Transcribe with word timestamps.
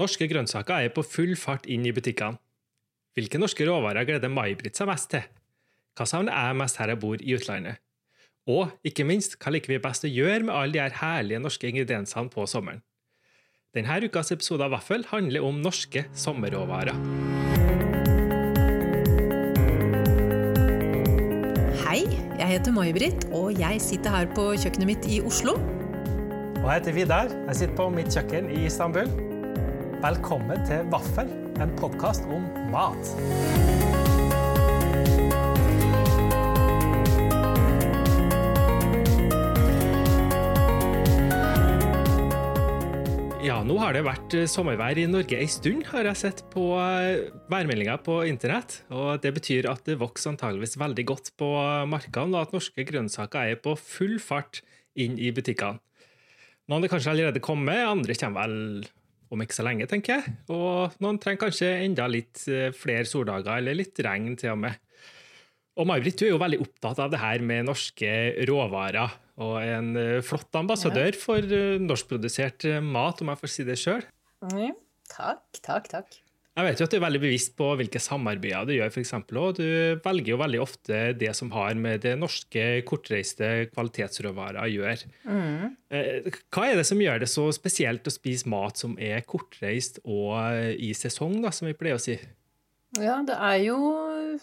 Norske 0.00 0.24
grønnsaker 0.30 0.86
er 0.86 0.92
på 0.96 1.02
full 1.04 1.34
fart 1.36 1.66
inn 1.68 1.84
i 1.84 1.92
butikkene. 1.92 2.38
Hvilke 3.12 3.36
norske 3.42 3.66
råvarer 3.68 4.06
gleder 4.08 4.32
May-Britt 4.32 4.78
seg 4.78 4.88
mest 4.88 5.10
til? 5.12 5.26
Hva 5.98 6.06
savner 6.08 6.32
jeg 6.32 6.56
mest 6.56 6.78
her 6.80 6.92
jeg 6.94 7.00
bor 7.02 7.20
i 7.20 7.34
utlandet? 7.36 7.82
Og 8.48 8.70
ikke 8.86 9.04
minst, 9.04 9.36
hva 9.36 9.52
liker 9.52 9.74
vi 9.74 9.80
best 9.82 10.06
å 10.06 10.10
gjøre 10.10 10.46
med 10.46 10.54
alle 10.56 10.72
de 10.72 10.80
her 10.80 10.96
herlige 11.02 11.42
norske 11.42 11.68
ingrediensene 11.68 12.32
på 12.32 12.46
sommeren? 12.48 12.80
Denne 13.76 14.00
ukas 14.06 14.32
episode 14.32 14.64
av 14.64 14.72
Vaffel 14.72 15.04
handler 15.10 15.44
om 15.44 15.60
norske 15.60 16.06
sommerråvarer. 16.16 16.96
Hei, 21.84 22.06
jeg 22.40 22.52
heter 22.54 22.72
May-Britt, 22.72 23.28
og 23.36 23.52
jeg 23.60 23.84
sitter 23.84 24.16
her 24.16 24.32
på 24.32 24.54
kjøkkenet 24.56 24.94
mitt 24.94 25.10
i 25.12 25.20
Oslo. 25.20 25.58
Og 26.60 26.64
jeg 26.64 26.78
heter 26.78 26.96
Vidar. 26.96 27.34
Jeg 27.50 27.60
sitter 27.60 27.82
på 27.82 27.92
mitt 27.92 28.16
kjøkken 28.16 28.48
i 28.54 28.64
Istanbul. 28.70 29.29
Velkommen 30.00 30.62
til 30.64 30.86
Vaffel, 30.88 31.28
en 31.60 31.72
podkast 31.76 32.24
om 32.32 32.46
mat. 32.72 33.08
Ja, 43.44 43.58
nå 43.60 43.76
har 43.82 43.92
det 43.92 44.06
vært 44.06 44.32
eh, 44.38 44.46
sommervær 44.48 44.96
i 44.96 45.04
Norge 45.04 45.36
ei 45.36 45.44
stund, 45.52 45.84
har 45.90 46.08
jeg 46.08 46.16
sett 46.22 46.40
på 46.54 46.64
eh, 46.80 47.28
værmeldinga 47.52 47.98
på 48.00 48.22
internett. 48.30 48.78
Og 48.88 49.20
det 49.20 49.34
betyr 49.36 49.68
at 49.68 49.84
det 49.84 49.98
vokser 50.00 50.32
antageligvis 50.32 50.80
veldig 50.80 51.04
godt 51.12 51.28
på 51.36 51.50
markene, 51.92 52.38
og 52.38 52.46
at 52.46 52.56
norske 52.56 52.86
grønnsaker 52.88 53.52
er 53.52 53.60
på 53.60 53.76
full 53.76 54.16
fart 54.16 54.62
inn 54.96 55.20
i 55.20 55.28
butikkene. 55.28 55.76
Noen 56.72 56.88
er 56.88 56.94
kanskje 56.94 57.12
allerede 57.12 57.44
kommet, 57.44 57.84
andre 57.84 58.16
kommer 58.16 58.48
vel 58.48 58.88
om 59.30 59.42
ikke 59.44 59.56
så 59.56 59.64
lenge, 59.66 59.86
tenker 59.90 60.18
jeg. 60.18 60.36
Og 60.52 61.00
noen 61.02 61.18
trenger 61.22 61.44
kanskje 61.46 61.70
enda 61.84 62.06
litt 62.10 62.42
eh, 62.50 62.70
flere 62.76 63.06
soldager, 63.08 63.60
eller 63.60 63.78
litt 63.78 63.98
regn 64.04 64.34
til 64.40 64.54
og 64.54 64.62
med. 64.66 64.78
Og 65.80 65.86
May-Britt, 65.88 66.18
du 66.20 66.26
er 66.26 66.32
jo 66.34 66.40
veldig 66.42 66.60
opptatt 66.64 66.98
av 67.00 67.12
det 67.12 67.20
her 67.22 67.44
med 67.46 67.68
norske 67.70 68.14
råvarer, 68.50 69.14
og 69.40 69.54
en 69.62 69.92
eh, 70.00 70.16
flott 70.26 70.58
ambassadør 70.60 71.18
for 71.18 71.46
eh, 71.60 71.78
norskprodusert 71.82 72.66
mat, 72.84 73.22
om 73.22 73.30
jeg 73.32 73.42
får 73.44 73.54
si 73.54 73.68
det 73.68 73.78
sjøl. 73.80 74.02
Mm, 74.50 74.74
takk, 75.14 75.46
takk, 75.62 75.88
takk. 75.94 76.20
Jeg 76.58 76.66
vet 76.66 76.80
jo 76.80 76.86
at 76.88 76.92
du 76.92 76.96
er 76.98 77.04
veldig 77.04 77.20
bevisst 77.22 77.52
på 77.56 77.68
hvilke 77.78 78.00
samarbeider 78.02 78.66
du 78.66 78.72
gjør, 78.74 78.90
f.eks. 78.90 79.12
Og 79.38 79.60
du 79.60 79.68
velger 80.02 80.32
jo 80.32 80.40
veldig 80.40 80.60
ofte 80.60 80.98
det 81.16 81.30
som 81.38 81.52
har 81.54 81.78
med 81.78 82.02
det 82.02 82.16
norske 82.18 82.64
kortreiste 82.88 83.70
kvalitetsråvarer 83.70 84.58
å 84.64 84.68
gjøre. 84.68 85.12
Mm. 85.30 85.78
Hva 86.50 86.66
er 86.66 86.80
det 86.80 86.88
som 86.90 87.00
gjør 87.00 87.22
det 87.22 87.30
så 87.30 87.46
spesielt 87.54 88.10
å 88.10 88.12
spise 88.12 88.50
mat 88.50 88.82
som 88.82 88.98
er 88.98 89.22
kortreist 89.30 90.02
og 90.02 90.34
i 90.74 90.90
sesong, 90.98 91.38
da, 91.44 91.54
som 91.54 91.70
vi 91.70 91.76
pleier 91.78 92.00
å 92.00 92.02
si? 92.02 92.18
Ja, 92.98 93.20
det 93.22 93.38
er 93.38 93.58
jo 93.62 93.78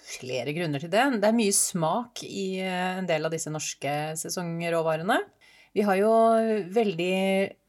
flere 0.08 0.55
grunner 0.55 0.80
til 0.80 0.92
det. 0.94 1.03
Det 1.19 1.27
er 1.27 1.36
mye 1.36 1.55
smak 1.55 2.23
i 2.23 2.64
en 2.64 3.08
del 3.09 3.27
av 3.27 3.36
disse 3.36 3.52
norske 3.52 3.94
sesongråvarene. 4.23 5.19
Vi 5.75 5.83
har 5.86 5.99
jo 5.99 6.11
veldig 6.73 7.17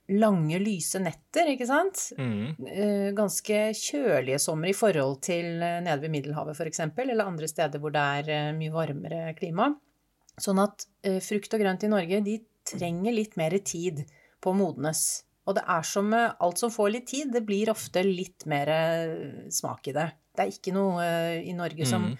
lange, 0.08 0.58
lyse 0.62 1.00
netter, 1.02 1.50
ikke 1.52 1.66
sant? 1.68 2.06
Mm. 2.16 2.56
Ganske 3.18 3.58
kjølige 3.76 4.38
sommer 4.40 4.70
i 4.70 4.76
forhold 4.76 5.18
til 5.26 5.58
nede 5.60 5.98
ved 6.00 6.12
Middelhavet 6.14 6.56
f.eks., 6.56 6.80
eller 6.86 7.26
andre 7.26 7.48
steder 7.50 7.82
hvor 7.82 7.92
det 7.92 8.04
er 8.30 8.52
mye 8.56 8.72
varmere 8.72 9.34
klima. 9.38 9.68
Sånn 10.40 10.60
at 10.62 10.86
frukt 11.24 11.52
og 11.52 11.60
grønt 11.60 11.84
i 11.84 11.90
Norge, 11.92 12.22
de 12.24 12.38
trenger 12.68 13.12
litt 13.16 13.36
mer 13.40 13.56
tid 13.64 14.04
på 14.40 14.52
å 14.52 14.56
modnes. 14.56 15.24
Og 15.48 15.56
det 15.56 15.64
er 15.68 15.84
som 15.88 16.08
med 16.12 16.36
alt 16.44 16.60
som 16.60 16.70
får 16.72 16.90
litt 16.94 17.06
tid, 17.10 17.30
det 17.32 17.44
blir 17.48 17.70
ofte 17.72 18.02
litt 18.04 18.44
mer 18.48 18.68
smak 19.52 19.88
i 19.88 19.96
det. 19.96 20.08
Det 20.36 20.44
er 20.44 20.52
ikke 20.52 20.74
noe 20.76 21.04
i 21.42 21.54
Norge 21.56 21.86
som, 21.88 22.04
Mm. 22.12 22.18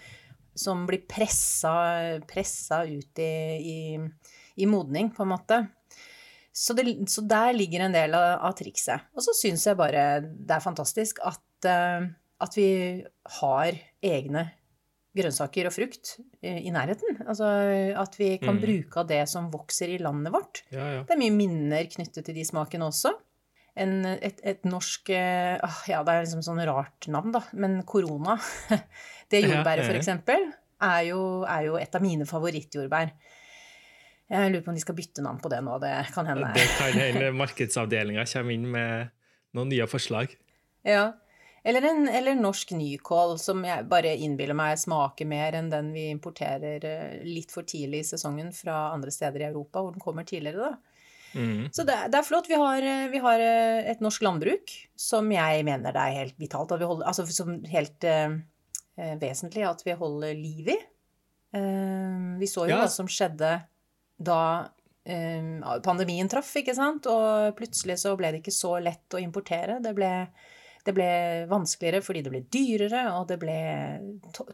som 0.53 0.85
blir 0.89 1.05
pressa, 1.07 2.19
pressa 2.27 2.83
ut 2.85 3.21
i, 3.23 3.33
i, 3.63 3.77
i 4.57 4.65
modning, 4.67 5.09
på 5.15 5.23
en 5.23 5.31
måte. 5.31 5.59
Så, 6.51 6.73
det, 6.75 6.85
så, 7.11 7.21
der 7.29 7.53
ligger 7.55 7.85
en 7.85 7.93
del 7.95 8.15
av, 8.17 8.39
av 8.49 8.55
trikset. 8.57 9.05
Og 9.15 9.23
så 9.23 9.35
syns 9.37 9.67
jeg 9.69 9.77
bare 9.79 10.07
det 10.25 10.55
er 10.55 10.63
fantastisk 10.63 11.21
at, 11.23 11.43
uh, 11.69 12.07
at 12.41 12.57
vi 12.57 12.69
har 13.39 13.77
egne 14.03 14.47
grønnsaker 15.17 15.67
og 15.69 15.73
frukt 15.73 16.15
uh, 16.19 16.59
i 16.59 16.71
nærheten. 16.73 17.21
Altså 17.25 17.47
at 17.97 18.17
vi 18.19 18.33
kan 18.41 18.57
Mm. 18.57 18.61
bruke 18.65 19.01
av 19.01 19.07
det 19.09 19.23
som 19.29 19.49
vokser 19.53 19.93
i 19.93 19.97
landet 20.01 20.33
vårt. 20.33 20.63
Ja, 20.73 20.85
ja. 20.97 21.01
Det 21.07 21.15
er 21.15 21.21
mye 21.21 21.35
minner 21.37 21.89
knyttet 21.89 22.25
til 22.25 22.35
de 22.37 22.45
smakene 22.47 22.87
også. 22.89 23.13
En, 23.79 24.01
et, 24.05 24.39
et 24.43 24.65
norsk 24.67 25.09
uh, 25.13 25.83
Ja, 25.87 26.01
det 26.03 26.11
er 26.13 26.25
liksom 26.25 26.41
sånn 26.43 26.59
rart 26.67 27.07
navn, 27.07 27.31
da, 27.31 27.43
men 27.53 27.83
korona. 27.87 28.35
det 29.31 29.45
jordbæret, 29.45 29.85
for 29.85 29.95
eksempel, 29.95 30.49
er 30.81 31.01
jo, 31.11 31.43
er 31.47 31.69
jo 31.69 31.77
et 31.79 31.95
av 31.95 32.03
mine 32.03 32.25
favorittjordbær. 32.27 33.13
Jeg 34.29 34.51
lurer 34.53 34.61
på 34.65 34.69
om 34.69 34.77
de 34.77 34.83
skal 34.83 34.97
bytte 34.97 35.23
navn 35.25 35.39
på 35.41 35.49
det 35.49 35.63
nå. 35.65 35.77
Det 35.81 35.93
kan 36.13 36.27
hende. 36.29 36.51
Det 36.53 36.67
kan 36.77 36.93
hende 36.93 37.31
markedsavdelinga 37.39 38.27
kommer 38.29 38.53
inn 38.53 38.67
med 38.69 39.09
noen 39.57 39.71
nye 39.71 39.87
forslag. 39.89 40.35
Ja. 40.85 41.07
Eller 41.65 41.83
en 41.89 42.05
eller 42.07 42.37
norsk 42.39 42.71
nykål, 42.77 43.33
som 43.41 43.65
jeg 43.67 43.87
bare 43.91 44.13
innbiller 44.15 44.55
meg 44.55 44.77
smaker 44.79 45.27
mer 45.27 45.57
enn 45.59 45.71
den 45.71 45.89
vi 45.91 46.05
importerer 46.13 46.85
eh, 46.87 47.17
litt 47.25 47.51
for 47.51 47.67
tidlig 47.67 48.05
i 48.05 48.09
sesongen 48.13 48.53
fra 48.55 48.93
andre 48.93 49.11
steder 49.11 49.43
i 49.43 49.49
Europa, 49.49 49.81
hvor 49.83 49.97
den 49.97 50.03
kommer 50.03 50.23
tidligere, 50.29 50.69
da. 50.69 50.99
Mm. 51.33 51.67
Så 51.75 51.83
det, 51.85 51.97
det 52.09 52.17
er 52.21 52.25
flott. 52.25 52.47
Vi 52.49 52.57
har, 52.57 52.85
eh, 52.85 53.09
vi 53.11 53.19
har 53.21 53.43
eh, 53.43 53.89
et 53.91 53.99
norsk 54.01 54.23
landbruk 54.25 54.71
som 54.97 55.27
jeg 55.33 55.65
mener 55.67 55.93
det 55.93 56.05
er 56.05 56.21
helt 56.23 56.39
vitalt 56.41 56.71
holder 56.73 57.05
Altså 57.09 57.25
som 57.29 57.59
helt 57.69 58.07
eh, 58.07 58.39
vesentlig 59.19 59.67
at 59.67 59.83
vi 59.85 59.97
holder 59.99 60.33
liv 60.37 60.71
i. 60.73 60.79
Eh, 61.59 62.39
vi 62.39 62.49
så 62.49 62.65
jo 62.65 62.73
Ja. 62.75 62.83
hva 62.85 62.89
som 62.93 63.09
skjedde 63.09 63.51
da 64.19 64.43
eh, 65.07 65.79
pandemien 65.85 66.29
traff, 66.29 66.51
ikke 66.59 66.75
sant? 66.77 67.09
Og 67.09 67.55
plutselig 67.57 67.99
så 68.03 68.15
ble 68.19 68.33
det 68.33 68.43
ikke 68.43 68.55
så 68.55 68.75
lett 68.83 69.15
å 69.15 69.21
importere. 69.23 69.79
Det 69.83 69.93
ble, 69.97 70.11
det 70.85 70.95
ble 70.95 71.09
vanskeligere 71.51 72.03
fordi 72.05 72.25
det 72.25 72.33
ble 72.35 72.43
dyrere, 72.51 73.05
og 73.15 73.29
det 73.31 73.39
ble 73.41 73.59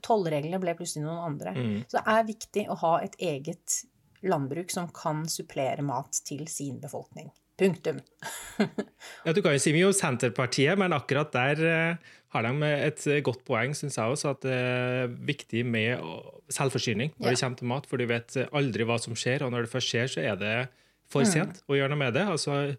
Tollreglene 0.05 0.61
ble 0.61 0.77
plutselig 0.77 1.05
noen 1.07 1.25
andre. 1.31 1.55
Mm. 1.57 1.77
Så 1.89 1.99
det 1.99 2.05
er 2.15 2.29
viktig 2.31 2.67
å 2.69 2.79
ha 2.85 2.95
et 3.05 3.17
eget 3.33 3.81
landbruk 4.25 4.71
som 4.73 4.87
kan 4.93 5.25
supplere 5.29 5.85
mat 5.85 6.21
til 6.25 6.47
sin 6.49 6.79
befolkning. 6.81 7.31
Punktum. 7.59 8.01
Ja, 9.25 9.33
Du 9.33 9.41
kan 9.41 9.55
jo 9.55 9.61
si 9.61 9.71
mye 9.73 9.87
om 9.89 9.95
Senterpartiet, 9.95 10.77
men 10.79 10.93
akkurat 10.93 11.31
der 11.33 11.61
eh, 11.65 12.13
har 12.35 12.45
de 12.45 12.69
et 12.75 13.05
godt 13.25 13.41
poeng, 13.47 13.73
syns 13.77 13.95
jeg 13.97 14.11
også, 14.13 14.35
at 14.35 14.43
det 14.45 14.53
er 14.59 15.15
viktig 15.31 15.63
med 15.65 16.03
selvforsyning 16.53 17.15
når 17.15 17.33
det 17.33 17.39
kommer 17.41 17.59
til 17.61 17.71
mat, 17.71 17.87
for 17.89 18.01
du 18.01 18.05
vet 18.11 18.37
aldri 18.51 18.85
hva 18.87 18.99
som 19.01 19.15
skjer, 19.17 19.45
og 19.45 19.55
når 19.55 19.65
det 19.65 19.71
først 19.73 19.93
skjer, 19.93 20.11
så 20.11 20.21
er 20.21 20.37
det 20.41 20.53
for 21.09 21.23
Mm. 21.25 21.31
sent 21.31 21.63
å 21.69 21.75
gjøre 21.77 21.93
noe 21.93 22.01
med 22.01 22.13
det. 22.17 22.27
Altså, 22.27 22.77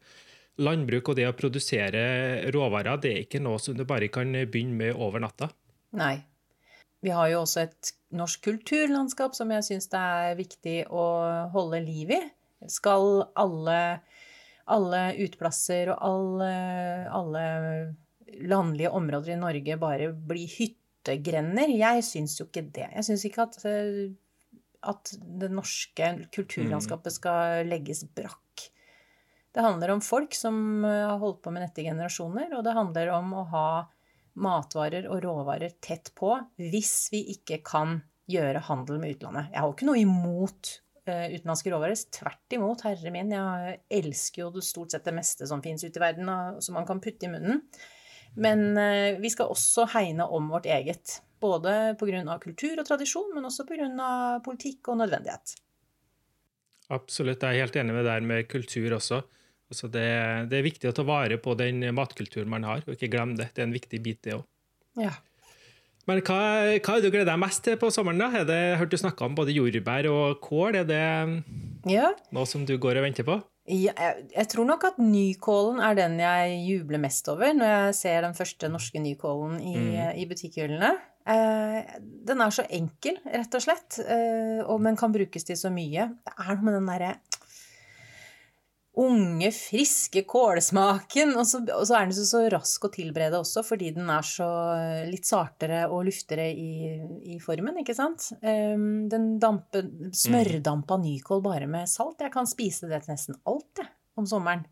landbruk 0.59 1.11
og 1.12 1.16
det 1.19 1.27
å 1.28 1.34
produsere 1.37 2.50
råvarer, 2.55 3.00
det 3.00 3.12
er 3.12 3.25
ikke 3.25 3.43
noe 3.43 3.59
som 3.62 3.77
du 3.77 3.84
bare 3.84 4.09
kan 4.09 4.33
begynne 4.33 4.77
med 4.77 4.95
over 4.95 5.21
natta. 5.21 5.50
Nei. 5.97 6.25
Vi 7.05 7.12
har 7.12 7.28
jo 7.28 7.43
også 7.45 7.62
et 7.66 7.93
norsk 8.16 8.43
kulturlandskap 8.43 9.34
som 9.37 9.50
jeg 9.53 9.62
syns 9.66 9.91
det 9.93 10.00
er 10.00 10.39
viktig 10.39 10.78
å 10.91 11.05
holde 11.53 11.83
liv 11.84 12.11
i. 12.16 12.21
Skal 12.72 13.27
alle, 13.37 14.00
alle 14.66 15.03
uteplasser 15.21 15.93
og 15.93 15.99
alle, 16.00 16.50
alle 17.15 17.45
landlige 18.47 18.91
områder 18.91 19.34
i 19.34 19.41
Norge 19.41 19.78
bare 19.81 20.12
bli 20.12 20.47
hyttegrender? 20.50 21.72
Jeg 21.75 22.04
syns 22.06 22.38
jo 22.41 22.48
ikke 22.48 22.66
det. 22.69 22.88
Jeg 22.92 23.09
syns 23.09 23.26
ikke 23.28 23.47
at, 23.47 23.60
eh, 23.69 24.16
at 24.87 25.12
det 25.42 25.53
norske 25.54 26.12
kulturlandskapet 26.34 27.19
skal 27.19 27.66
legges 27.70 28.04
brakk. 28.16 28.70
Det 29.56 29.65
handler 29.65 29.94
om 29.94 30.03
folk 30.04 30.34
som 30.36 30.84
eh, 30.84 31.04
har 31.09 31.20
holdt 31.22 31.42
på 31.44 31.53
med 31.54 31.65
dette 31.65 31.81
i 31.81 31.88
generasjoner, 31.88 32.50
og 32.53 32.65
det 32.66 32.76
handler 32.76 33.15
om 33.16 33.31
å 33.41 33.47
ha 33.54 33.69
matvarer 34.36 35.06
og 35.09 35.22
råvarer 35.24 35.78
tett 35.80 36.10
på 36.16 36.34
hvis 36.60 37.09
vi 37.15 37.22
ikke 37.33 37.62
kan 37.65 38.03
gjøre 38.28 38.66
handel 38.66 38.98
med 39.01 39.16
utlandet. 39.16 39.48
Jeg 39.54 39.62
har 39.62 39.71
jo 39.71 39.77
ikke 39.77 39.89
noe 39.89 40.03
imot 40.03 40.72
eh, 41.09 41.36
utenlandske 41.39 41.72
råvarer. 41.72 42.03
Tvert 42.18 42.56
imot, 42.59 42.84
herre 42.84 43.12
min. 43.15 43.33
Jeg 43.33 43.78
elsker 44.03 44.45
jo 44.45 44.65
stort 44.65 44.92
sett 44.92 45.06
det 45.06 45.15
meste 45.16 45.48
som 45.48 45.62
fins 45.65 45.86
ute 45.86 45.97
i 45.97 46.04
verden, 46.04 46.28
og 46.28 46.60
som 46.65 46.77
man 46.77 46.89
kan 46.89 47.01
putte 47.01 47.28
i 47.28 47.33
munnen. 47.33 47.62
Men 48.36 48.77
eh, 48.80 49.21
vi 49.21 49.30
skal 49.33 49.53
også 49.53 49.86
hegne 49.94 50.27
om 50.28 50.50
vårt 50.53 50.68
eget. 50.68 51.21
Både 51.41 51.94
pga. 52.00 52.38
kultur 52.41 52.80
og 52.80 52.86
tradisjon, 52.88 53.33
men 53.34 53.48
også 53.48 53.66
pga. 53.68 54.41
politikk 54.44 54.92
og 54.92 55.00
nødvendighet. 55.03 55.56
Absolutt, 56.92 57.42
jeg 57.42 57.56
er 57.56 57.66
helt 57.66 57.77
enig 57.77 57.94
med 57.97 58.06
der 58.06 58.21
med 58.22 58.48
kultur 58.48 58.94
også. 58.94 59.22
Altså 59.66 59.88
det, 59.91 60.06
det 60.50 60.60
er 60.60 60.66
viktig 60.66 60.88
å 60.88 60.94
ta 60.94 61.03
vare 61.03 61.41
på 61.42 61.56
den 61.59 61.83
matkulturen 61.94 62.50
man 62.50 62.66
har, 62.68 62.84
og 62.86 62.94
ikke 62.94 63.10
glemme 63.10 63.34
det. 63.38 63.50
Det 63.54 63.65
er 63.65 63.66
en 63.66 63.74
viktig 63.74 64.03
bit, 64.03 64.21
det 64.22 64.36
òg. 64.36 64.44
Ja. 65.03 65.16
Men 66.06 66.22
hva, 66.22 66.39
hva 66.78 66.94
er 66.94 67.03
det 67.03 67.09
du 67.09 67.10
gleder 67.10 67.32
deg 67.32 67.41
mest 67.42 67.65
til 67.66 67.78
på 67.80 67.91
sommeren? 67.91 68.22
da? 68.22 68.28
Er 68.30 68.47
det, 68.47 68.59
jeg 68.62 68.78
hørte 68.78 68.94
du 68.94 69.03
snakka 69.03 69.27
om 69.27 69.34
både 69.39 69.56
jordbær 69.56 70.06
og 70.12 70.39
kål. 70.44 70.78
Er 70.82 70.86
det 70.86 71.03
ja. 71.91 72.12
noe 72.30 72.47
som 72.47 72.62
du 72.68 72.77
går 72.78 73.00
og 73.00 73.09
venter 73.09 73.27
på? 73.27 73.41
Ja, 73.66 73.92
jeg, 73.98 74.28
jeg 74.30 74.48
tror 74.53 74.66
nok 74.68 74.84
at 74.86 74.98
nykålen 75.03 75.80
er 75.83 75.97
den 75.98 76.18
jeg 76.22 76.59
jubler 76.68 77.01
mest 77.03 77.27
over 77.33 77.51
når 77.57 77.66
jeg 77.72 77.95
ser 77.98 78.21
den 78.22 78.36
første 78.39 78.68
norske 78.71 79.01
nykålen 79.03 79.57
i, 79.60 79.74
Mm. 79.77 80.18
i 80.22 80.27
butikkhyllene. 80.30 80.92
Eh, 81.27 81.97
den 82.28 82.41
er 82.45 82.53
så 82.54 82.63
enkel, 82.71 83.16
rett 83.27 83.54
og 83.59 83.65
slett, 83.65 83.98
eh, 84.07 84.60
og, 84.63 84.78
men 84.80 84.95
kan 84.97 85.10
brukes 85.10 85.42
til 85.48 85.59
så 85.59 85.72
mye. 85.74 86.07
Det 86.22 86.34
er 86.39 86.53
noe 86.54 86.63
med 86.68 86.77
den 86.78 86.86
derre 86.86 87.16
unge, 88.97 89.51
friske 89.53 90.22
kålsmaken. 90.28 91.34
Og 91.37 91.48
så, 91.48 91.60
og 91.75 91.84
så 91.89 91.98
er 91.98 92.07
den 92.09 92.16
så, 92.16 92.25
så 92.28 92.43
rask 92.53 92.87
å 92.87 92.93
tilberede 92.93 93.41
også, 93.43 93.65
fordi 93.66 93.93
den 93.97 94.09
er 94.13 94.27
så 94.27 94.48
eh, 94.77 95.03
litt 95.10 95.28
sartere 95.28 95.84
og 95.91 96.07
luftigere 96.09 96.48
i, 96.53 96.95
i 97.37 97.41
formen, 97.43 97.83
ikke 97.83 97.97
sant? 97.97 98.31
Um, 98.41 99.07
den 99.13 99.34
dampe, 99.43 99.84
smørdampa 100.16 101.01
nykål 101.03 101.45
bare 101.45 101.69
med 101.71 101.91
salt. 101.91 102.25
Jeg 102.25 102.33
kan 102.34 102.48
spise 102.48 102.91
det 102.91 103.04
til 103.04 103.15
nesten 103.15 103.39
alt, 103.45 103.83
jeg, 103.83 103.93
om 104.16 104.28
sommeren. 104.28 104.65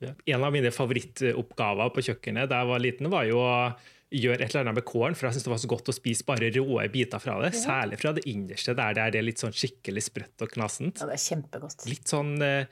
En 0.00 0.42
av 0.44 0.52
mine 0.52 0.68
favorittoppgaver 0.74 1.92
på 1.94 2.04
kjøkkenet 2.10 2.50
da 2.50 2.60
jeg 2.60 2.68
var 2.68 2.82
liten, 2.84 3.08
var 3.12 3.28
jo 3.28 3.40
å 3.40 3.52
gjøre 4.14 4.44
et 4.44 4.52
eller 4.52 4.62
annet 4.62 4.76
med 4.78 4.84
kålen, 4.86 5.16
for 5.18 5.26
jeg 5.26 5.34
syns 5.34 5.46
det 5.48 5.50
var 5.50 5.58
så 5.58 5.68
godt 5.72 5.88
å 5.90 5.94
spise 5.96 6.24
bare 6.28 6.50
råe 6.54 6.84
biter 6.94 7.18
fra 7.18 7.34
det. 7.42 7.50
Særlig 7.58 7.98
fra 7.98 8.12
det 8.14 8.22
innerste, 8.30 8.74
der 8.78 8.94
det 8.94 9.02
er 9.02 9.14
det 9.16 9.22
litt 9.26 9.42
sånn 9.42 9.54
skikkelig 9.56 10.04
sprøtt 10.06 10.44
og 10.46 10.52
knasent. 10.54 11.00
Ja, 11.02 11.08
det 11.10 11.16
er 11.16 11.22
kjempegodt. 11.24 11.86
Litt 11.90 12.12
sånn 12.12 12.30
eh, 12.46 12.68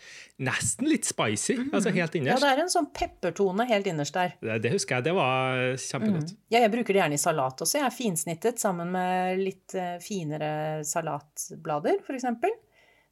Nesten 0.46 0.86
litt 0.90 1.08
spicy, 1.08 1.56
altså 1.74 1.90
helt 1.94 2.14
innerst. 2.18 2.38
Ja, 2.38 2.46
det 2.46 2.52
er 2.54 2.62
en 2.64 2.70
sånn 2.72 2.88
peppertone 2.94 3.66
helt 3.70 3.86
innerst 3.90 4.14
der. 4.14 4.36
Det, 4.40 4.60
det 4.62 4.72
husker 4.76 5.00
jeg, 5.00 5.08
det 5.08 5.16
var 5.18 5.58
kjempegodt. 5.82 6.34
Ja, 6.54 6.60
jeg 6.62 6.72
bruker 6.74 6.94
det 6.94 7.02
gjerne 7.02 7.18
i 7.18 7.24
salat 7.24 7.66
også. 7.66 7.78
Jeg 7.80 7.86
er 7.88 7.94
finsnittet 7.98 8.62
sammen 8.62 8.94
med 8.94 9.42
litt 9.42 9.74
eh, 9.78 9.96
finere 10.02 10.52
salatblader, 10.86 12.00
eksempel. 12.14 12.54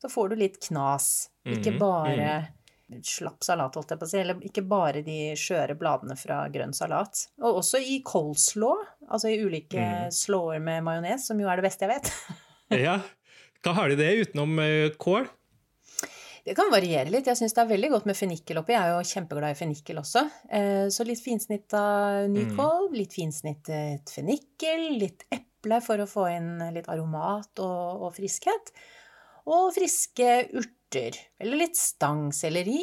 Så 0.02 0.10
får 0.10 0.32
du 0.32 0.40
litt 0.40 0.58
knas. 0.68 1.28
Ikke 1.46 1.72
Mhm, 1.74 1.78
bare 1.82 2.30
slapp 3.06 3.44
salat, 3.46 3.74
holdt 3.78 3.94
jeg 3.94 4.00
på 4.00 4.08
å 4.08 4.10
si. 4.10 4.20
Eller 4.20 4.46
ikke 4.46 4.64
bare 4.68 5.02
de 5.06 5.18
skjøre 5.38 5.76
bladene 5.78 6.16
fra 6.18 6.44
grønn 6.52 6.74
salat. 6.76 7.26
Og 7.42 7.62
også 7.62 7.80
i 7.82 8.00
coleslaw, 8.06 8.84
altså 9.08 9.32
i 9.32 9.40
ulike 9.42 9.82
mm. 9.82 10.14
slåer 10.14 10.62
med 10.64 10.84
majones, 10.86 11.28
som 11.28 11.40
jo 11.40 11.50
er 11.50 11.60
det 11.60 11.68
beste 11.68 11.88
jeg 11.88 11.96
vet. 11.96 12.14
Ja. 12.72 13.02
Hva 13.60 13.74
har 13.76 13.90
de 13.92 13.98
det 13.98 14.06
utenom 14.22 14.56
eh, 14.62 14.94
kål? 14.96 15.26
Det 16.42 16.54
kan 16.58 16.72
variere 16.72 17.10
litt. 17.12 17.28
Jeg 17.30 17.38
syns 17.38 17.54
det 17.54 17.60
er 17.62 17.70
veldig 17.70 17.90
godt 17.92 18.06
med 18.08 18.18
fennikel 18.18 18.58
oppi. 18.58 18.74
Jeg 18.74 18.82
er 18.82 18.96
jo 18.96 19.10
kjempeglad 19.12 19.54
i 19.54 19.58
fennikel 19.58 20.00
også. 20.00 20.24
Eh, 20.50 20.86
Så 20.90 21.06
litt 21.06 21.22
finsnitta 21.22 21.82
nykål, 22.32 22.88
litt 22.96 23.14
finsnittet 23.14 24.10
fennikel, 24.10 24.88
litt 24.98 25.26
eple 25.30 25.78
for 25.84 26.02
å 26.02 26.08
få 26.10 26.26
inn 26.32 26.56
litt 26.74 26.88
aromat 26.90 27.62
og, 27.62 28.08
og 28.08 28.16
friskhet. 28.16 28.72
Og 29.46 29.70
friske 29.76 30.38
urter. 30.50 30.78
Eller 31.40 31.56
litt 31.56 31.76
stangselleri. 31.76 32.82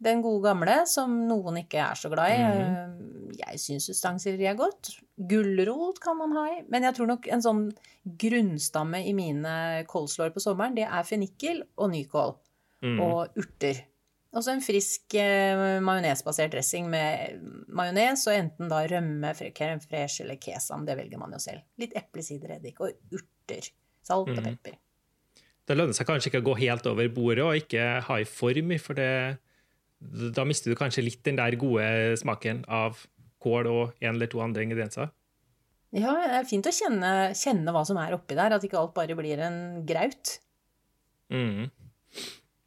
Den 0.00 0.22
gode 0.24 0.46
gamle, 0.48 0.86
som 0.88 1.12
noen 1.28 1.58
ikke 1.60 1.80
er 1.84 1.94
så 2.00 2.08
glad 2.08 2.30
i. 2.32 2.40
Eh, 2.40 3.36
Jeg 3.40 3.58
syns 3.60 3.86
jo 3.88 3.94
stangselleri 3.94 4.46
er 4.50 4.56
godt. 4.58 4.94
Gulrot 5.28 6.00
kan 6.00 6.16
man 6.18 6.32
ha 6.32 6.46
i. 6.56 6.62
Men 6.68 6.82
jeg 6.82 6.94
tror 6.96 7.06
nok 7.06 7.28
en 7.28 7.42
sånn 7.44 7.60
grunnstamme 8.18 9.02
i 9.06 9.12
mine 9.16 9.84
kålslår 9.90 10.32
på 10.34 10.40
sommeren, 10.42 10.74
det 10.76 10.86
er 10.88 11.06
fennikel 11.08 11.62
og 11.76 11.90
nykål 11.92 12.36
Mm. 12.82 12.98
og 13.04 13.34
urter. 13.36 13.76
Og 14.32 14.42
så 14.42 14.52
en 14.54 14.60
frisk 14.64 15.14
eh, 15.14 15.80
majonesbasert 15.84 16.52
dressing 16.54 16.88
med 16.88 17.42
majones 17.68 18.26
og 18.26 18.32
enten 18.38 18.68
da 18.70 18.86
rømme, 18.88 19.34
crème 19.52 19.82
fraîche 19.84 20.22
eller 20.24 20.36
kesam. 20.40 20.86
Det 20.86 20.96
velger 20.96 21.18
man 21.18 21.32
jo 21.32 21.38
selv. 21.38 21.60
Litt 21.78 21.92
eplesidereddik 21.94 22.80
og 22.80 22.92
urter. 23.12 23.68
Salt 24.02 24.28
og 24.30 24.36
Mhm. 24.36 24.44
pepper. 24.44 24.78
Det 25.70 25.76
lønner 25.78 25.94
seg 25.94 26.08
kanskje 26.08 26.32
ikke 26.32 26.42
å 26.42 26.48
gå 26.48 26.56
helt 26.64 26.86
over 26.90 27.06
bordet 27.14 27.46
og 27.46 27.54
ikke 27.60 27.86
ha 28.08 28.18
i 28.18 28.26
form, 28.26 28.72
for 28.82 28.98
det, 28.98 29.12
da 30.34 30.44
mister 30.48 30.72
du 30.72 30.78
kanskje 30.78 31.04
litt 31.06 31.22
den 31.28 31.38
der 31.38 31.54
gode 31.60 32.16
smaken 32.18 32.64
av 32.66 33.04
kål 33.40 33.68
og 33.70 34.02
en 34.02 34.16
eller 34.16 34.30
to 34.32 34.42
andre 34.42 34.66
ingredienser. 34.66 35.12
Ja, 35.94 36.14
det 36.22 36.38
er 36.40 36.46
fint 36.46 36.66
å 36.66 36.74
kjenne, 36.74 37.10
kjenne 37.38 37.74
hva 37.74 37.82
som 37.86 37.98
er 38.02 38.14
oppi 38.14 38.36
der, 38.38 38.54
at 38.54 38.66
ikke 38.66 38.78
alt 38.78 38.94
bare 38.98 39.16
blir 39.18 39.42
en 39.46 39.60
graut. 39.86 40.36
Mm. 41.30 41.70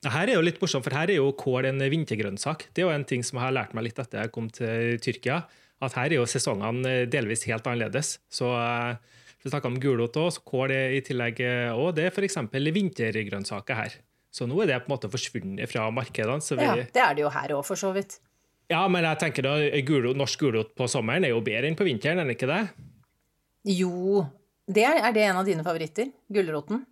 Her 0.04 0.28
er 0.28 0.36
jo 0.36 0.44
litt 0.44 0.60
morsomt, 0.60 0.84
for 0.84 0.96
her 0.96 1.12
er 1.12 1.20
jo 1.22 1.30
kål 1.40 1.70
en 1.70 1.84
vintergrønnsak. 1.92 2.70
Det 2.72 2.84
er 2.84 2.90
jo 2.90 2.96
en 2.96 3.08
ting 3.08 3.24
som 3.24 3.40
jeg 3.40 3.46
har 3.46 3.56
lært 3.56 3.76
meg 3.76 3.88
litt 3.88 4.00
etter 4.00 4.26
jeg 4.26 4.34
kom 4.36 4.50
til 4.52 5.00
Tyrkia. 5.04 5.44
At 5.84 5.96
her 6.00 6.12
er 6.12 6.20
jo 6.22 6.28
sesongene 6.28 7.04
delvis 7.12 7.46
helt 7.48 7.68
annerledes. 7.68 8.18
Så 8.32 8.52
eh, 8.60 9.00
vi 9.44 9.52
snakka 9.52 9.70
om 9.70 9.78
gulrot 9.84 10.18
og 10.22 10.30
så 10.36 10.42
kål 10.48 10.72
i 10.72 11.02
tillegg 11.04 11.40
Og 11.76 11.94
Det 11.98 12.06
er 12.08 12.14
f.eks. 12.14 12.38
vintergrønnsaker 12.52 13.76
her. 13.76 13.96
Så 14.34 14.48
nå 14.50 14.58
er 14.64 14.72
det 14.72 14.78
på 14.86 14.90
en 14.90 14.96
måte 14.96 15.10
forsvunnet 15.14 15.70
fra 15.70 15.90
markedene. 15.94 16.42
Så 16.42 16.56
vi, 16.58 16.64
Ja, 16.66 16.76
ja. 16.80 16.86
det 16.94 17.02
er 17.04 17.14
det 17.18 17.22
jo 17.26 17.30
her 17.30 17.54
òg, 17.54 17.66
for 17.68 17.78
så 17.78 17.92
vidt. 17.94 18.20
Ja, 18.72 18.88
men 18.90 19.04
jeg 19.06 19.20
tenker 19.22 19.46
da, 19.46 19.58
gulrot, 19.86 20.18
norsk 20.18 20.40
gulrot 20.40 20.72
på 20.80 20.88
sommeren 20.90 21.28
er 21.28 21.34
jo 21.36 21.42
bedre 21.46 21.68
enn 21.70 21.76
på 21.78 21.86
vinteren, 21.86 22.20
er 22.24 22.26
det 22.26 22.38
ikke 22.40 22.50
det? 22.50 22.62
Jo, 23.76 24.24
det 24.68 24.86
er, 24.88 24.98
er 25.04 25.14
det 25.16 25.26
en 25.28 25.38
av 25.42 25.46
dine 25.48 25.64
favoritter? 25.66 26.10
Gulroten? 26.34 26.86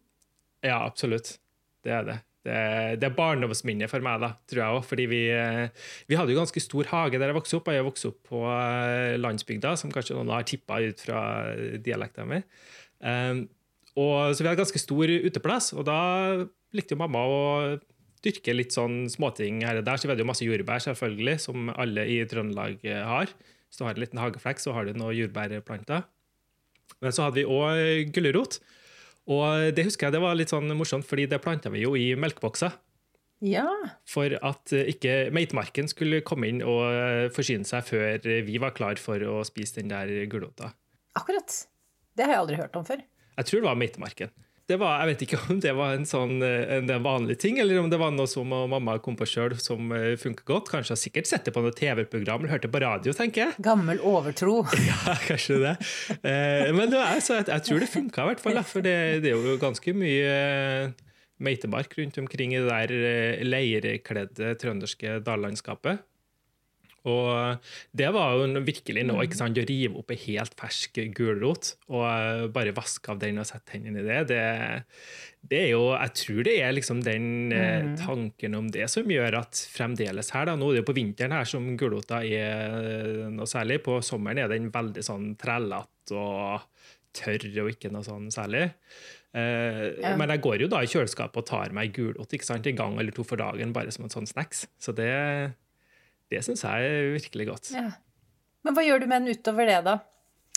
Ja, 0.61 0.83
absolutt. 0.85 1.37
Det 1.81 1.95
er 1.95 2.05
det. 2.05 2.17
Det, 2.41 3.05
er 3.05 3.13
barndomsminnet 3.13 3.91
for 3.91 4.01
meg, 4.01 4.21
da, 4.23 4.31
tror 4.49 4.61
jeg 4.63 4.77
òg. 4.77 4.85
Fordi 4.89 5.05
vi, 5.11 5.21
eh, 5.35 5.89
vi 6.09 6.17
hadde 6.17 6.33
jo 6.33 6.39
ganske 6.41 6.63
stor 6.63 6.89
hage 6.89 7.21
der 7.21 7.29
jeg 7.29 7.37
vokste 7.37 7.59
opp. 7.59 7.69
og 7.69 7.77
Jeg 7.77 7.87
vokste 7.87 8.11
opp 8.11 8.19
på 8.31 8.41
eh, 8.49 9.17
landsbygda, 9.21 9.75
som 9.77 9.93
kanskje 9.93 10.17
noen 10.17 10.33
har 10.33 10.47
tippa 10.49 10.81
ut 10.81 11.05
fra 11.05 11.21
dialekten 11.85 12.31
min. 12.31 12.47
Um, 13.01 13.45
så 13.91 14.39
vi 14.39 14.47
hadde 14.47 14.61
ganske 14.61 14.79
stor 14.79 15.09
uteplass, 15.11 15.73
og 15.75 15.83
da 15.83 15.99
likte 16.71 16.95
jo 16.95 17.01
mamma 17.01 17.23
å 17.27 17.39
dyrke 18.23 18.53
litt 18.55 18.75
sånn 18.75 19.05
småting 19.11 19.61
her 19.65 19.81
og 19.81 19.87
der. 19.87 19.99
Så 19.99 20.07
vi 20.07 20.13
hadde 20.13 20.23
jo 20.23 20.29
masse 20.29 20.45
jordbær, 20.45 20.83
selvfølgelig, 20.85 21.37
som 21.45 21.71
alle 21.73 22.05
i 22.09 22.21
Trøndelag 22.29 22.81
eh, 22.87 23.01
har. 23.05 23.33
Hvis 23.69 23.79
du 23.79 23.85
har 23.85 23.95
en 23.95 24.03
liten 24.03 24.21
hageflekk, 24.21 24.61
så 24.61 24.75
har 24.75 24.87
du 24.87 24.97
noen 24.97 25.17
jordbærplanter. 25.17 26.05
Men 27.01 27.15
så 27.15 27.27
hadde 27.27 27.41
vi 27.41 27.49
òg 27.49 28.11
gulrot. 28.15 28.59
Og 29.31 29.71
det 29.75 29.85
husker 29.87 30.07
jeg 30.07 30.17
det 30.17 30.23
var 30.23 30.37
litt 30.37 30.51
sånn 30.51 30.71
morsomt, 30.77 31.07
fordi 31.07 31.27
det 31.31 31.41
planta 31.43 31.71
vi 31.73 31.85
jo 31.85 31.95
i 31.95 32.11
melkebokser. 32.19 32.75
Ja. 33.41 33.65
For 34.05 34.35
at 34.37 34.73
eh, 34.75 34.91
ikke 34.93 35.31
meitemarken 35.33 35.89
skulle 35.89 36.21
komme 36.25 36.51
inn 36.51 36.61
og 36.61 36.83
eh, 36.85 37.31
forsyne 37.33 37.65
seg 37.65 37.87
før 37.87 38.27
vi 38.45 38.59
var 38.61 38.75
klar 38.77 39.01
for 39.01 39.23
å 39.25 39.41
spise 39.47 39.79
den 39.79 39.89
der 39.93 40.11
gulrota. 40.29 40.75
Akkurat. 41.17 41.63
Det 42.13 42.27
har 42.27 42.35
jeg 42.35 42.43
aldri 42.43 42.59
hørt 42.59 42.77
om 42.77 42.85
før. 42.85 43.01
Jeg 43.39 43.47
tror 43.47 43.63
det 43.63 43.69
var 43.69 43.79
meitemarken. 43.79 44.33
Det 44.69 44.77
var, 44.79 45.01
jeg 45.01 45.11
vet 45.11 45.23
ikke 45.25 45.39
om 45.41 45.59
det 45.63 45.73
var 45.75 45.95
en 45.97 46.05
sånn 46.07 46.37
eh, 46.45 46.77
en 46.77 46.91
vanlig 47.03 47.37
ting, 47.41 47.59
eller 47.59 47.81
om 47.81 47.89
det 47.91 47.99
var 48.01 48.13
noe 48.15 48.29
som 48.29 48.47
mamma 48.47 48.97
kom 49.03 49.17
på 49.19 49.27
sjøl 49.27 49.57
som 49.59 49.91
funker 50.21 50.45
godt. 50.47 50.71
Kanskje 50.71 50.95
har 50.95 51.01
sikkert 51.01 51.29
sett 51.29 51.47
det 51.47 51.53
på 51.55 51.63
noe 51.63 51.75
TV-program 51.75 52.43
eller 52.43 52.55
hørt 52.55 52.65
det 52.67 52.71
på 52.73 52.81
radio, 52.83 53.15
tenker 53.17 53.45
jeg. 53.47 53.57
Gammel 53.65 54.01
overtro. 54.03 54.61
Ja, 54.91 55.15
kanskje 55.25 55.59
det. 55.61 55.75
Eh, 56.27 56.69
men 56.75 56.91
det 56.91 56.99
er, 56.99 57.21
så 57.23 57.39
jeg, 57.39 57.47
jeg 57.51 57.65
tror 57.67 57.83
det 57.83 57.89
funka, 57.91 58.23
i 58.23 58.31
hvert 58.31 58.43
fall. 58.43 58.59
For 58.67 58.85
det, 58.85 58.97
det 59.23 59.31
er 59.31 59.49
jo 59.49 59.57
ganske 59.61 59.93
mye 59.95 60.31
eh, 60.31 61.11
meitemark 61.41 61.93
rundt 61.97 62.19
omkring 62.21 62.55
i 62.55 62.61
det 62.61 62.69
der 62.69 62.93
eh, 62.95 63.43
leirkledde 63.45 64.55
trønderske 64.61 65.19
dallandskapet. 65.25 66.03
Og 67.09 67.57
det 67.97 68.09
var 68.13 68.35
jo 68.37 68.61
virkelig 68.61 69.03
noe 69.07 69.25
ikke 69.25 69.39
sant, 69.39 69.57
å 69.57 69.65
rive 69.65 69.97
opp 69.97 70.11
ei 70.13 70.19
helt 70.27 70.53
fersk 70.59 70.99
gulrot 71.17 71.73
og 71.89 72.03
eh, 72.05 72.43
bare 72.53 72.75
vaske 72.77 73.09
av 73.13 73.21
den 73.23 73.41
og 73.41 73.47
sette 73.49 73.73
hendene 73.73 74.03
i 74.03 74.05
det. 74.05 74.19
det. 74.29 74.43
Det 75.41 75.61
er 75.63 75.71
jo, 75.73 75.87
Jeg 75.95 76.13
tror 76.21 76.41
det 76.45 76.55
er 76.61 76.75
liksom 76.77 77.01
den 77.05 77.25
eh, 77.57 77.87
tanken 78.03 78.57
om 78.59 78.69
det 78.73 78.85
som 78.93 79.09
gjør 79.09 79.39
at 79.39 79.63
fremdeles 79.73 80.29
her 80.35 80.45
da, 80.51 80.53
Nå 80.59 80.69
er 80.69 80.77
det 80.77 80.83
jo 80.83 80.89
på 80.91 80.97
vinteren 80.99 81.33
her 81.33 81.49
som 81.49 81.71
gulrota 81.79 82.21
er 82.21 82.77
eh, 82.77 83.31
noe 83.33 83.49
særlig. 83.49 83.81
På 83.85 83.97
sommeren 84.05 84.43
er 84.43 84.53
den 84.53 84.69
veldig 84.73 85.05
sånn 85.05 85.31
trellete 85.41 86.17
og 86.17 86.67
tørr 87.17 87.49
og 87.63 87.73
ikke 87.73 87.89
noe 87.91 88.05
sånn 88.05 88.29
særlig. 88.33 88.69
Uh, 89.31 89.95
Ja. 90.01 90.15
Men 90.19 90.27
jeg 90.33 90.41
går 90.43 90.63
jo 90.65 90.67
da 90.71 90.81
i 90.83 90.89
kjøleskapet 90.91 91.39
og 91.39 91.45
tar 91.47 91.71
meg 91.75 91.93
gulrot 91.95 92.33
ikke 92.35 92.47
sant, 92.47 92.67
en 92.67 92.75
gang 92.75 92.97
eller 92.99 93.15
to 93.15 93.23
for 93.23 93.39
dagen 93.39 93.71
bare 93.71 93.91
som 93.95 94.03
en 94.03 94.11
sånn 94.11 94.27
snacks. 94.27 94.65
Så 94.79 94.91
det, 94.95 95.07
det 96.31 96.41
syns 96.45 96.63
jeg 96.65 96.87
er 96.87 97.11
virkelig 97.17 97.49
godt. 97.51 97.73
Ja. 97.75 97.91
Men 98.65 98.77
hva 98.77 98.85
gjør 98.85 99.03
du 99.03 99.09
med 99.09 99.25
den 99.25 99.37
utover 99.37 99.69
det, 99.69 99.77
da? 99.87 99.99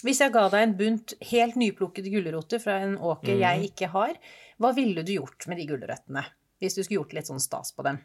Hvis 0.05 0.21
jeg 0.21 0.35
ga 0.35 0.49
deg 0.53 0.67
en 0.67 0.75
bunt 0.77 1.15
helt 1.31 1.55
nyplukkede 1.57 2.11
gulroter 2.13 2.61
fra 2.61 2.77
en 2.85 2.99
åker 3.01 3.39
jeg 3.41 3.71
ikke 3.71 3.89
har, 3.95 4.19
hva 4.61 4.73
ville 4.77 5.05
du 5.07 5.15
gjort 5.15 5.47
med 5.49 5.59
de 5.61 5.69
gulrøttene? 5.71 6.25
Hvis 6.61 6.77
du 6.77 6.83
skulle 6.83 7.01
gjort 7.01 7.15
litt 7.17 7.31
sånn 7.31 7.43
stas 7.43 7.73
på 7.77 7.87
dem? 7.87 8.03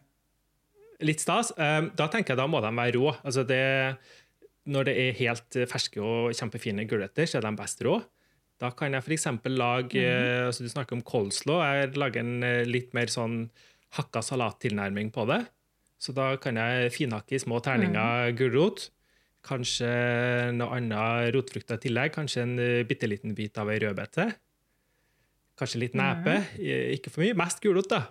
Litt 1.04 1.22
stas. 1.24 1.52
Eh, 1.60 1.92
Da 1.96 2.08
tenker 2.12 2.34
jeg 2.34 2.40
da 2.40 2.48
må 2.48 2.62
de 2.64 2.72
være 2.76 2.96
rå. 2.96 3.12
Altså 3.24 3.44
det, 3.48 3.60
når 4.72 4.88
det 4.88 4.96
er 5.04 5.20
helt 5.20 5.60
ferske 5.72 6.02
og 6.04 6.32
kjempefine 6.36 6.88
gulrøtter, 6.88 7.28
så 7.28 7.40
er 7.40 7.48
de 7.48 7.54
best 7.60 7.84
rå. 7.86 8.00
Da 8.60 8.72
kan 8.76 8.96
jeg 8.96 9.04
f.eks. 9.06 9.28
lage 9.56 10.04
mm. 10.04 10.48
altså 10.50 10.66
Du 10.66 10.72
snakker 10.72 10.98
om 10.98 11.04
coleslaw. 11.06 11.62
Jeg 11.64 11.96
lager 12.00 12.24
en 12.24 12.44
eh, 12.44 12.68
litt 12.68 12.96
mer 12.96 13.12
sånn 13.12 13.46
hakka 13.96 14.24
salattilnærming 14.24 15.12
på 15.16 15.26
det. 15.30 15.44
Så 16.00 16.14
da 16.16 16.30
kan 16.40 16.56
jeg 16.56 16.94
finhakke 16.96 17.36
i 17.36 17.42
små 17.44 17.60
terninger 17.66 18.32
gulrot. 18.40 18.86
Kanskje 19.44 19.90
noe 20.56 20.78
annet 20.78 21.34
rotfrukter 21.36 21.80
i 21.80 21.84
tillegg. 21.88 22.14
Kanskje 22.16 22.44
en 22.46 22.54
uh, 22.60 22.84
bitte 22.88 23.08
liten 23.08 23.36
bit 23.36 23.58
av 23.60 23.70
ei 23.72 23.80
rødbete. 23.84 24.30
Kanskje 25.60 25.82
litt 25.84 25.96
nepe. 26.00 26.38
eh, 26.60 26.94
Ikke 26.96 27.12
for 27.12 27.24
mye. 27.26 27.36
Mest 27.36 27.60
gulrot, 27.64 27.90
da. 27.92 28.06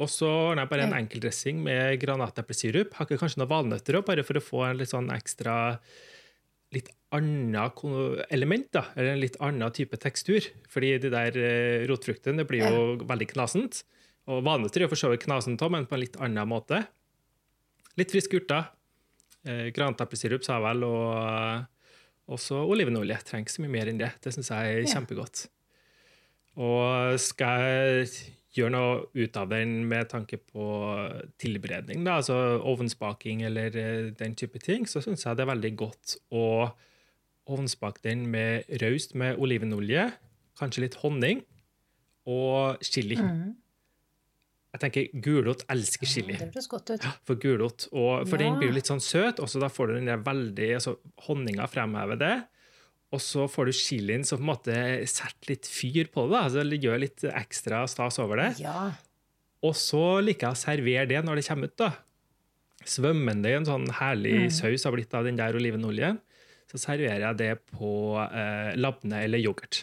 Og 0.00 0.08
så 0.08 0.24
ordner 0.28 0.62
jeg 0.64 0.70
bare 0.70 0.86
en 0.88 0.94
enkel 0.96 1.20
dressing 1.20 1.58
med 1.60 1.98
granateplesirup. 2.00 2.94
Har 2.96 3.04
ikke 3.04 3.18
kanskje 3.20 3.42
noen 3.42 3.50
valnøtter 3.52 3.98
òg, 3.98 4.06
bare 4.08 4.24
for 4.24 4.40
å 4.40 4.44
få 4.44 4.62
en 4.70 4.78
litt 4.80 4.88
sånn 4.88 5.10
ekstra 5.12 5.58
litt 6.72 6.88
annet 7.12 7.82
element, 8.30 8.68
da, 8.72 8.84
eller 8.96 9.16
en 9.16 9.20
litt 9.20 9.36
annen 9.42 9.72
type 9.76 9.98
tekstur. 10.00 10.46
Fordi 10.72 10.94
de 11.02 11.10
der 11.12 11.36
eh, 11.36 11.84
rotfruktene 11.90 12.40
det 12.40 12.48
blir 12.48 12.64
jo 12.64 12.96
veldig 13.04 13.28
knasent. 13.34 13.82
Og 14.30 14.44
vanetri 14.46 14.86
er 14.86 14.90
for 14.90 15.00
så 15.00 15.10
vidt 15.10 15.24
knasent 15.26 15.62
òg, 15.64 15.72
men 15.74 15.88
på 15.90 15.96
en 15.96 16.04
litt 16.04 16.18
annen 16.22 16.48
måte. 16.48 16.84
Litt 17.98 18.12
friske 18.14 18.38
urter. 18.38 18.70
Eh, 19.48 19.70
granateplesirup, 19.74 20.44
sa 20.46 20.58
jeg 20.58 20.66
vel, 20.68 20.84
og 20.86 21.06
eh, 21.18 21.94
også 22.36 22.60
olivenolje. 22.70 23.18
Trenger 23.26 23.48
ikke 23.48 23.56
så 23.56 23.64
mye 23.64 23.74
mer 23.74 23.90
enn 23.90 24.02
det. 24.02 24.12
Det 24.22 24.34
syns 24.36 24.52
jeg 24.52 24.74
er 24.76 24.84
ja. 24.84 24.92
kjempegodt. 24.94 25.48
Og 26.60 27.16
skal 27.22 27.64
jeg 27.64 28.12
gjøre 28.56 28.74
noe 28.74 28.94
ut 29.14 29.36
av 29.38 29.50
den 29.52 29.76
med 29.88 30.08
tanke 30.10 30.40
på 30.42 30.64
tilberedning, 31.40 32.02
da, 32.06 32.18
altså 32.18 32.58
ovnsbaking 32.66 33.44
eller 33.46 33.76
eh, 33.78 34.08
den 34.18 34.34
type 34.38 34.58
ting, 34.62 34.88
så 34.90 35.02
syns 35.04 35.22
jeg 35.26 35.38
det 35.38 35.44
er 35.44 35.52
veldig 35.52 35.72
godt 35.78 36.16
å 36.34 36.44
ovnsbake 37.50 38.02
den 38.04 38.26
med 38.30 38.66
raust 38.82 39.14
med 39.18 39.38
olivenolje, 39.42 40.08
kanskje 40.58 40.84
litt 40.84 40.98
honning 41.02 41.44
og 42.30 42.82
chili. 42.84 43.16
Mm. 43.18 43.54
Jeg 44.70 44.82
tenker 44.84 45.20
Gulrot 45.24 45.64
elsker 45.72 46.06
chili. 46.06 46.36
Ja, 46.36 46.44
det 46.46 46.54
høres 46.54 46.70
godt 46.70 46.92
ut. 46.92 47.06
for 47.26 47.40
gulrot, 47.42 47.88
og, 47.90 48.28
for 48.30 48.38
ja. 48.38 48.44
den 48.44 48.60
blir 48.60 48.70
jo 48.70 48.76
litt 48.76 48.90
sånn 48.90 49.02
søt, 49.02 49.42
og 49.42 49.50
så 49.50 49.62
da 49.62 49.70
får 49.72 49.90
du 49.90 49.96
den 49.96 50.10
der 50.12 50.22
veldig 50.22 50.68
altså 50.76 50.94
Honninga 51.26 51.66
fremhever 51.70 52.20
det. 52.20 52.36
Og 53.10 53.22
så 53.22 53.48
får 53.50 53.66
du 53.66 53.74
chilien 53.74 54.22
som 54.26 54.38
på 54.38 54.44
en 54.44 54.50
måte 54.52 54.76
setter 55.10 55.50
litt 55.50 55.66
fyr 55.66 56.12
på 56.14 56.28
det. 56.30 56.44
altså 56.44 56.62
Gjør 56.62 57.02
litt 57.02 57.24
ekstra 57.26 57.82
stas 57.90 58.20
over 58.22 58.44
det. 58.44 58.52
Ja. 58.62 58.92
Og 59.66 59.74
så 59.76 60.20
liker 60.22 60.48
jeg 60.48 60.56
å 60.56 60.60
servere 60.60 61.08
det 61.10 61.24
når 61.26 61.40
det 61.40 61.46
kommer 61.48 61.72
ut. 61.72 61.76
da. 61.80 61.90
Svømmende 62.86 63.50
i 63.50 63.58
en 63.58 63.66
sånn 63.66 63.90
herlig 63.98 64.36
mm. 64.46 64.50
saus 64.54 64.86
har 64.86 64.94
blitt 64.94 65.18
av 65.18 65.26
den 65.26 65.40
der 65.40 65.58
olivenoljen. 65.58 66.22
Så 66.70 66.78
serverer 66.78 67.26
jeg 67.26 67.40
det 67.40 67.52
på 67.74 68.14
eh, 68.22 68.70
labne 68.78 69.24
eller 69.26 69.42
yoghurt. 69.42 69.82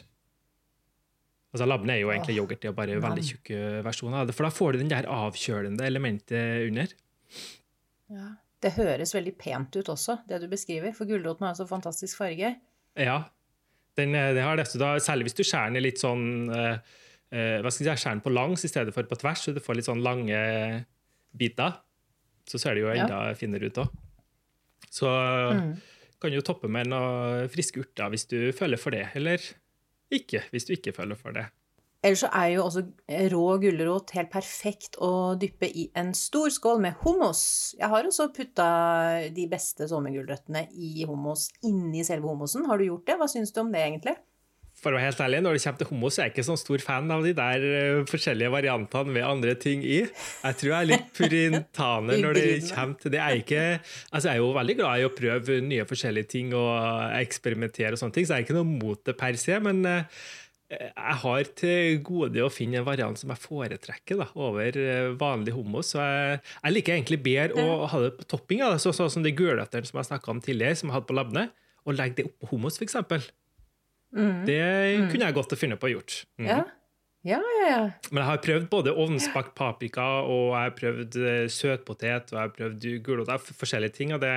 Altså 1.57 1.65
Labne 1.65 1.95
er 1.95 2.03
jo 2.03 2.11
egentlig 2.13 2.35
yoghurt, 2.37 2.61
det 2.61 2.69
er 2.69 2.75
bare 2.77 2.97
veldig 3.01 3.23
tjukke 3.25 3.61
versjoner 3.87 4.21
av 4.21 4.29
det. 4.29 4.35
For 4.37 4.45
da 4.45 4.53
får 4.53 4.75
du 4.75 4.83
den 4.83 4.91
der 4.91 5.07
avkjølende 5.09 5.87
elementet 5.89 6.67
under. 6.67 6.93
Ja. 8.13 8.27
Det 8.63 8.73
høres 8.73 9.13
veldig 9.13 9.35
pent 9.37 9.75
ut 9.77 9.89
også, 9.93 10.19
det 10.29 10.39
du 10.41 10.47
beskriver. 10.49 10.93
For 10.97 11.09
gulroten 11.09 11.45
har 11.45 11.57
så 11.57 11.67
fantastisk 11.69 12.17
farge. 12.17 12.55
Ja. 12.97 13.17
Den, 13.97 14.15
eh, 14.17 14.33
den 14.33 14.45
har 14.45 14.57
det, 14.57 14.65
da, 14.81 14.95
særlig 15.01 15.27
hvis 15.27 15.37
du 15.37 15.43
skjærer 15.43 15.75
den 15.75 15.85
litt 15.85 16.01
sånn 16.01 16.49
uh, 16.49 16.77
uh, 16.77 17.57
hva 17.61 17.69
skal 17.73 17.85
jeg 17.85 17.97
si, 17.97 18.03
skjærer 18.03 18.17
den 18.17 18.23
på 18.25 18.33
langs 18.33 18.65
i 18.65 18.71
stedet 18.71 18.93
for 18.95 19.09
på 19.09 19.17
tvers, 19.21 19.45
så 19.45 19.53
du 19.53 19.61
får 19.61 19.77
litt 19.77 19.89
sånn 19.89 20.01
lange 20.05 20.39
biter. 21.37 21.77
Så 22.49 22.61
ser 22.61 22.77
det 22.77 22.85
jo 22.85 22.91
enda 22.93 23.27
ja. 23.29 23.37
finere 23.37 23.69
ut 23.69 23.81
òg. 23.83 23.93
Så 24.93 25.09
mm. 25.09 25.71
kan 26.21 26.33
du 26.33 26.39
jo 26.39 26.45
toppe 26.45 26.69
med 26.71 26.89
noen 26.89 27.49
friske 27.53 27.81
urter 27.83 28.13
hvis 28.13 28.25
du 28.31 28.39
føler 28.57 28.81
for 28.81 28.95
det, 28.95 29.09
eller 29.19 29.41
ikke 30.13 30.43
hvis 30.51 30.67
du 30.67 30.75
ikke 30.77 30.95
føler 30.95 31.19
for 31.19 31.35
det. 31.35 31.47
Ellers 32.05 32.21
så 32.21 32.29
er 32.29 32.51
jo 32.53 32.65
også 32.67 32.83
rå 33.33 33.45
gulrot 33.59 34.11
helt 34.13 34.29
perfekt 34.31 34.99
å 35.01 35.33
dyppe 35.39 35.67
i 35.67 35.87
en 35.97 36.13
stor 36.15 36.51
skål 36.53 36.83
med 36.83 36.99
hummus. 37.01 37.41
Jeg 37.79 37.89
har 37.89 38.05
også 38.05 38.29
putta 38.35 38.67
de 39.33 39.47
beste 39.49 39.89
sommergulrøttene 39.89 40.67
i 40.77 41.07
hummus 41.09 41.49
inni 41.65 42.05
selve 42.07 42.29
hummusen. 42.29 42.67
Har 42.69 42.77
du 42.77 42.85
gjort 42.85 43.07
det? 43.09 43.17
Hva 43.17 43.27
syns 43.31 43.51
du 43.55 43.63
om 43.63 43.73
det, 43.73 43.81
egentlig? 43.81 44.13
For 44.77 44.93
å 44.93 44.99
være 44.99 45.07
helt 45.07 45.21
ærlig, 45.25 45.41
Når 45.41 45.57
det 45.57 45.61
kommer 45.63 45.81
til 45.81 45.89
hummus, 45.89 46.17
er 46.17 46.27
jeg 46.27 46.33
ikke 46.35 46.47
sånn 46.47 46.59
stor 46.61 46.83
fan 46.85 47.13
av 47.13 47.23
de 47.25 47.33
der 47.37 47.63
uh, 47.65 48.01
forskjellige 48.09 48.53
variantene 48.53 49.15
med 49.15 49.25
andre 49.25 49.55
ting 49.57 49.81
i. 49.81 50.03
Jeg 50.05 50.59
tror 50.59 50.71
jeg 50.71 50.77
er 50.77 50.89
litt 50.91 51.07
purintaner 51.17 52.19
når 52.23 52.37
det 52.37 52.47
kommer 52.69 52.99
til 53.01 53.13
det. 53.13 53.21
Jeg 53.21 53.25
er, 53.25 53.43
ikke, 53.43 53.63
altså 54.11 54.29
jeg 54.29 54.35
er 54.35 54.43
jo 54.43 54.51
veldig 54.59 54.75
glad 54.81 55.01
i 55.01 55.07
å 55.07 55.13
prøve 55.17 55.61
nye 55.65 55.87
forskjellige 55.89 56.31
ting 56.35 56.53
og 56.57 56.73
eksperimentere, 57.17 57.95
og 57.95 58.03
sånne 58.03 58.19
ting, 58.19 58.27
så 58.27 58.37
jeg 58.37 58.45
er 58.45 58.49
ikke 58.49 58.59
noe 58.59 58.69
mot 58.69 59.01
det 59.07 59.17
per 59.17 59.39
se. 59.41 59.57
men 59.65 59.81
uh, 59.87 60.27
jeg 60.67 61.15
har 61.21 61.49
til 61.55 61.99
gode 62.03 62.43
å 62.43 62.51
finne 62.51 62.81
en 62.81 62.87
variant 62.87 63.15
som 63.15 63.31
jeg 63.31 63.39
foretrekker 63.39 64.19
da, 64.19 64.25
over 64.35 64.75
eh, 64.81 65.13
vanlig 65.15 65.53
hummus. 65.55 65.93
Så 65.93 66.01
jeg, 66.03 66.41
jeg, 66.57 66.73
liker 66.75 66.97
egentlig 66.97 67.21
bedre 67.23 67.63
å 67.63 67.87
ha 67.87 68.01
det 68.03 68.11
på 68.17 68.27
topping, 68.35 68.65
da, 68.65 68.73
så, 68.81 68.91
sånn 68.95 69.13
som 69.13 69.23
de 69.23 69.31
gulrøttene 69.35 69.87
som 69.87 70.01
jeg 70.01 70.09
snakka 70.09 70.33
om 70.33 70.43
tidligere, 70.43 70.75
som 70.75 70.91
jeg 70.91 70.97
hadde 70.97 71.07
på 71.07 71.15
labbene, 71.15 71.45
og 71.87 71.95
legge 71.95 72.19
det 72.19 72.27
oppå 72.27 72.51
hummus, 72.51 72.81
f.eks. 72.81 72.99
Mm. 74.15 74.45
Det 74.47 74.63
mm. 74.63 75.07
kunne 75.11 75.29
jeg 75.29 75.35
godt 75.35 75.53
ha 75.53 75.59
funnet 75.59 75.81
på 75.81 75.89
å 75.89 75.95
gjort. 75.97 76.19
Mm. 76.39 76.49
Ja. 76.49 76.63
Ja, 77.27 77.41
ja, 77.41 77.67
ja. 77.67 77.79
Men 78.13 78.21
jeg 78.21 78.27
har 78.29 78.39
prøvd 78.43 78.67
både 78.71 78.93
ovnsbakt 78.95 79.51
paprika 79.57 80.05
og 80.21 80.53
jeg 80.53 80.61
har 80.61 80.75
prøvd 80.77 81.17
eh, 81.19 81.49
søtpotet 81.51 82.31
og 82.31 82.37
jeg 82.37 82.43
har 82.43 82.53
prøvd 82.55 82.87
gulrot. 83.03 83.31
Forskjellige 83.57 83.95
ting. 83.97 84.13
og 84.15 84.21
det, 84.23 84.31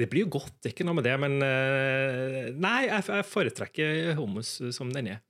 det, 0.00 0.08
blir 0.08 0.24
jo 0.24 0.32
godt, 0.38 0.54
det 0.62 0.70
er 0.70 0.76
ikke 0.76 0.86
noe 0.88 0.96
med 1.00 1.08
det, 1.08 1.14
men 1.20 1.36
eh, 1.44 2.50
nei, 2.54 2.86
jeg, 2.88 3.26
foretrekker 3.28 4.14
hummus 4.16 4.56
som 4.76 4.92
den 4.94 5.12
er. 5.16 5.20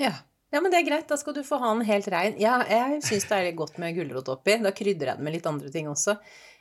Ja. 0.00 0.14
ja. 0.54 0.62
men 0.62 0.72
det 0.72 0.80
er 0.80 0.88
greit. 0.88 1.08
Da 1.10 1.18
skal 1.20 1.36
du 1.36 1.42
få 1.44 1.60
ha 1.60 1.74
den 1.74 1.84
helt 1.90 2.08
rein. 2.14 2.38
Ja, 2.40 2.60
jeg 2.64 3.02
syns 3.04 3.28
det 3.28 3.42
er 3.42 3.58
godt 3.58 3.76
med 3.82 3.98
gulrot 3.98 4.32
oppi. 4.32 4.56
Da 4.62 4.72
krydrer 4.72 5.12
jeg 5.12 5.20
den 5.20 5.28
med 5.28 5.36
litt 5.36 5.50
andre 5.50 5.74
ting 5.74 5.90
også. 5.90 6.16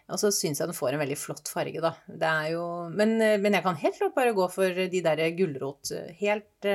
Og 0.09 0.19
så 0.21 0.31
syns 0.33 0.61
jeg 0.61 0.69
den 0.69 0.77
får 0.77 0.95
en 0.95 1.03
veldig 1.03 1.17
flott 1.19 1.51
farge, 1.51 1.81
da. 1.83 1.93
Det 2.07 2.29
er 2.29 2.49
jo 2.55 2.65
men, 2.89 3.15
men 3.43 3.55
jeg 3.57 3.65
kan 3.65 3.79
helt 3.79 3.99
klart 3.99 4.17
bare 4.17 4.35
gå 4.37 4.47
for 4.51 4.81
de 4.91 5.03
derre 5.05 5.29
gulrot 5.37 5.91
Helt, 6.19 6.69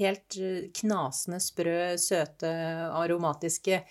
helt 0.00 0.38
knasende, 0.80 1.40
sprø, 1.42 1.78
søte, 2.00 2.50
aromatiske 2.90 3.82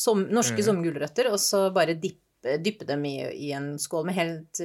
som, 0.00 0.24
norske 0.32 0.60
mm. 0.60 0.66
sommergulrøtter, 0.70 1.30
og 1.32 1.40
så 1.42 1.66
bare 1.74 1.98
dippe, 2.00 2.56
dyppe 2.64 2.86
dem 2.88 3.04
i, 3.08 3.16
i, 3.36 3.50
en 3.56 3.74
skål 3.80 4.08
med 4.08 4.16
helt 4.16 4.62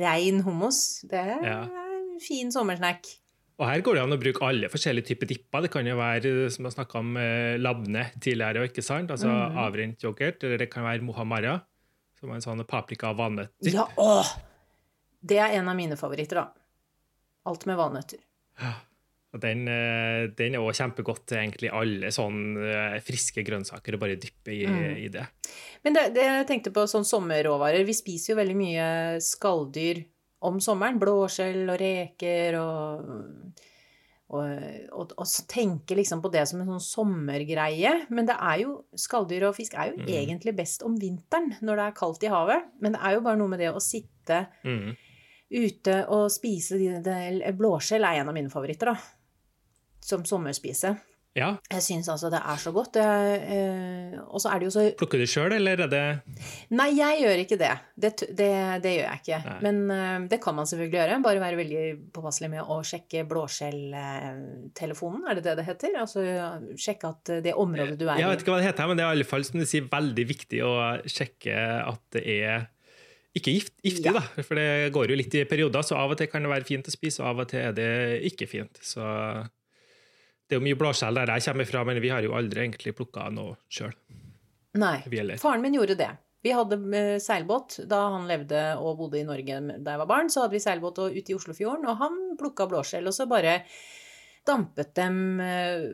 rein 0.00 0.42
hummus. 0.46 1.04
Det 1.10 1.20
er 1.20 1.46
ja. 1.46 1.60
en 1.86 2.22
fin 2.22 2.50
sommersnack. 2.54 3.06
Og 3.54 3.68
Her 3.68 3.84
går 3.86 3.96
det 3.96 4.02
an 4.02 4.16
å 4.16 4.18
bruke 4.18 4.46
alle 4.48 4.68
forskjellige 4.70 5.12
typer 5.12 5.30
dipper. 5.30 5.62
Det 5.62 5.70
kan 5.70 5.86
jo 5.86 5.94
være 6.00 6.32
som 6.50 6.66
jeg 6.66 6.74
snakka 6.74 7.02
om 7.04 7.12
eh, 7.20 7.54
labne 7.60 8.08
tidligere, 8.18 8.66
ikke 8.66 8.82
sant? 8.82 9.12
altså 9.14 9.30
mm. 9.30 9.60
avrent 9.62 10.06
yoghurt. 10.06 10.42
Eller 10.42 10.64
det 10.64 10.70
kan 10.72 10.86
være 10.86 11.06
mohamara, 11.06 11.60
som 12.24 12.32
er 12.32 12.40
en 12.40 12.46
sånn 12.48 12.64
paprika- 12.68 13.12
og 13.12 13.20
valnøtter. 13.20 13.70
Ja, 13.74 13.84
åh! 14.00 14.32
Det 15.24 15.38
er 15.40 15.56
en 15.58 15.68
av 15.68 15.76
mine 15.76 15.96
favoritter, 15.96 16.40
da. 16.40 16.48
Alt 17.48 17.64
med 17.68 17.78
valnøtter. 17.80 18.20
Ja. 18.60 18.74
Og 19.34 19.40
den, 19.42 19.66
eh, 19.66 20.30
den 20.38 20.54
er 20.54 20.62
òg 20.62 20.76
kjempegodt 20.78 21.24
til 21.26 21.40
egentlig 21.40 21.72
alle 21.74 22.12
sånne 22.14 22.68
eh, 22.70 23.00
friske 23.02 23.42
grønnsaker, 23.44 23.96
og 23.96 24.04
bare 24.04 24.18
dyppe 24.20 24.52
i, 24.54 24.62
mm. 24.62 24.82
i 25.02 25.08
det. 25.10 25.24
Men 25.82 25.96
det, 25.96 26.04
det, 26.14 26.26
jeg 26.28 26.48
tenkte 26.48 26.72
på 26.74 26.86
sånn 26.90 27.06
sommerråvarer. 27.08 27.82
Vi 27.84 27.96
spiser 27.98 28.32
jo 28.32 28.38
veldig 28.38 28.56
mye 28.56 28.86
skalldyr 29.24 30.04
om 30.46 30.60
sommeren. 30.62 31.00
Blåskjell 31.02 31.64
og 31.66 31.80
reker 31.80 32.60
og, 32.60 33.10
og, 34.34 35.14
og, 35.14 35.24
tenke 35.50 35.96
liksom 35.98 36.22
på 36.24 36.30
det 36.34 36.44
som 36.50 36.60
en 36.62 36.74
sånn 36.74 36.84
sommergreie. 36.84 37.94
Men 38.14 38.28
det 38.28 38.36
er 38.36 38.62
jo, 38.64 38.76
skalldyr 38.98 39.48
og 39.48 39.56
fisk 39.58 39.76
er 39.78 39.92
jo 39.92 40.02
mm. 40.02 40.10
egentlig 40.20 40.56
best 40.58 40.84
om 40.86 40.98
vinteren 41.00 41.52
når 41.64 41.80
det 41.80 41.88
er 41.88 41.96
kaldt 41.98 42.26
i 42.26 42.32
havet. 42.32 42.70
Men 42.82 42.96
det 42.96 43.02
er 43.02 43.16
jo 43.16 43.24
bare 43.26 43.40
noe 43.40 43.52
med 43.52 43.62
det 43.62 43.72
å 43.72 43.82
sitte 43.82 44.44
mm. 44.66 44.92
ute 45.54 45.98
og 46.14 46.28
spise 46.32 46.80
Blåskjell 47.58 48.06
er 48.06 48.22
en 48.22 48.32
av 48.32 48.36
mine 48.36 48.52
favoritter, 48.52 48.92
da. 48.92 48.96
Som 50.04 50.26
sommerspise. 50.28 50.96
Ja. 51.34 51.48
Jeg 51.66 51.82
syns 51.82 52.06
altså 52.12 52.28
det 52.30 52.38
er 52.38 52.58
så 52.62 52.70
godt. 52.74 52.96
Eh, 53.02 54.14
og 54.22 54.38
så 54.42 54.52
er 54.52 54.60
det 54.60 54.68
jo 54.68 54.74
så 54.76 54.84
Plukker 54.98 55.18
du 55.18 55.26
sjøl, 55.26 55.52
eller 55.56 55.80
er 55.82 55.90
det 55.90 56.02
Nei, 56.78 56.92
jeg 56.94 57.24
gjør 57.24 57.42
ikke 57.42 57.58
det. 57.58 57.72
Det, 57.98 58.10
det, 58.38 58.50
det 58.84 58.92
gjør 58.94 59.08
jeg 59.08 59.18
ikke. 59.22 59.40
Nei. 59.48 59.56
Men 59.66 59.76
uh, 59.90 60.28
det 60.30 60.38
kan 60.44 60.54
man 60.54 60.68
selvfølgelig 60.70 60.98
gjøre. 61.00 61.18
Bare 61.24 61.42
være 61.42 61.58
veldig 61.58 61.82
påpasselig 62.14 62.50
med 62.52 62.62
å 62.62 62.76
sjekke 62.86 63.24
blåskjelltelefonen, 63.30 65.22
er 65.26 65.34
det 65.38 65.44
det 65.48 65.56
det 65.58 65.66
heter? 65.66 65.98
Altså 66.04 66.20
sjekke 66.78 67.10
at 67.10 67.22
det 67.44 67.54
området 67.58 67.98
du 67.98 68.06
er 68.06 68.14
i 68.14 68.22
Jeg 68.22 68.30
vet 68.30 68.40
ikke 68.44 68.54
hva 68.54 68.60
det 68.62 68.70
heter, 68.70 68.86
men 68.90 68.96
det 68.98 69.04
er 69.04 69.10
i 69.10 69.16
alle 69.18 69.26
fall 69.28 69.44
som 69.46 69.58
du 69.58 69.66
sier, 69.66 69.90
veldig 69.90 70.26
viktig 70.30 70.62
å 70.66 70.72
sjekke 71.10 71.54
at 71.82 72.02
det 72.14 72.22
er 72.30 72.70
ikke 73.34 73.50
gift, 73.50 73.74
giftig, 73.82 74.06
ja. 74.06 74.14
da. 74.14 74.44
For 74.46 74.54
det 74.58 74.94
går 74.94 75.10
jo 75.10 75.18
litt 75.18 75.34
i 75.34 75.42
perioder, 75.50 75.82
så 75.82 75.98
av 75.98 76.14
og 76.14 76.18
til 76.20 76.30
kan 76.30 76.46
det 76.46 76.52
være 76.52 76.68
fint 76.68 76.86
å 76.86 76.94
spise, 76.94 77.18
og 77.22 77.32
av 77.32 77.42
og 77.42 77.50
til 77.50 77.64
er 77.64 77.74
det 77.74 77.90
ikke 78.30 78.46
fint. 78.46 78.78
Så 78.78 79.02
det 80.44 80.56
er 80.56 80.60
jo 80.60 80.66
mye 80.66 80.78
blåskjell 80.78 81.20
der 81.20 81.32
jeg 81.36 81.46
kommer 81.48 81.68
fra, 81.68 81.84
men 81.88 82.00
vi 82.04 82.12
har 82.12 82.24
jo 82.26 82.36
aldri 82.36 82.66
egentlig 82.66 82.94
plukka 82.98 83.30
noe 83.32 83.56
sjøl. 83.72 83.94
Nei. 84.80 84.98
Faren 85.40 85.62
min 85.62 85.76
gjorde 85.78 85.96
det. 85.98 86.10
Vi 86.44 86.52
hadde 86.52 86.76
eh, 86.98 87.16
seilbåt 87.22 87.78
da 87.88 88.02
han 88.12 88.26
levde 88.28 88.60
og 88.76 88.98
bodde 88.98 89.22
i 89.22 89.26
Norge 89.26 89.60
da 89.80 89.94
jeg 89.94 90.02
var 90.02 90.10
barn. 90.10 90.28
Så 90.28 90.42
hadde 90.42 90.58
vi 90.58 90.60
seilbåt 90.60 91.00
ute 91.00 91.32
i 91.32 91.36
Oslofjorden, 91.36 91.86
og 91.88 92.00
han 92.02 92.18
plukka 92.40 92.66
blåskjell. 92.68 93.06
Og 93.08 93.16
så 93.16 93.24
bare 93.30 93.62
dampet 94.44 94.90
dem 94.98 95.40
eh, 95.40 95.86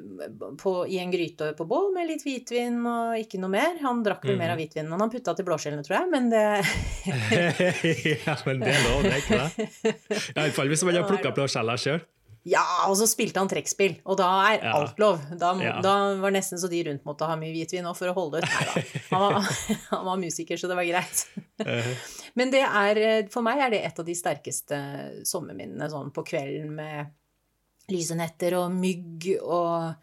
på, 0.59 0.73
i 0.91 0.99
en 0.99 1.13
gryte 1.13 1.53
på 1.55 1.67
bål 1.71 1.93
med 1.95 2.09
litt 2.11 2.25
hvitvin 2.27 2.81
og 2.83 3.21
ikke 3.21 3.39
noe 3.39 3.53
mer. 3.53 3.79
Han 3.85 4.03
drakk 4.03 4.27
vel 4.27 4.35
mm. 4.35 4.43
mer 4.43 4.55
av 4.57 4.59
hvitvinen 4.59 4.91
enn 4.91 5.05
han 5.05 5.13
putta 5.13 5.37
til 5.39 5.47
blåskjellene, 5.47 5.87
tror 5.87 6.01
jeg, 6.01 6.11
men 6.17 6.31
det 6.33 6.43
Ja, 8.27 8.35
men 8.49 8.65
det 8.65 8.75
er 8.75 8.89
lov, 8.89 9.07
det, 9.07 9.13
er 9.13 9.21
ikke 9.23 9.39
det? 9.45 9.95
Iallfall 10.35 10.73
hvis 10.73 10.83
man 10.89 10.99
har 10.99 11.07
plukka 11.07 11.37
blåskjellene 11.37 11.85
sjøl. 11.85 12.03
Ja, 12.49 12.63
og 12.89 12.95
så 12.97 13.05
spilte 13.05 13.37
han 13.43 13.49
trekkspill, 13.51 13.99
og 14.09 14.17
da 14.17 14.29
er 14.49 14.63
Ja. 14.65 14.73
alt 14.79 14.97
lov. 14.99 15.19
Da, 15.39 15.51
Ja. 15.61 15.81
da 15.85 16.15
var 16.17 16.31
det 16.31 16.39
nesten 16.41 16.59
så 16.59 16.71
de 16.71 16.83
rundt 16.85 17.05
måtte 17.05 17.27
ha 17.29 17.37
mye 17.37 17.53
hvitvin 17.53 17.85
òg 17.85 17.97
for 17.97 18.09
å 18.09 18.15
holde 18.17 18.39
ut. 18.41 18.49
Nei. 18.49 18.85
Han 19.11 19.21
var, 19.21 19.41
han 19.91 20.05
var 20.07 20.17
musiker, 20.17 20.57
så 20.57 20.69
det 20.69 20.77
var 20.77 20.85
greit. 20.89 21.27
Eh, 21.61 21.95
Men 22.35 22.51
det 22.51 22.63
er, 22.65 22.97
eh, 22.97 23.27
for 23.29 23.43
meg 23.43 23.59
er 23.61 23.71
det 23.71 23.85
et 23.85 23.99
av 23.99 24.05
de 24.07 24.15
sterkeste 24.15 24.79
sommerminnene 25.27 25.91
sånn 25.91 26.13
på 26.15 26.25
kvelden 26.25 26.71
med 26.71 27.11
lyse 27.91 28.15
netter 28.17 28.55
og 28.55 28.71
mygg 28.73 29.27
og, 29.43 29.95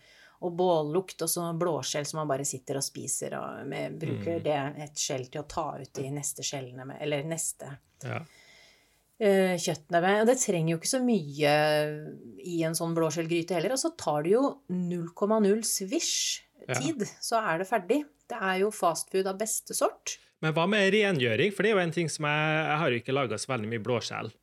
og 0.43 0.51
bållukt 0.59 1.21
og 1.23 1.29
så 1.31 1.47
blåskjell 1.57 2.05
som 2.05 2.19
man 2.19 2.27
bare 2.27 2.45
sitter 2.45 2.75
og 2.77 2.83
spiser 2.83 3.33
og 3.39 3.65
med, 3.65 3.97
bruker 3.97 4.37
Mm. 4.37 4.43
det 4.43 4.83
et 4.83 4.93
skjell 4.99 5.25
til 5.31 5.41
å 5.41 5.47
ta 5.47 5.71
ut 5.79 5.93
de 5.93 6.09
neste 6.11 6.43
skjellene 6.43 6.85
med, 6.85 6.97
eller 7.01 7.23
neste 7.23 7.77
ja. 8.03 8.19
Eh, 9.19 9.55
kjøttene 9.61 10.01
med. 10.03 10.21
Og 10.23 10.29
det 10.31 10.37
trenger 10.41 10.73
jo 10.73 10.79
ikke 10.81 10.91
så 10.93 11.01
mye 11.03 11.53
i 12.47 12.59
en 12.67 12.77
sånn 12.77 12.95
blåskjellgryte 12.97 13.57
heller. 13.57 13.75
Og 13.77 13.81
så 13.81 13.93
tar 13.99 14.23
det 14.27 14.35
jo 14.35 14.43
0,0 14.71 15.63
svisj 15.67 16.43
tid, 16.77 17.05
så 17.23 17.39
er 17.43 17.61
det 17.61 17.69
ferdig. 17.69 18.01
Det 18.27 18.39
er 18.43 18.63
jo 18.65 18.73
fastfood 18.75 19.27
av 19.29 19.37
beste 19.39 19.75
sort. 19.77 20.17
Men 20.43 20.53
hva 20.53 20.67
med 20.69 20.91
rengjøring? 20.93 21.53
For 21.55 21.63
det 21.65 21.71
er 21.71 21.79
jo 21.79 21.85
en 21.85 21.95
ting 21.95 22.09
som 22.11 22.27
jeg, 22.27 22.57
jeg 22.67 22.81
har 22.81 22.91
jo 22.93 22.99
ikke 23.01 23.15
laga 23.15 23.39
så 23.39 23.53
veldig 23.53 23.71
mye 23.71 23.83
blåskjell. 23.85 24.33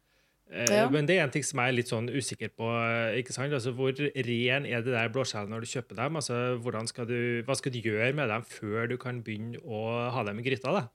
Eh, 0.51 0.71
Ja. 0.71 0.89
Men 0.91 1.07
det 1.07 1.17
er 1.19 1.25
en 1.25 1.31
ting 1.35 1.45
som 1.47 1.61
jeg 1.61 1.69
er 1.73 1.77
litt 1.77 1.91
sånn 1.93 2.09
usikker 2.11 2.51
på. 2.57 2.67
eh, 2.69 3.19
ikke 3.21 3.33
sant? 3.33 3.53
Altså, 3.53 3.73
Hvor 3.77 3.93
ren 3.93 4.67
er 4.67 4.83
det 4.83 4.93
der 4.93 5.09
blåskjellene 5.13 5.51
når 5.55 5.61
du 5.65 5.71
kjøper 5.71 5.97
dem? 5.97 6.17
Altså, 6.17 6.89
skal 6.89 7.07
du, 7.07 7.43
Hva 7.47 7.57
skal 7.57 7.73
du 7.73 7.81
gjøre 7.81 8.13
med 8.15 8.29
dem 8.29 8.43
før 8.43 8.89
du 8.89 8.97
kan 8.97 9.23
begynne 9.23 9.61
å 9.65 10.11
ha 10.11 10.25
dem 10.25 10.39
i 10.39 10.43
gryta? 10.43 10.73
da? 10.73 10.89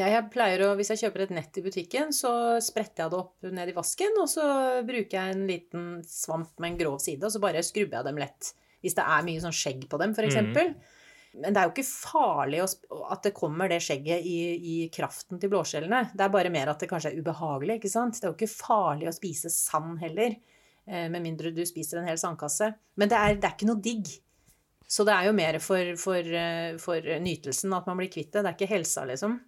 Ja, 0.00 0.06
jeg 0.08 0.30
pleier 0.32 0.62
å, 0.64 0.70
Hvis 0.78 0.88
jeg 0.94 1.02
kjøper 1.02 1.26
et 1.26 1.34
nett 1.36 1.58
i 1.60 1.64
butikken, 1.64 2.14
så 2.16 2.32
spretter 2.64 3.04
jeg 3.04 3.12
det 3.12 3.18
opp 3.18 3.50
ned 3.52 3.72
i 3.72 3.76
vasken, 3.76 4.16
og 4.22 4.30
så 4.30 4.46
bruker 4.88 5.18
jeg 5.18 5.34
en 5.34 5.44
liten 5.48 5.86
svamp 6.08 6.54
med 6.62 6.72
en 6.72 6.80
grov 6.80 6.98
side, 7.04 7.20
og 7.26 7.34
så 7.34 7.42
bare 7.42 7.64
skrubber 7.66 8.00
jeg 8.00 8.08
dem 8.08 8.20
lett. 8.22 8.54
Hvis 8.82 8.96
det 8.96 9.04
er 9.04 9.26
mye 9.26 9.42
sånn 9.42 9.54
skjegg 9.54 9.84
på 9.90 10.00
dem, 10.00 10.14
f.eks. 10.16 10.38
Mm. 10.48 10.72
Men 11.42 11.54
det 11.54 11.60
er 11.60 11.68
jo 11.68 11.72
ikke 11.72 11.88
farlig 11.88 12.62
å 12.64 12.70
at 13.12 13.28
det 13.28 13.34
kommer 13.36 13.70
det 13.72 13.80
skjegget 13.84 14.24
i, 14.28 14.38
i 14.56 14.74
kraften 14.92 15.40
til 15.40 15.52
blåskjellene. 15.52 16.02
Det 16.16 16.24
er 16.24 16.32
bare 16.32 16.52
mer 16.52 16.72
at 16.72 16.82
det 16.82 16.88
kanskje 16.90 17.12
er 17.12 17.20
ubehagelig. 17.20 17.78
ikke 17.78 17.92
sant? 17.92 18.18
Det 18.18 18.26
er 18.26 18.32
jo 18.32 18.36
ikke 18.36 18.52
farlig 18.52 19.08
å 19.08 19.14
spise 19.16 19.52
sand 19.52 20.00
heller, 20.02 20.36
eh, 20.88 21.06
med 21.12 21.20
mindre 21.24 21.52
du 21.52 21.62
spiser 21.68 22.00
en 22.00 22.08
hel 22.08 22.20
sandkasse. 22.20 22.72
Men 23.00 23.12
det 23.12 23.20
er, 23.20 23.38
det 23.40 23.48
er 23.48 23.56
ikke 23.56 23.70
noe 23.70 23.84
digg. 23.84 24.12
Så 24.92 25.06
det 25.08 25.14
er 25.14 25.28
jo 25.28 25.36
mer 25.36 25.56
for, 25.64 25.94
for, 26.00 26.34
eh, 26.42 26.76
for 26.80 27.14
nytelsen 27.28 27.72
at 27.76 27.88
man 27.88 28.00
blir 28.00 28.12
kvitt 28.12 28.32
det. 28.32 28.42
Det 28.42 28.50
er 28.50 28.58
ikke 28.58 28.74
helsa, 28.74 29.06
liksom. 29.08 29.40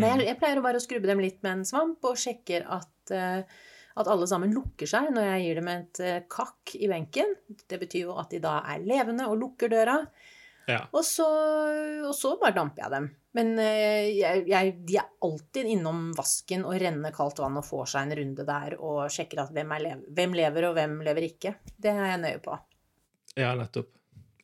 Men 0.00 0.20
jeg, 0.20 0.30
jeg 0.32 0.40
pleier 0.40 0.60
å 0.60 0.64
bare 0.64 0.82
skrubbe 0.82 1.10
dem 1.10 1.22
litt 1.22 1.40
med 1.44 1.60
en 1.60 1.66
svamp, 1.68 2.04
og 2.06 2.20
sjekker 2.20 2.66
at, 2.76 3.14
eh, 3.14 3.64
at 3.94 4.10
alle 4.10 4.28
sammen 4.30 4.54
lukker 4.54 4.88
seg 4.90 5.10
når 5.14 5.28
jeg 5.30 5.42
gir 5.44 5.60
dem 5.60 5.72
et 5.72 6.00
eh, 6.02 6.22
kakk 6.30 6.76
i 6.78 6.90
benken. 6.90 7.34
Det 7.68 7.80
betyr 7.80 8.08
jo 8.08 8.16
at 8.20 8.32
de 8.34 8.42
da 8.44 8.60
er 8.74 8.84
levende 8.86 9.28
og 9.30 9.38
lukker 9.40 9.72
døra. 9.72 9.98
Ja. 10.64 10.80
Og 10.96 11.02
så, 11.04 11.26
og 12.08 12.14
så 12.16 12.34
bare 12.40 12.56
damper 12.56 12.86
jeg 12.86 12.94
dem. 12.94 13.08
Men 13.36 13.50
eh, 13.60 14.12
jeg, 14.14 14.44
jeg, 14.48 14.76
de 14.88 15.00
er 15.02 15.10
alltid 15.26 15.72
innom 15.74 16.06
vasken 16.16 16.64
og 16.64 16.78
renner 16.80 17.14
kaldt 17.14 17.42
vann 17.42 17.58
og 17.60 17.66
får 17.66 17.90
seg 17.92 18.06
en 18.06 18.16
runde 18.20 18.46
der 18.48 18.78
og 18.78 19.02
sjekker 19.12 19.42
at 19.44 19.52
hvem, 19.54 19.74
lev 19.84 20.06
hvem 20.14 20.38
lever 20.38 20.70
og 20.70 20.78
hvem 20.78 21.00
lever 21.06 21.28
ikke. 21.28 21.56
Det 21.76 21.92
er 21.92 22.14
jeg 22.14 22.22
nøye 22.24 22.40
på. 22.44 22.56
ja, 23.36 23.52
nettopp. 23.58 23.90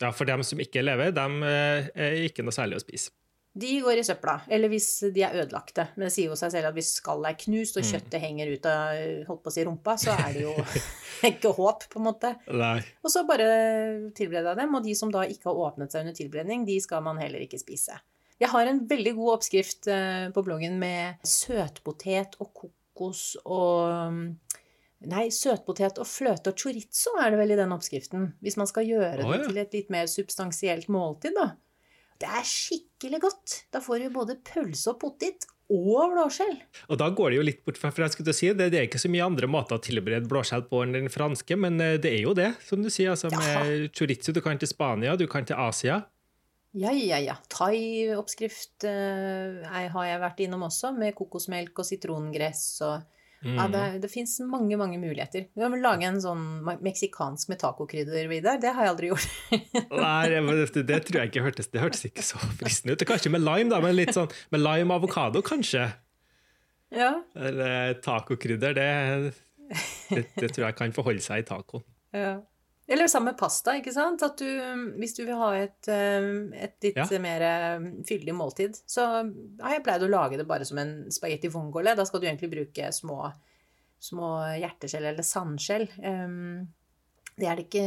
Ja, 0.00 0.08
For 0.16 0.24
dem 0.24 0.40
som 0.48 0.60
ikke 0.62 0.80
lever, 0.80 1.10
dem 1.12 1.42
er 1.44 2.14
ikke 2.24 2.40
noe 2.40 2.56
særlig 2.56 2.78
å 2.78 2.82
spise. 2.82 3.10
De 3.60 3.70
går 3.84 4.00
i 4.00 4.04
søpla, 4.06 4.38
eller 4.48 4.70
hvis 4.72 4.88
de 5.14 5.22
er 5.26 5.34
ødelagte. 5.42 5.88
Men 5.96 6.06
det 6.06 6.12
sier 6.14 6.30
jo 6.32 6.38
seg 6.38 6.52
selv 6.54 6.70
at 6.70 6.76
hvis 6.76 6.94
skallet 7.00 7.30
er 7.32 7.38
knust 7.44 7.76
og 7.76 7.84
Mm. 7.84 7.88
kjøttet 7.90 8.22
henger 8.22 8.52
ut 8.54 8.68
av 8.70 9.00
holdt 9.28 9.42
på 9.44 9.50
å 9.50 9.54
si 9.54 9.64
rumpa, 9.68 9.96
så 10.00 10.14
er 10.14 10.36
det 10.36 10.44
jo 10.46 10.54
ikke 11.30 11.52
håp, 11.56 11.84
på 11.92 12.00
en 12.00 12.06
måte. 12.06 12.34
Nei. 12.52 12.78
Og 13.04 13.12
så 13.12 13.24
bare 13.28 13.48
tilbereder 14.16 14.54
jeg 14.54 14.60
dem, 14.62 14.74
og 14.78 14.84
de 14.86 14.94
som 14.96 15.12
da 15.12 15.26
ikke 15.28 15.50
har 15.50 15.60
åpnet 15.68 15.92
seg 15.92 16.06
under 16.06 16.16
tilberedning, 16.16 16.64
de 16.68 16.78
skal 16.80 17.04
man 17.04 17.20
heller 17.20 17.42
ikke 17.44 17.60
spise. 17.60 17.98
Jeg 18.40 18.48
har 18.48 18.70
en 18.70 18.86
veldig 18.88 19.12
god 19.18 19.34
oppskrift 19.34 19.90
eh, 19.92 20.30
på 20.32 20.44
bloggen 20.46 20.78
med 20.80 21.20
søtpotet 21.28 22.38
og 22.40 22.54
kokos 22.56 23.34
og 23.44 24.30
Nei, 25.08 25.30
søtpotet 25.32 25.96
og 25.96 26.04
fløte 26.04 26.52
og 26.52 26.58
chorizo 26.60 27.14
er 27.22 27.30
det 27.32 27.38
vel 27.40 27.54
i 27.54 27.56
den 27.56 27.70
oppskriften. 27.72 28.26
Hvis 28.44 28.58
man 28.60 28.68
skal 28.68 28.84
gjøre 28.84 29.14
det 29.22 29.28
ja. 29.30 29.38
til 29.46 29.60
et 29.62 29.76
litt 29.78 29.88
mer 29.92 30.04
substansielt 30.12 30.90
måltid, 30.92 31.32
da. 31.38 31.54
Det 32.20 32.28
er 32.28 32.44
skikkelig 32.44 33.22
godt. 33.22 33.56
Da 33.72 33.80
får 33.80 34.04
du 34.04 34.12
både 34.12 34.36
pølse 34.44 34.92
og 34.92 35.00
potet 35.00 35.46
og 35.70 36.12
blåskjell. 36.12 36.56
Og 36.90 36.98
da 37.00 37.08
går 37.14 37.30
det 37.30 37.38
jo 37.38 37.44
litt 37.46 37.60
bort 37.64 37.78
fra 37.78 37.92
for 37.94 38.04
jeg 38.04 38.16
skulle 38.16 38.34
si, 38.36 38.50
det, 38.56 38.70
det 38.74 38.80
er 38.80 38.88
ikke 38.88 39.00
så 39.00 39.10
mye 39.12 39.26
andre 39.26 39.48
måter 39.50 39.78
å 39.78 39.82
tilberede 39.82 40.28
blåskjell 40.30 40.66
på 40.68 40.82
enn 40.84 40.96
den 40.96 41.12
franske, 41.12 41.56
men 41.56 41.78
eh, 41.82 41.96
det 42.02 42.10
er 42.16 42.24
jo 42.24 42.34
det, 42.36 42.50
som 42.66 42.82
du 42.82 42.90
sier. 42.90 43.14
altså 43.14 43.30
Med 43.32 43.92
chorizo 43.96 44.34
du 44.34 44.42
kan 44.44 44.58
til 44.60 44.70
Spania, 44.70 45.14
du 45.16 45.28
kan 45.30 45.46
til 45.46 45.60
Asia. 45.60 46.02
Ja, 46.76 46.92
ja, 46.94 47.18
ja. 47.22 47.38
Thai-oppskrift 47.50 48.86
eh, 48.86 49.62
har 49.70 50.06
jeg 50.06 50.22
vært 50.22 50.44
innom 50.44 50.66
også, 50.68 50.92
med 50.94 51.16
kokosmelk 51.18 51.82
og 51.82 51.88
sitrongress 51.88 52.66
og 52.86 53.06
Ja, 53.40 53.64
det, 53.72 53.82
det 54.02 54.10
fins 54.12 54.34
mange, 54.44 54.76
mange 54.76 54.98
muligheter. 55.00 55.46
Du 55.56 55.62
kan 55.62 55.72
lage 55.80 56.04
en 56.04 56.18
sånn 56.20 56.42
meksikansk 56.84 57.48
med 57.48 57.60
tacokrydder, 57.62 58.26
Vidar. 58.28 58.58
Det 58.60 58.74
har 58.76 58.84
jeg 58.84 58.92
aldri 58.92 59.08
gjort. 59.08 59.28
Nei, 60.04 60.28
det, 60.28 60.42
det, 60.74 60.82
det 60.90 60.98
tror 61.08 61.22
jeg 61.22 61.30
ikke 61.32 61.44
hørtes 61.46 61.70
Det 61.72 61.80
hørtes 61.80 62.04
ikke 62.10 62.24
så 62.26 62.40
fristende 62.60 62.98
ut. 62.98 63.06
Kanskje 63.08 63.32
med 63.32 63.40
lime, 63.46 63.70
da, 63.72 63.80
men 63.80 63.96
litt 63.96 64.12
sånn 64.16 64.28
med 64.52 64.60
lime 64.60 64.98
avokado, 65.00 65.40
kanskje. 65.46 65.86
ja. 66.92 67.14
Eller 67.34 67.96
tacokrydder, 68.04 68.76
det, 68.76 69.32
det, 70.10 70.26
det 70.36 70.52
tror 70.52 70.66
jeg 70.66 70.76
kan 70.82 70.92
forholde 71.00 71.24
seg 71.24 71.44
i 71.44 71.48
tacoen. 71.48 71.86
ja. 72.16 72.36
Eller 72.90 73.06
sammen 73.06 73.30
med 73.30 73.38
pasta, 73.38 73.76
ikke 73.78 73.92
sant? 73.94 74.22
At 74.26 74.40
du, 74.42 74.48
hvis 74.98 75.14
du 75.14 75.20
vil 75.22 75.36
ha 75.38 75.50
et, 75.60 75.88
eh, 75.92 76.26
et 76.66 76.74
litt 76.88 76.96
Ja. 76.98 77.06
mer 77.22 77.44
eh, 77.46 77.84
fyldig 78.08 78.34
måltid, 78.34 78.80
så 78.90 79.04
har 79.62 79.76
jeg 79.76 79.84
pleid 79.86 80.02
å 80.02 80.10
lage 80.10 80.40
det 80.40 80.46
bare 80.48 80.66
som 80.66 80.80
en 80.82 81.06
spagetti 81.14 81.48
vongole. 81.54 81.94
Da 81.94 82.04
skal 82.08 82.20
du 82.20 82.26
egentlig 82.26 82.50
bruke 82.50 82.90
små, 82.92 83.30
små 84.02 84.32
hjerteskjell 84.58 85.06
eller 85.12 85.22
sandskjell. 85.22 85.86
Um, 86.02 86.66
det 87.38 87.46
er 87.46 87.56
det 87.60 87.68
ikke 87.68 87.86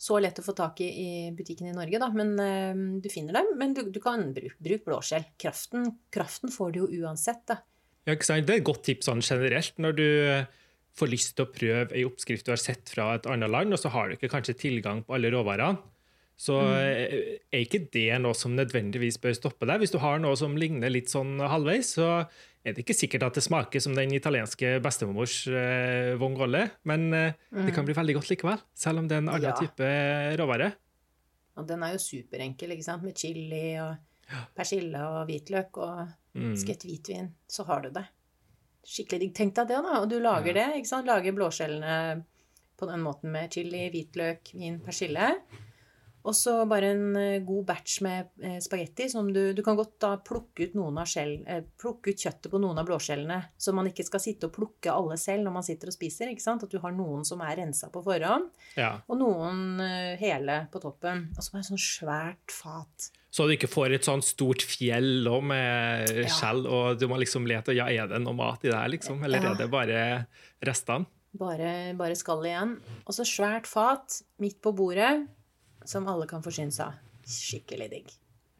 så 0.00 0.20
lett 0.20 0.38
å 0.40 0.44
få 0.44 0.54
tak 0.56 0.80
i 0.84 0.90
i 0.90 1.08
butikken 1.36 1.68
i 1.72 1.74
Norge, 1.76 1.98
da, 2.00 2.08
men 2.12 2.36
um, 2.38 3.00
du 3.00 3.08
finner 3.12 3.36
dem. 3.40 3.50
Men 3.56 3.72
du, 3.76 3.82
du 3.92 4.00
kan 4.04 4.32
bruke 4.36 4.56
bruk 4.60 4.84
blåskjell. 4.84 5.24
Kraften, 5.40 5.90
kraften 6.12 6.52
får 6.52 6.72
du 6.76 6.78
jo 6.84 6.88
uansett, 7.04 7.42
da. 7.48 7.62
Ja, 8.04 8.14
ikke 8.16 8.28
sant? 8.28 8.46
Det 8.48 8.54
er 8.54 8.60
et 8.62 8.68
godt 8.68 8.84
tips 8.84 9.08
sånn 9.08 9.20
generelt 9.24 9.76
når 9.80 9.96
du 9.96 10.06
får 10.98 11.10
lyst 11.12 11.36
til 11.36 11.46
å 11.46 11.52
prøve 11.52 11.96
ei 11.96 12.04
oppskrift 12.08 12.46
du 12.46 12.52
har 12.52 12.60
sett 12.60 12.90
fra 12.92 13.14
et 13.16 13.26
annet 13.30 13.50
land, 13.50 13.72
og 13.72 13.80
så 13.80 13.92
har 13.94 14.08
du 14.10 14.16
ikke 14.16 14.30
kanskje 14.32 14.58
tilgang 14.58 15.04
på 15.06 15.16
alle 15.16 15.30
råvarene. 15.32 15.78
Så 16.40 16.54
mm. 16.56 16.74
er 17.52 17.60
ikke 17.60 17.82
det 17.92 18.14
noe 18.24 18.32
som 18.32 18.54
nødvendigvis 18.56 19.18
bør 19.20 19.34
stoppe 19.36 19.66
deg. 19.68 19.82
Hvis 19.82 19.92
du 19.92 19.98
har 20.00 20.22
noe 20.22 20.38
som 20.40 20.54
ligner 20.56 20.88
litt 20.88 21.12
sånn 21.12 21.34
halvveis, 21.36 21.90
så 21.98 22.06
er 22.64 22.72
det 22.72 22.80
ikke 22.80 22.96
sikkert 22.96 23.26
at 23.26 23.36
det 23.36 23.42
smaker 23.44 23.82
som 23.84 23.92
den 23.96 24.14
italienske 24.16 24.78
bestemors 24.80 25.42
eh, 25.52 26.14
vongole, 26.20 26.62
men 26.88 27.10
eh, 27.16 27.36
det 27.52 27.74
kan 27.76 27.84
bli 27.84 27.96
veldig 27.96 28.16
godt 28.16 28.32
likevel, 28.32 28.62
selv 28.72 29.02
om 29.02 29.10
det 29.10 29.18
er 29.18 29.24
en 29.26 29.34
annen 29.34 29.50
Ja. 29.50 29.56
type 29.60 29.90
råvare. 30.40 30.70
Og 31.60 31.68
den 31.68 31.84
er 31.84 31.92
jo 31.92 32.00
superenkel, 32.06 32.72
ikke 32.72 32.88
sant? 32.88 33.04
Med 33.04 33.20
chili 33.20 33.76
og 33.80 34.00
persille 34.56 35.04
og 35.12 35.28
hvitløk 35.28 35.76
og 35.84 36.08
Mm. 36.30 36.54
skvett 36.54 36.84
hvitvin, 36.86 37.32
så 37.50 37.64
har 37.66 37.80
du 37.82 37.90
det. 37.90 38.04
Skikkelig 38.86 39.20
digg. 39.20 39.34
Tenk 39.36 39.54
deg 39.58 39.68
det, 39.68 39.80
da. 39.86 39.96
Og 40.02 40.08
du 40.10 40.18
lager 40.22 40.56
det, 40.56 40.68
ikke 40.80 40.88
sant? 40.88 41.08
Lager 41.08 41.36
blåskjellene 41.36 41.96
på 42.80 42.88
den 42.88 43.02
måten 43.04 43.32
med 43.34 43.52
chili, 43.52 43.88
hvitløk, 43.92 44.54
vin, 44.56 44.78
persille. 44.84 45.34
Og 46.20 46.34
så 46.36 46.52
bare 46.68 46.90
en 46.92 47.16
eh, 47.16 47.38
god 47.48 47.64
batch 47.70 48.00
med 48.04 48.28
eh, 48.44 48.58
spagetti 48.60 49.06
som 49.08 49.30
du 49.32 49.54
Du 49.56 49.62
kan 49.64 49.76
godt 49.78 49.94
da 50.04 50.10
plukke 50.20 50.66
ut 50.68 50.74
skjell, 51.08 51.38
eh, 51.48 51.62
plukke 51.80 52.12
ut 52.12 52.20
kjøttet 52.20 52.50
på 52.52 52.60
noen 52.60 52.78
av 52.78 52.88
blåskjellene, 52.90 53.38
så 53.56 53.72
man 53.72 53.88
ikke 53.88 54.04
skal 54.04 54.20
sitte 54.20 54.50
og 54.50 54.52
plukke 54.52 54.92
alle 54.92 55.16
selv 55.16 55.44
når 55.46 55.52
man 55.52 55.64
sitter 55.64 55.88
og 55.88 55.96
spiser. 55.96 56.28
ikke 56.28 56.44
sant? 56.44 56.62
At 56.62 56.70
du 56.70 56.78
har 56.78 56.92
noen 56.92 57.24
som 57.24 57.40
er 57.40 57.56
rensa 57.56 57.88
på 57.92 58.04
forhånd, 58.04 58.50
Ja. 58.76 59.00
og 59.08 59.16
noen 59.18 59.80
hele 60.20 60.66
på 60.70 60.80
toppen. 60.80 61.28
Og 61.36 61.42
så 61.42 61.52
bare 61.52 61.64
sånn 61.70 61.80
svært 61.80 62.52
fat. 62.52 63.10
Så 63.30 63.46
du 63.46 63.52
ikke 63.54 63.68
får 63.70 63.94
et 63.94 64.06
sånt 64.06 64.24
stort 64.26 64.62
fjell 64.66 65.28
med 65.46 66.10
Ja. 66.10 66.26
skjell, 66.34 66.64
og 66.66 66.98
du 66.98 67.06
må 67.06 67.18
liksom 67.20 67.46
lete 67.46 67.74
ja, 67.76 67.86
er 67.86 68.08
det 68.10 68.18
noe 68.24 68.34
mat 68.34 68.64
i 68.64 68.68
det 68.68 68.74
her, 68.74 68.88
liksom? 68.88 69.22
Eller 69.24 69.40
Ja. 69.42 69.52
er 69.52 69.56
det 69.56 69.70
bare 69.70 70.26
restene? 70.66 71.06
Bare, 71.38 71.94
bare 71.94 72.16
skall 72.18 72.42
igjen. 72.44 72.80
Og 73.06 73.14
så 73.14 73.22
svært 73.22 73.66
fat 73.70 74.22
midt 74.40 74.60
på 74.60 74.74
bordet, 74.74 75.28
som 75.84 76.08
alle 76.08 76.26
kan 76.26 76.42
forsyne 76.42 76.72
seg 76.74 76.88
av. 76.88 76.94
Skikkelig 77.24 77.88
digg. 77.90 78.10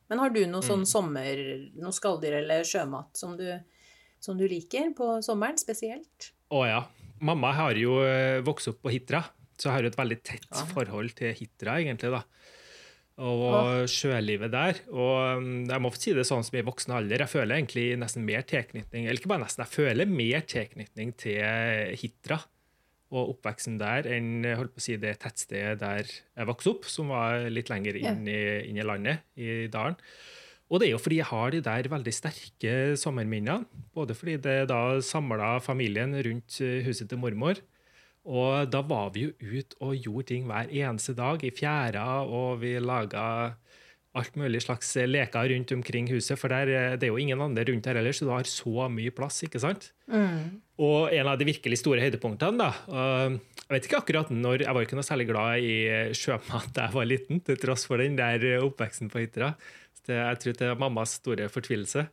Men 0.08 0.18
har 0.20 0.30
du 0.30 0.44
noe 0.46 0.62
sånn 0.62 0.86
sommer, 0.86 1.34
noe 1.74 1.90
skalldyr 1.94 2.38
eller 2.42 2.62
sjømat 2.62 3.16
som 3.18 3.36
du, 3.36 3.60
som 4.20 4.38
du 4.38 4.46
liker 4.46 4.94
på 4.94 5.18
sommeren 5.22 5.58
spesielt? 5.58 6.30
Å 6.50 6.64
ja. 6.66 6.84
Mamma 7.20 7.52
har 7.52 7.74
jo 7.74 8.00
eh, 8.02 8.40
vokst 8.40 8.68
opp 8.68 8.82
på 8.82 8.90
Hitra, 8.94 9.24
så 9.58 9.68
jeg 9.68 9.72
har 9.72 9.82
jo 9.82 9.88
et 9.88 9.96
veldig 9.98 10.22
tett 10.22 10.48
forhold 10.72 11.14
til 11.18 11.34
Hitra, 11.34 11.76
egentlig. 11.82 12.10
da. 12.10 12.22
Og 13.20 13.88
sjølivet 13.90 14.52
der. 14.52 14.78
Og 14.94 15.42
mm, 15.42 15.66
jeg 15.68 15.84
må 15.84 15.90
si 15.96 16.14
det 16.16 16.24
sånn 16.28 16.46
som 16.46 16.56
i 16.56 16.64
voksen 16.64 16.94
alder, 16.96 17.26
jeg 17.26 17.32
føler 17.34 17.58
egentlig 17.58 17.90
nesten 18.00 18.24
mer 18.24 18.46
tilknytning 18.48 19.04
Eller 19.04 19.20
ikke 19.20 19.32
bare 19.34 19.44
nesten, 19.44 19.66
jeg 19.66 19.74
føler 19.74 20.08
mer 20.08 20.46
tilknytning 20.48 21.12
til 21.20 21.94
Hitra 22.00 22.40
og 23.10 23.32
oppveksten 23.32 23.78
der 23.80 24.06
enn 24.06 24.44
holdt 24.54 24.76
på 24.76 24.78
å 24.78 24.84
si, 24.84 24.94
det 25.02 25.16
tettstedet 25.18 25.80
der 25.80 26.04
jeg 26.06 26.46
vokste 26.46 26.70
opp, 26.76 26.84
som 26.86 27.10
var 27.10 27.48
litt 27.50 27.70
lenger 27.72 27.98
inn 27.98 28.22
i, 28.30 28.42
inn 28.70 28.78
i 28.78 28.86
landet, 28.86 29.24
i 29.34 29.66
dalen. 29.72 29.98
Og 30.70 30.78
det 30.78 30.86
er 30.86 30.92
jo 30.94 31.00
fordi 31.02 31.18
jeg 31.18 31.26
har 31.32 31.50
de 31.50 31.62
der 31.66 31.88
veldig 31.90 32.12
sterke 32.14 32.74
sommerminnene. 33.00 33.66
Både 33.96 34.14
fordi 34.14 34.36
det 34.38 34.68
da 34.70 35.00
samla 35.02 35.56
familien 35.64 36.14
rundt 36.22 36.60
huset 36.86 37.10
til 37.10 37.18
mormor. 37.18 37.58
Og 38.28 38.68
da 38.68 38.82
var 38.84 39.12
vi 39.14 39.28
jo 39.28 39.32
ute 39.40 39.78
og 39.80 39.96
gjorde 39.96 40.28
ting 40.34 40.48
hver 40.48 40.68
eneste 40.68 41.14
dag 41.16 41.40
i 41.46 41.52
fjæra, 41.54 42.06
og 42.28 42.60
vi 42.60 42.76
laga 42.82 43.56
alt 44.18 44.34
mulig 44.34 44.58
slags 44.64 44.90
leker 45.06 45.52
rundt 45.52 45.72
omkring 45.72 46.08
huset, 46.10 46.34
for 46.38 46.50
der, 46.50 46.96
det 46.98 47.06
er 47.06 47.12
jo 47.12 47.20
ingen 47.22 47.40
andre 47.40 47.62
rundt 47.68 47.86
her 47.86 48.00
ellers, 48.00 48.18
så 48.18 48.26
du 48.26 48.32
har 48.34 48.48
så 48.48 48.88
mye 48.90 49.12
plass, 49.14 49.38
ikke 49.46 49.62
sant? 49.62 49.92
Mm. 50.10 50.58
Og 50.82 51.14
en 51.14 51.30
av 51.30 51.38
de 51.38 51.46
virkelig 51.46 51.78
store 51.78 52.02
høydepunktene, 52.02 52.58
da 52.58 52.70
Jeg 52.90 53.76
vet 53.76 53.86
ikke 53.86 54.00
akkurat 54.00 54.30
når 54.34 54.64
Jeg 54.64 54.74
var 54.74 54.86
ikke 54.86 54.96
noe 54.98 55.06
særlig 55.06 55.28
glad 55.28 55.62
i 55.62 55.74
sjømat 56.16 56.72
da 56.74 56.88
jeg 56.88 56.96
var 56.96 57.06
liten, 57.06 57.42
til 57.46 57.60
tross 57.62 57.86
for 57.86 58.02
den 58.02 58.18
der 58.18 58.64
oppveksten 58.64 59.12
på 59.12 59.22
hytta. 59.22 59.54
Jeg 60.10 60.40
tror 60.42 60.56
det 60.58 60.66
er 60.66 60.80
mammas 60.80 61.20
store 61.20 61.46
fortvilelse. 61.52 62.08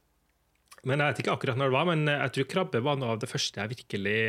Men 0.86 1.02
Jeg 1.02 1.10
vet 1.10 1.24
ikke 1.24 1.34
akkurat 1.34 1.58
når 1.58 1.72
det 1.72 1.78
var, 1.80 1.88
men 1.90 2.12
jeg 2.14 2.36
tror 2.36 2.52
krabbe 2.52 2.84
var 2.86 3.00
noe 3.02 3.16
av 3.16 3.24
det 3.24 3.32
første 3.32 3.64
jeg 3.64 3.74
virkelig 3.74 4.20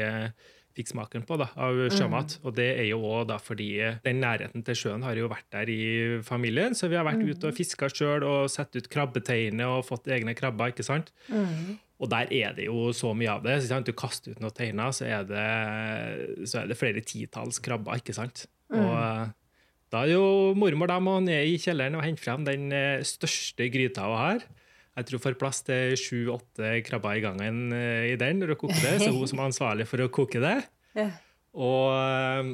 eh, 0.85 0.89
smaken 0.89 1.27
på 1.29 1.39
da, 1.41 1.49
av 1.59 1.81
sjømat. 1.95 2.39
Mm. 2.39 2.47
Og 2.47 2.55
det 2.59 2.69
er 2.77 2.87
jo 2.91 3.01
også 3.03 3.39
fordi 3.51 3.69
den 4.05 4.23
nærheten 4.23 4.65
til 4.67 4.79
sjøen 4.79 5.05
har 5.07 5.19
jo 5.19 5.31
vært 5.31 5.49
der 5.55 5.73
i 5.73 5.83
familien. 6.27 6.77
Så 6.79 6.91
vi 6.91 6.99
har 6.99 7.07
vært 7.09 7.23
mm. 7.23 7.35
ute 7.35 7.51
og 7.51 7.59
fiska 7.59 7.91
sjøl 7.93 8.27
og 8.29 8.49
sett 8.53 8.77
ut 8.79 8.91
krabbeteiner 8.93 9.79
og 9.79 9.87
fått 9.89 10.11
egne 10.13 10.37
krabber. 10.39 10.75
ikke 10.75 10.87
sant? 10.87 11.13
Mm. 11.29 11.79
Og 11.99 12.11
der 12.13 12.31
er 12.31 12.55
det 12.55 12.69
jo 12.69 12.93
så 12.95 13.11
mye 13.17 13.33
av 13.33 13.43
det. 13.43 13.59
Du 13.87 13.93
kaster 13.97 14.37
ut 14.37 14.43
noen 14.43 14.55
teiner, 14.55 14.95
så 14.95 15.09
er 15.09 15.27
det, 15.27 15.49
så 16.47 16.63
er 16.63 16.71
det 16.71 16.79
flere 16.79 17.03
titalls 17.03 17.59
krabber. 17.63 17.99
ikke 17.99 18.15
sant? 18.15 18.47
Mm. 18.71 18.79
Og 18.79 18.95
eh, 19.03 19.27
da 19.93 20.05
er 20.05 20.15
jo 20.15 20.55
mormor 20.59 20.91
da 20.91 20.99
må 21.03 21.17
ned 21.25 21.49
i 21.49 21.59
kjelleren 21.61 21.97
og 21.99 22.05
hente 22.05 22.23
frem 22.23 22.45
den 22.47 22.71
eh, 22.77 23.05
største 23.07 23.71
gryta 23.73 24.07
hun 24.07 24.21
har. 24.21 24.47
Jeg 24.99 25.07
tror 25.07 25.23
får 25.23 25.39
plass 25.39 25.61
til 25.67 25.95
sju-åtte 25.99 26.73
krabber 26.87 27.21
i 27.21 27.23
gangen 27.23 27.73
eh, 27.75 28.11
i 28.13 28.17
den 28.19 28.41
når 28.43 28.55
hun 28.55 28.61
koker 28.65 28.83
det. 28.83 28.97
Så 29.05 29.13
hun 29.15 29.31
som 29.31 29.43
er 29.43 29.51
ansvarlig 29.53 29.87
for 29.87 30.03
å 30.03 30.11
koke 30.11 30.43
det. 30.43 30.57
Og 31.69 31.95
eh, 31.95 32.51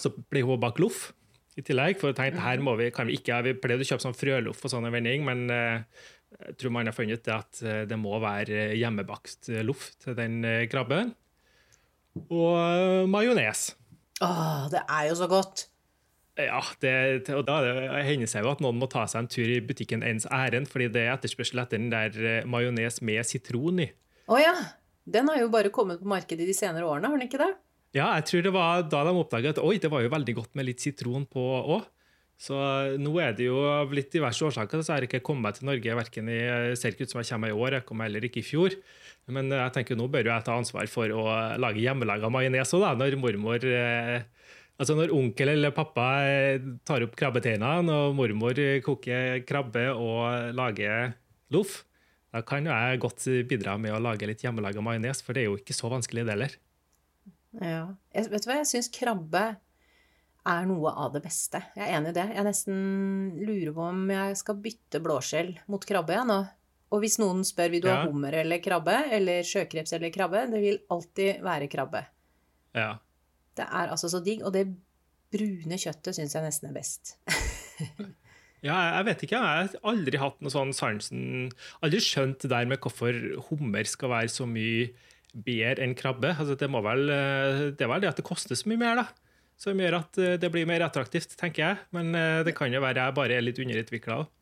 så 0.00 0.12
blir 0.28 0.44
hun 0.44 0.60
bak 0.60 0.80
loff 0.82 1.08
i 1.56 1.64
tillegg. 1.64 1.96
For 2.00 2.12
hun 2.12 2.18
tenkte, 2.18 2.44
her 2.44 2.60
må 2.64 2.76
vi, 2.80 2.90
kan 2.92 3.08
vi 3.08 3.16
ikke, 3.16 3.40
vi 3.46 3.56
pleide 3.56 3.86
å 3.86 3.88
kjøpe 3.88 4.04
sånn 4.04 4.18
frøloff 4.18 4.64
og 4.66 4.74
sånn 4.74 4.90
vending, 4.92 5.24
men 5.24 5.46
jeg 5.48 6.56
tror 6.58 6.74
man 6.74 6.90
har 6.90 6.96
funnet 6.96 7.22
ut 7.22 7.30
at 7.30 7.60
det 7.86 7.98
må 8.00 8.16
være 8.18 8.72
hjemmebakt 8.74 9.52
loff 9.62 9.92
til 10.02 10.18
den 10.18 10.40
krabben. 10.72 11.14
Og 12.26 13.06
majones. 13.10 13.68
Å, 14.18 14.32
det 14.74 14.82
er 14.82 15.08
jo 15.12 15.20
så 15.22 15.30
godt! 15.30 15.68
Ja, 16.34 16.60
det, 16.82 16.94
og 17.30 17.44
da 17.46 17.60
hender 18.02 18.24
det 18.26 18.30
seg 18.32 18.42
jo 18.42 18.50
at 18.50 18.62
noen 18.64 18.78
må 18.80 18.88
ta 18.90 19.04
seg 19.06 19.22
en 19.22 19.28
tur 19.30 19.46
i 19.46 19.60
butikken 19.62 20.02
ens 20.02 20.26
ærend, 20.34 20.66
fordi 20.70 20.88
det 20.96 21.04
er 21.04 21.12
etterspørsel 21.12 21.62
etter 21.62 21.78
den 21.78 21.92
der 21.92 22.16
eh, 22.18 22.48
majones 22.50 22.98
med 23.06 23.22
sitron 23.28 23.84
i. 23.84 23.92
Å 24.26 24.34
oh, 24.34 24.40
ja. 24.42 24.54
Den 25.04 25.28
har 25.28 25.36
jo 25.36 25.50
bare 25.52 25.70
kommet 25.70 26.00
på 26.00 26.08
markedet 26.08 26.46
de 26.48 26.56
senere 26.56 26.88
årene, 26.88 27.10
har 27.12 27.20
den 27.20 27.28
ikke 27.28 27.42
det? 27.42 27.52
Ja, 27.94 28.08
jeg 28.18 28.26
tror 28.26 28.46
det 28.46 28.52
var 28.56 28.86
da 28.90 29.02
de 29.06 29.12
oppdaget 29.20 29.58
at 29.58 29.62
oi, 29.62 29.76
det 29.78 29.90
var 29.92 30.02
jo 30.02 30.10
veldig 30.10 30.34
godt 30.40 30.56
med 30.58 30.66
litt 30.66 30.82
sitron 30.82 31.28
på 31.30 31.44
òg. 31.60 31.84
Så 32.40 32.58
eh, 32.58 32.96
nå 32.98 33.12
er 33.22 33.36
det 33.38 33.46
jo 33.46 33.60
av 33.70 33.94
litt 33.94 34.10
diverse 34.10 34.42
årsaker 34.42 34.82
så 34.82 34.96
har 34.96 35.04
jeg 35.04 35.12
ikke 35.12 35.26
kommet 35.28 35.60
til 35.60 35.68
Norge 35.70 35.98
verken 36.00 36.32
i 36.32 36.40
eh, 36.42 36.72
ser 36.78 36.96
ikke 36.96 37.06
ut 37.06 37.14
som 37.14 37.22
jeg 37.22 37.30
kommer 37.30 37.52
i 37.52 37.54
år, 37.54 37.78
jeg 37.78 37.86
kom 37.86 38.02
heller 38.02 38.26
ikke 38.26 38.42
i 38.42 38.46
fjor. 38.46 38.74
Men 39.30 39.54
jeg 39.54 39.74
tenker 39.76 39.96
nå 39.96 40.08
bør 40.10 40.26
jo 40.26 40.34
jeg 40.34 40.46
ta 40.48 40.58
ansvar 40.58 40.90
for 40.90 41.14
å 41.14 41.28
lage 41.62 41.80
hjemmelaga 41.84 42.32
majones 42.32 42.74
òg, 42.74 42.88
når 42.98 43.20
mormor 43.22 43.68
eh, 43.70 44.26
Altså 44.74 44.96
Når 44.98 45.12
onkel 45.14 45.52
eller 45.52 45.70
pappa 45.74 46.06
eh, 46.26 46.62
tar 46.86 47.04
opp 47.06 47.14
krabbeteinene, 47.18 47.94
og 47.94 48.16
mormor 48.18 48.58
koker 48.82 49.44
krabbe 49.46 49.86
og 49.94 50.54
lager 50.58 51.12
loff, 51.54 51.84
da 52.34 52.42
kan 52.42 52.66
jo 52.66 52.74
jeg 52.74 53.02
godt 53.04 53.26
bidra 53.46 53.76
med 53.78 53.94
å 53.94 54.02
lage 54.02 54.26
litt 54.26 54.42
hjemmelaga 54.42 54.82
majones, 54.82 55.22
for 55.22 55.36
det 55.36 55.44
er 55.44 55.52
jo 55.52 55.60
ikke 55.60 55.76
så 55.76 55.92
vanskelig, 55.92 56.24
det 56.26 56.34
heller. 56.34 56.56
Ja. 57.62 57.84
Jeg, 58.10 58.26
vet 58.32 58.42
du 58.42 58.50
hva, 58.50 58.58
jeg 58.58 58.70
syns 58.72 58.90
krabbe 58.90 59.44
er 60.44 60.66
noe 60.68 60.90
av 61.00 61.14
det 61.14 61.22
beste. 61.24 61.60
Jeg 61.76 61.86
er 61.86 61.96
enig 62.00 62.12
i 62.12 62.18
det. 62.18 62.26
Jeg 62.34 62.46
nesten 62.48 62.78
lurer 63.38 63.70
på 63.76 63.86
om 63.86 64.02
jeg 64.12 64.36
skal 64.40 64.60
bytte 64.66 65.00
blåskjell 65.04 65.54
mot 65.72 65.86
krabbe 65.88 66.16
igjen 66.16 66.30
nå. 66.32 66.40
Og 66.94 67.00
hvis 67.02 67.16
noen 67.18 67.40
spør 67.46 67.72
vil 67.72 67.82
du 67.82 67.88
ja. 67.88 68.00
ha 68.02 68.10
hummer 68.10 68.34
eller 68.42 68.60
krabbe, 68.62 68.96
eller 69.14 69.46
sjøkreps 69.46 69.94
eller 69.96 70.12
krabbe, 70.14 70.44
det 70.52 70.60
vil 70.62 70.82
alltid 70.94 71.40
være 71.42 71.70
krabbe. 71.72 72.04
Ja. 72.76 72.90
Det 73.58 73.66
er 73.66 73.92
altså 73.94 74.10
så 74.12 74.20
digg. 74.24 74.42
Og 74.46 74.54
det 74.54 74.66
brune 75.34 75.78
kjøttet 75.80 76.16
syns 76.16 76.36
jeg 76.36 76.44
nesten 76.44 76.70
er 76.70 76.76
best. 76.76 77.16
ja, 78.68 78.76
jeg 78.98 79.08
vet 79.10 79.24
ikke. 79.26 79.40
Jeg 79.40 79.72
har 79.72 79.90
aldri 79.94 80.20
hatt 80.22 80.38
noe 80.44 80.54
sånn 80.54 80.74
sansen 80.76 81.50
Aldri 81.84 82.02
skjønt 82.04 82.44
det 82.44 82.52
der 82.52 82.70
med 82.70 82.82
hvorfor 82.84 83.18
hummer 83.48 83.88
skal 83.90 84.14
være 84.14 84.32
så 84.32 84.48
mye 84.48 84.92
bedre 85.34 85.82
enn 85.84 85.96
krabbe. 85.98 86.34
Altså, 86.36 86.56
det, 86.58 86.70
vel, 86.70 87.04
eh, 87.10 87.66
det 87.74 87.86
er 87.86 87.90
vel 87.90 88.04
det 88.04 88.12
at 88.12 88.20
det 88.20 88.26
koster 88.26 88.58
så 88.58 88.70
mye 88.70 88.82
mer, 88.84 89.02
da. 89.02 89.08
Som 89.60 89.78
gjør 89.78 90.00
at 90.00 90.18
eh, 90.22 90.38
det 90.40 90.50
blir 90.54 90.68
mer 90.70 90.86
attraktivt, 90.86 91.36
tenker 91.40 91.66
jeg. 91.66 91.82
Men 91.94 92.14
eh, 92.18 92.42
det 92.46 92.54
kan 92.58 92.72
jo 92.72 92.82
være 92.84 93.08
jeg 93.08 93.18
bare 93.18 93.38
er 93.38 93.46
litt 93.46 93.60
underutvikla 93.62 94.22
òg. 94.22 94.32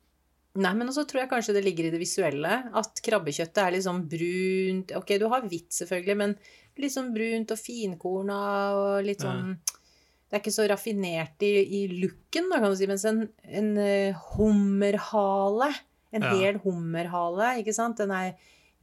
Nei, 0.60 0.72
men 0.76 0.90
også 0.90 1.06
tror 1.08 1.22
jeg 1.22 1.30
kanskje 1.30 1.54
det 1.56 1.62
ligger 1.64 1.86
i 1.88 1.92
det 1.94 2.00
visuelle. 2.00 2.56
At 2.76 3.00
krabbekjøttet 3.04 3.60
er 3.62 3.72
litt 3.72 3.86
sånn 3.86 4.02
brunt. 4.10 4.92
Ok, 4.98 5.14
du 5.20 5.24
har 5.32 5.46
hvitt, 5.46 5.70
selvfølgelig, 5.72 6.16
men 6.20 6.34
litt 6.80 6.92
sånn 6.92 7.12
brunt 7.14 7.54
og 7.54 7.60
finkorna 7.60 8.40
og 8.76 9.06
litt 9.06 9.24
sånn 9.24 9.54
Det 9.60 10.38
er 10.38 10.40
ikke 10.40 10.54
så 10.54 10.64
raffinert 10.70 11.44
i, 11.44 11.52
i 11.60 11.80
looken, 11.92 12.48
da, 12.48 12.60
kan 12.62 12.72
du 12.72 12.76
si, 12.80 12.88
mens 12.88 13.04
en, 13.08 13.26
en 13.44 13.70
uh, 13.76 14.22
hummerhale 14.32 15.68
En 16.16 16.24
ja. 16.24 16.34
hel 16.40 16.60
hummerhale, 16.64 17.58
ikke 17.60 17.76
sant, 17.76 18.00
den 18.00 18.12
er 18.16 18.32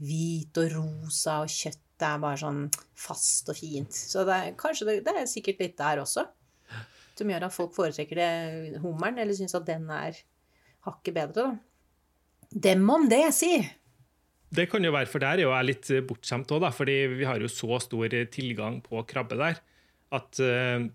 hvit 0.06 0.58
og 0.62 0.76
rosa, 0.76 1.40
og 1.44 1.54
kjøttet 1.54 2.06
er 2.06 2.22
bare 2.22 2.40
sånn 2.40 2.62
fast 2.98 3.50
og 3.52 3.58
fint. 3.58 3.92
Så 3.94 4.24
det 4.26 4.38
er, 4.38 4.54
kanskje 4.58 4.88
det, 4.88 5.00
det 5.06 5.14
er 5.20 5.28
sikkert 5.30 5.60
litt 5.62 5.76
der 5.78 6.02
også. 6.06 6.24
Som 7.20 7.34
gjør 7.34 7.50
at 7.50 7.54
folk 7.54 7.74
foretrekker 7.76 8.22
det 8.22 8.80
hummeren, 8.80 9.20
eller 9.20 9.36
syns 9.36 9.58
at 9.60 9.68
den 9.68 9.90
er 9.92 10.16
hakket 10.88 11.16
bedre, 11.16 11.50
da. 11.50 11.58
Dem 12.50 12.88
om 12.90 13.06
det, 13.10 13.26
si! 13.38 13.58
Det 14.50 14.66
kan 14.72 14.82
jo 14.82 14.94
være, 14.96 15.10
for 15.10 15.22
der 15.22 15.38
er 15.38 15.46
jo 15.46 15.52
jeg 15.54 15.68
litt 15.68 15.90
bortskjemt 16.10 16.50
òg, 16.56 16.66
fordi 16.74 16.96
vi 17.20 17.28
har 17.30 17.38
jo 17.38 17.50
så 17.52 17.78
stor 17.84 18.16
tilgang 18.34 18.80
på 18.82 19.04
krabbe 19.10 19.38
der 19.38 19.60
at 20.16 20.40
uh, 20.42 20.88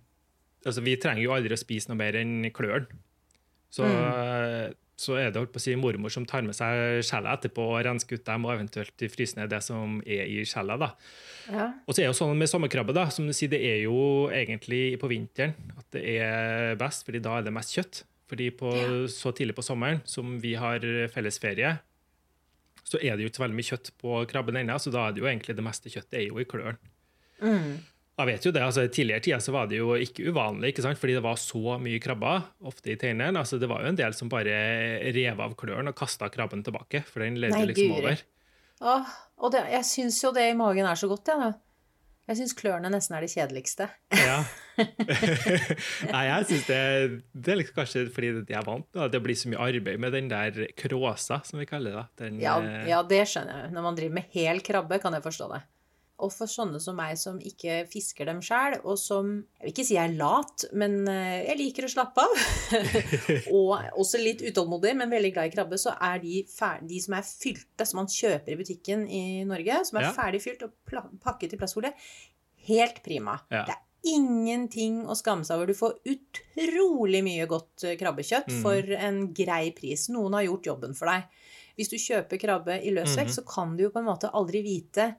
altså, 0.66 0.82
vi 0.82 0.96
trenger 1.00 1.22
jo 1.22 1.34
aldri 1.36 1.54
å 1.54 1.60
spise 1.60 1.90
noe 1.90 2.00
mer 2.00 2.18
enn 2.18 2.48
klørne. 2.54 3.02
Så, 3.74 3.82
mm. 3.82 4.74
så, 5.02 5.16
er 5.18 5.32
det 5.34 5.40
holdt 5.40 5.50
på 5.50 5.58
å 5.58 5.62
si 5.64 5.72
mormor 5.74 6.12
som 6.14 6.26
tar 6.30 6.44
med 6.46 6.54
seg 6.54 7.00
skjellet 7.02 7.40
etterpå 7.40 7.64
og 7.72 7.80
rensker 7.82 8.20
ut 8.20 8.26
dem 8.28 8.44
og 8.46 8.52
eventuelt 8.52 9.04
fryser 9.10 9.40
ned 9.40 9.50
det 9.50 9.58
som 9.66 9.96
er 10.06 10.30
i 10.30 10.44
skjellet. 10.46 10.84
Ja. 11.50 11.72
Og 11.82 11.90
så 11.90 11.96
er 11.98 12.04
det 12.04 12.10
jo 12.12 12.18
sånn 12.20 12.38
med 12.38 12.50
sommerkrabbe, 12.52 12.94
da, 12.94 13.08
som 13.10 13.26
du 13.26 13.34
sier, 13.34 13.50
det 13.50 13.58
er 13.66 13.80
jo 13.88 14.28
egentlig 14.30 14.94
på 15.02 15.10
vinteren 15.10 15.56
at 15.74 15.88
det 15.96 16.04
er 16.20 16.78
best, 16.78 17.02
fordi 17.08 17.22
da 17.24 17.40
er 17.40 17.48
det 17.48 17.54
mest 17.56 17.74
kjøtt. 17.74 18.04
Fordi 18.30 18.50
på, 18.56 18.70
ja. 18.72 18.92
så 19.12 19.34
tidlig 19.36 19.56
på 19.58 19.64
sommeren 19.66 20.00
som 20.08 20.38
vi 20.40 20.54
har 20.56 20.84
fellesferie, 21.12 21.74
så 22.84 23.00
er 23.00 23.16
det 23.16 23.24
jo 23.24 23.32
ikke 23.32 23.42
veldig 23.42 23.58
mye 23.58 23.68
kjøtt 23.68 23.90
på 24.00 24.20
krabben 24.28 24.60
ennå, 24.60 24.76
så 24.80 24.92
da 24.92 25.08
er 25.08 25.16
det 25.16 25.22
jo 25.22 25.28
egentlig 25.28 25.56
det 25.56 25.64
meste 25.64 25.92
kjøttet 25.92 26.18
er 26.20 26.26
jo 26.28 26.40
i 26.40 26.46
klørne. 26.48 26.76
Mm. 27.44 27.82
Jeg 28.14 28.28
vet 28.28 28.44
jo 28.46 28.52
det, 28.54 28.62
altså 28.62 28.84
Tidligere 28.86 29.22
tider 29.24 29.40
så 29.42 29.52
var 29.56 29.66
det 29.66 29.80
jo 29.80 29.96
ikke 29.98 30.28
uvanlig, 30.30 30.70
ikke 30.70 30.84
sant? 30.84 31.00
fordi 31.00 31.16
det 31.16 31.24
var 31.24 31.38
så 31.40 31.78
mye 31.82 31.98
krabber 32.02 32.44
ofte 32.62 32.92
i 32.92 32.98
teineren. 33.00 33.38
Altså, 33.40 33.58
det 33.58 33.68
var 33.70 33.82
jo 33.82 33.90
en 33.90 33.98
del 33.98 34.14
som 34.14 34.30
bare 34.30 34.54
rev 35.16 35.42
av 35.42 35.56
klørne 35.58 35.90
og 35.90 35.98
kasta 35.98 36.28
krabben 36.32 36.62
tilbake, 36.66 37.02
for 37.08 37.24
den 37.24 37.40
levde 37.42 37.64
liksom 37.72 37.96
over. 37.96 38.22
Åh, 38.84 39.10
og 39.42 39.54
det, 39.54 39.64
jeg 39.72 39.88
syns 39.88 40.20
jo 40.22 40.30
det 40.34 40.46
i 40.52 40.56
magen 40.58 40.86
er 40.86 40.98
så 40.98 41.10
godt, 41.10 41.32
jeg. 41.32 41.40
Ja, 41.42 41.63
jeg 42.24 42.38
syns 42.38 42.54
klørne 42.56 42.88
nesten 42.92 43.16
er 43.18 43.24
det 43.24 43.32
kjedeligste. 43.34 43.88
ja. 44.16 44.38
Nei, 46.14 46.22
jeg 46.26 46.46
syns 46.48 46.64
det, 46.66 46.78
det 47.36 47.52
er 47.52 47.58
liksom 47.60 47.76
kanskje 47.76 48.04
fordi 48.14 48.30
jeg 48.40 48.56
er 48.58 48.66
vant 48.66 48.88
til 48.90 49.04
at 49.04 49.12
det 49.12 49.20
blir 49.22 49.38
så 49.38 49.52
mye 49.52 49.60
arbeid 49.68 50.00
med 50.02 50.16
den 50.16 50.30
der 50.32 50.64
kråsa, 50.80 51.42
som 51.46 51.60
vi 51.60 51.68
kaller 51.68 52.00
det. 52.00 52.06
Den, 52.22 52.40
ja, 52.42 52.56
eh, 52.64 52.88
ja, 52.90 53.02
det 53.06 53.20
skjønner 53.30 53.64
jeg. 53.64 53.74
Når 53.76 53.86
man 53.86 53.98
driver 54.00 54.18
med 54.18 54.34
hel 54.34 54.62
krabbe, 54.64 54.98
kan 55.02 55.14
jeg 55.14 55.26
forstå 55.26 55.50
det. 55.52 55.60
Og 56.22 56.30
for 56.30 56.46
sånne 56.46 56.78
som 56.78 56.94
meg 56.94 57.16
som 57.18 57.40
ikke 57.42 57.80
fisker 57.90 58.28
dem 58.28 58.38
sjøl, 58.44 58.76
og 58.86 58.94
som 59.00 59.32
Jeg 59.58 59.64
vil 59.64 59.72
ikke 59.72 59.86
si 59.88 59.96
jeg 59.96 60.12
er 60.12 60.18
lat, 60.18 60.66
men 60.78 61.00
eh, 61.10 61.40
jeg 61.48 61.58
liker 61.58 61.88
å 61.88 61.90
slappe 61.90 62.22
av. 62.22 62.44
og 63.58 63.72
også 63.98 64.20
litt 64.22 64.44
utålmodig, 64.46 64.92
men 65.00 65.10
veldig 65.10 65.32
glad 65.34 65.50
i 65.50 65.54
krabbe, 65.56 65.80
så 65.80 65.96
er 65.98 66.22
de, 66.22 66.44
de 66.86 67.00
som 67.02 67.16
er 67.18 67.26
fylte, 67.26 67.88
som 67.88 68.02
man 68.02 68.10
kjøper 68.10 68.54
i 68.54 68.60
butikken 68.60 69.08
i 69.10 69.24
Norge, 69.48 69.80
som 69.88 69.98
er 69.98 70.06
ja. 70.06 70.12
ferdig 70.14 70.44
fylt 70.44 70.62
og 70.68 70.94
pakket 71.24 71.56
i 71.56 71.58
plastfolie, 71.58 71.90
helt 72.68 73.02
prima. 73.02 73.34
Ja. 73.50 73.64
Det 73.66 73.74
er 73.74 73.82
ingenting 74.14 75.02
å 75.08 75.16
skamme 75.18 75.46
seg 75.48 75.58
over. 75.58 75.72
Du 75.72 75.78
får 75.78 75.98
utrolig 76.14 77.24
mye 77.26 77.48
godt 77.50 77.88
eh, 77.88 77.98
krabbekjøtt 77.98 78.54
mm. 78.54 78.62
for 78.62 78.94
en 79.00 79.20
grei 79.34 79.74
pris. 79.76 80.06
Noen 80.14 80.38
har 80.38 80.46
gjort 80.46 80.70
jobben 80.70 80.94
for 80.94 81.10
deg. 81.10 81.26
Hvis 81.74 81.90
du 81.90 81.98
kjøper 81.98 82.38
krabbe 82.38 82.78
i 82.86 82.92
løs 82.94 83.16
vekt, 83.16 83.32
mm. 83.32 83.36
så 83.40 83.46
kan 83.48 83.74
du 83.74 83.88
jo 83.88 83.92
på 83.94 83.98
en 83.98 84.10
måte 84.12 84.30
aldri 84.30 84.62
vite 84.62 85.10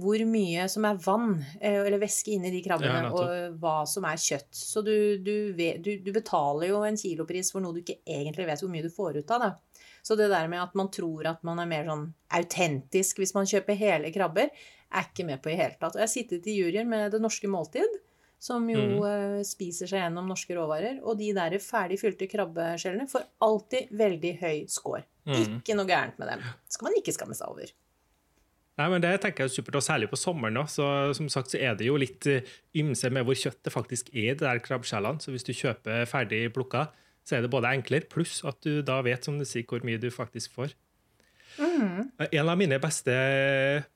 hvor 0.00 0.22
mye 0.24 0.68
som 0.72 0.84
er 0.88 0.96
vann 1.04 1.34
eh, 1.60 1.80
eller 1.82 1.98
væske 2.00 2.32
inni 2.32 2.50
de 2.54 2.62
krabbene, 2.64 3.02
Ja, 3.04 3.10
og 3.12 3.58
hva 3.60 3.82
som 3.86 4.04
er 4.08 4.16
kjøtt. 4.16 4.48
Så 4.56 4.82
du, 4.86 5.18
du, 5.20 5.52
vet, 5.58 5.82
du, 5.84 5.98
du 6.00 6.12
betaler 6.16 6.68
jo 6.70 6.82
en 6.88 6.96
kilopris 6.96 7.52
for 7.52 7.60
noe 7.60 7.74
du 7.76 7.80
ikke 7.82 7.98
egentlig 8.06 8.46
vet 8.48 8.60
hvor 8.64 8.72
mye 8.72 8.82
du 8.86 8.90
får 8.90 9.18
ut 9.20 9.30
av. 9.36 9.40
Da. 9.44 9.82
Så 10.02 10.16
det 10.18 10.30
der 10.32 10.48
med 10.48 10.62
at 10.62 10.74
man 10.74 10.88
tror 10.90 11.26
at 11.30 11.42
man 11.46 11.60
er 11.62 11.68
mer 11.70 11.84
sånn 11.86 12.06
autentisk 12.34 13.20
hvis 13.22 13.34
man 13.36 13.46
kjøper 13.46 13.76
hele 13.78 14.10
krabber, 14.14 14.48
er 14.92 15.06
ikke 15.08 15.24
med 15.28 15.40
på 15.44 15.52
i 15.52 15.58
hele 15.60 15.76
tatt. 15.78 15.94
Og 15.94 16.00
jeg 16.02 16.08
har 16.08 16.14
sittet 16.16 16.48
i 16.50 16.56
juryen 16.58 16.88
med 16.90 17.12
Det 17.14 17.20
norske 17.22 17.48
måltid, 17.48 18.00
som 18.42 18.64
jo 18.68 18.80
Mm. 18.82 19.04
eh, 19.06 19.42
spiser 19.46 19.86
seg 19.86 20.00
gjennom 20.02 20.26
norske 20.28 20.56
råvarer. 20.56 20.98
Og 21.04 21.16
de 21.20 21.30
der 21.36 21.54
ferdig 21.62 22.00
fylte 22.00 22.26
krabbeskjellene 22.28 23.06
får 23.08 23.22
alltid 23.40 23.92
veldig 23.94 24.32
høy 24.40 24.66
score. 24.68 25.04
Mm. 25.28 25.60
Ikke 25.62 25.76
noe 25.78 25.86
gærent 25.86 26.18
med 26.18 26.28
dem. 26.32 26.40
Det 26.40 26.74
skal 26.74 26.88
man 26.88 26.96
ikke 26.98 27.14
skamme 27.14 27.36
seg 27.38 27.48
over. 27.52 27.70
Nei, 28.80 28.88
men 28.88 29.02
Det 29.04 29.12
tenker 29.20 29.44
jeg 29.44 29.50
er 29.50 29.52
supert, 29.52 29.76
og 29.76 29.84
særlig 29.84 30.08
på 30.08 30.16
sommeren. 30.16 30.54
nå, 30.56 30.64
så 30.70 31.12
Som 31.14 31.28
sagt 31.28 31.52
så 31.52 31.60
er 31.60 31.74
det 31.76 31.86
jo 31.86 31.98
litt 32.00 32.26
eh, 32.26 32.46
ymse 32.74 33.10
med 33.10 33.24
hvor 33.24 33.36
kjøttet 33.36 33.72
faktisk 33.72 34.08
er 34.14 34.32
i 34.32 34.34
de 34.34 34.46
der 34.46 34.62
krabbskjellene. 34.64 35.20
Så 35.20 35.30
hvis 35.30 35.44
du 35.44 35.52
kjøper 35.52 36.06
ferdig 36.08 36.52
plukka, 36.54 36.88
så 37.24 37.36
er 37.36 37.42
det 37.42 37.52
både 37.52 37.68
enklere, 37.68 38.08
pluss 38.08 38.42
at 38.44 38.58
du 38.64 38.80
da 38.82 39.02
vet 39.02 39.24
som 39.24 39.38
du 39.38 39.44
sier, 39.44 39.66
hvor 39.68 39.84
mye 39.84 40.00
du 40.00 40.10
faktisk 40.10 40.54
får. 40.56 40.72
Mm. 41.60 42.08
En 42.32 42.48
av 42.48 42.56
mine 42.56 42.78
beste 42.80 43.12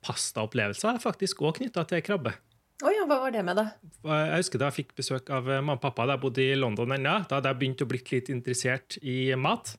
pastaopplevelser 0.05 0.93
er 0.93 1.01
faktisk 1.01 1.41
òg 1.41 1.57
knytta 1.57 1.87
til 1.89 2.05
krabbe. 2.05 2.35
Oh 2.85 2.93
ja, 2.93 3.07
hva 3.09 3.23
var 3.23 3.33
det 3.33 3.41
med 3.41 3.57
det? 3.57 3.65
Jeg 4.05 4.43
husker 4.43 4.61
da 4.61 4.69
jeg 4.69 4.83
fikk 4.83 4.95
besøk 4.99 5.31
av 5.33 5.49
eh, 5.49 5.63
mamma 5.65 5.79
og 5.79 5.83
pappa 5.83 6.05
da 6.05 6.19
jeg 6.19 6.25
bodde 6.27 6.45
i 6.45 6.61
London 6.61 6.93
ennå. 6.93 7.23
Da 7.25 7.41
hadde 7.41 7.55
jeg 7.55 7.63
begynt 7.63 7.83
å 7.83 7.89
bli 7.89 8.03
litt 8.13 8.29
interessert 8.29 8.99
i 9.01 9.33
mat, 9.41 9.73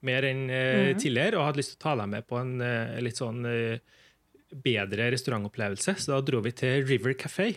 mer 0.00 0.24
enn 0.24 0.46
mm. 0.48 0.96
tidligere, 0.96 1.36
og 1.36 1.50
hadde 1.50 1.60
lyst 1.60 1.76
til 1.76 1.82
å 1.82 1.84
ta 1.84 1.98
dem 2.00 2.16
med 2.16 2.24
på 2.24 2.40
en 2.40 2.54
litt 3.04 3.20
sånn 3.20 3.44
bedre 4.50 5.10
restaurantopplevelse. 5.14 5.96
Så 5.98 6.14
da 6.14 6.20
dro 6.24 6.42
vi 6.44 6.52
til 6.56 6.84
River 6.88 7.14
Café, 7.18 7.52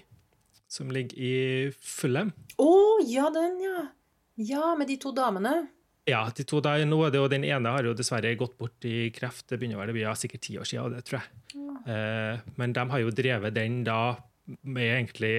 som 0.69 0.91
ligger 0.93 1.17
i 1.17 1.35
Fulham. 1.77 2.33
Å, 2.61 2.73
ja, 3.09 3.29
den, 3.33 3.59
ja. 3.63 3.87
Ja, 4.41 4.73
med 4.77 4.89
de 4.89 4.97
to 5.01 5.13
damene. 5.13 5.67
Ja, 6.09 6.25
de 6.35 6.43
to 6.43 6.59
der, 6.63 6.81
nå 6.89 6.97
det 7.13 7.19
jo 7.21 7.29
Den 7.31 7.45
ene 7.47 7.71
har 7.71 7.85
jo 7.87 7.93
dessverre 7.95 8.33
gått 8.35 8.57
bort 8.59 8.85
i 8.87 9.07
kreft. 9.15 9.45
Det 9.47 9.59
begynner 9.59 9.77
å 9.77 9.83
være 9.83 9.93
det 9.93 9.99
blir 9.99 10.07
ja, 10.09 10.15
sikkert 10.19 10.43
ti 10.43 10.57
år 10.59 10.67
siden, 10.67 10.89
og 10.89 10.97
det 10.97 11.05
tror 11.07 11.21
jeg. 11.21 11.61
Eh, 11.93 12.43
men 12.59 12.75
de 12.75 12.83
har 12.91 13.03
jo 13.03 13.13
drevet 13.15 13.55
den 13.55 13.83
da 13.87 14.01
med 14.67 14.89
egentlig 14.97 15.35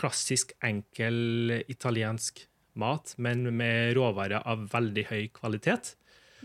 klassisk, 0.00 0.56
enkel 0.66 1.60
italiensk 1.70 2.42
mat, 2.82 3.12
men 3.22 3.46
med 3.54 3.94
råvarer 3.94 4.42
av 4.42 4.66
veldig 4.72 5.04
høy 5.12 5.28
kvalitet. 5.36 5.94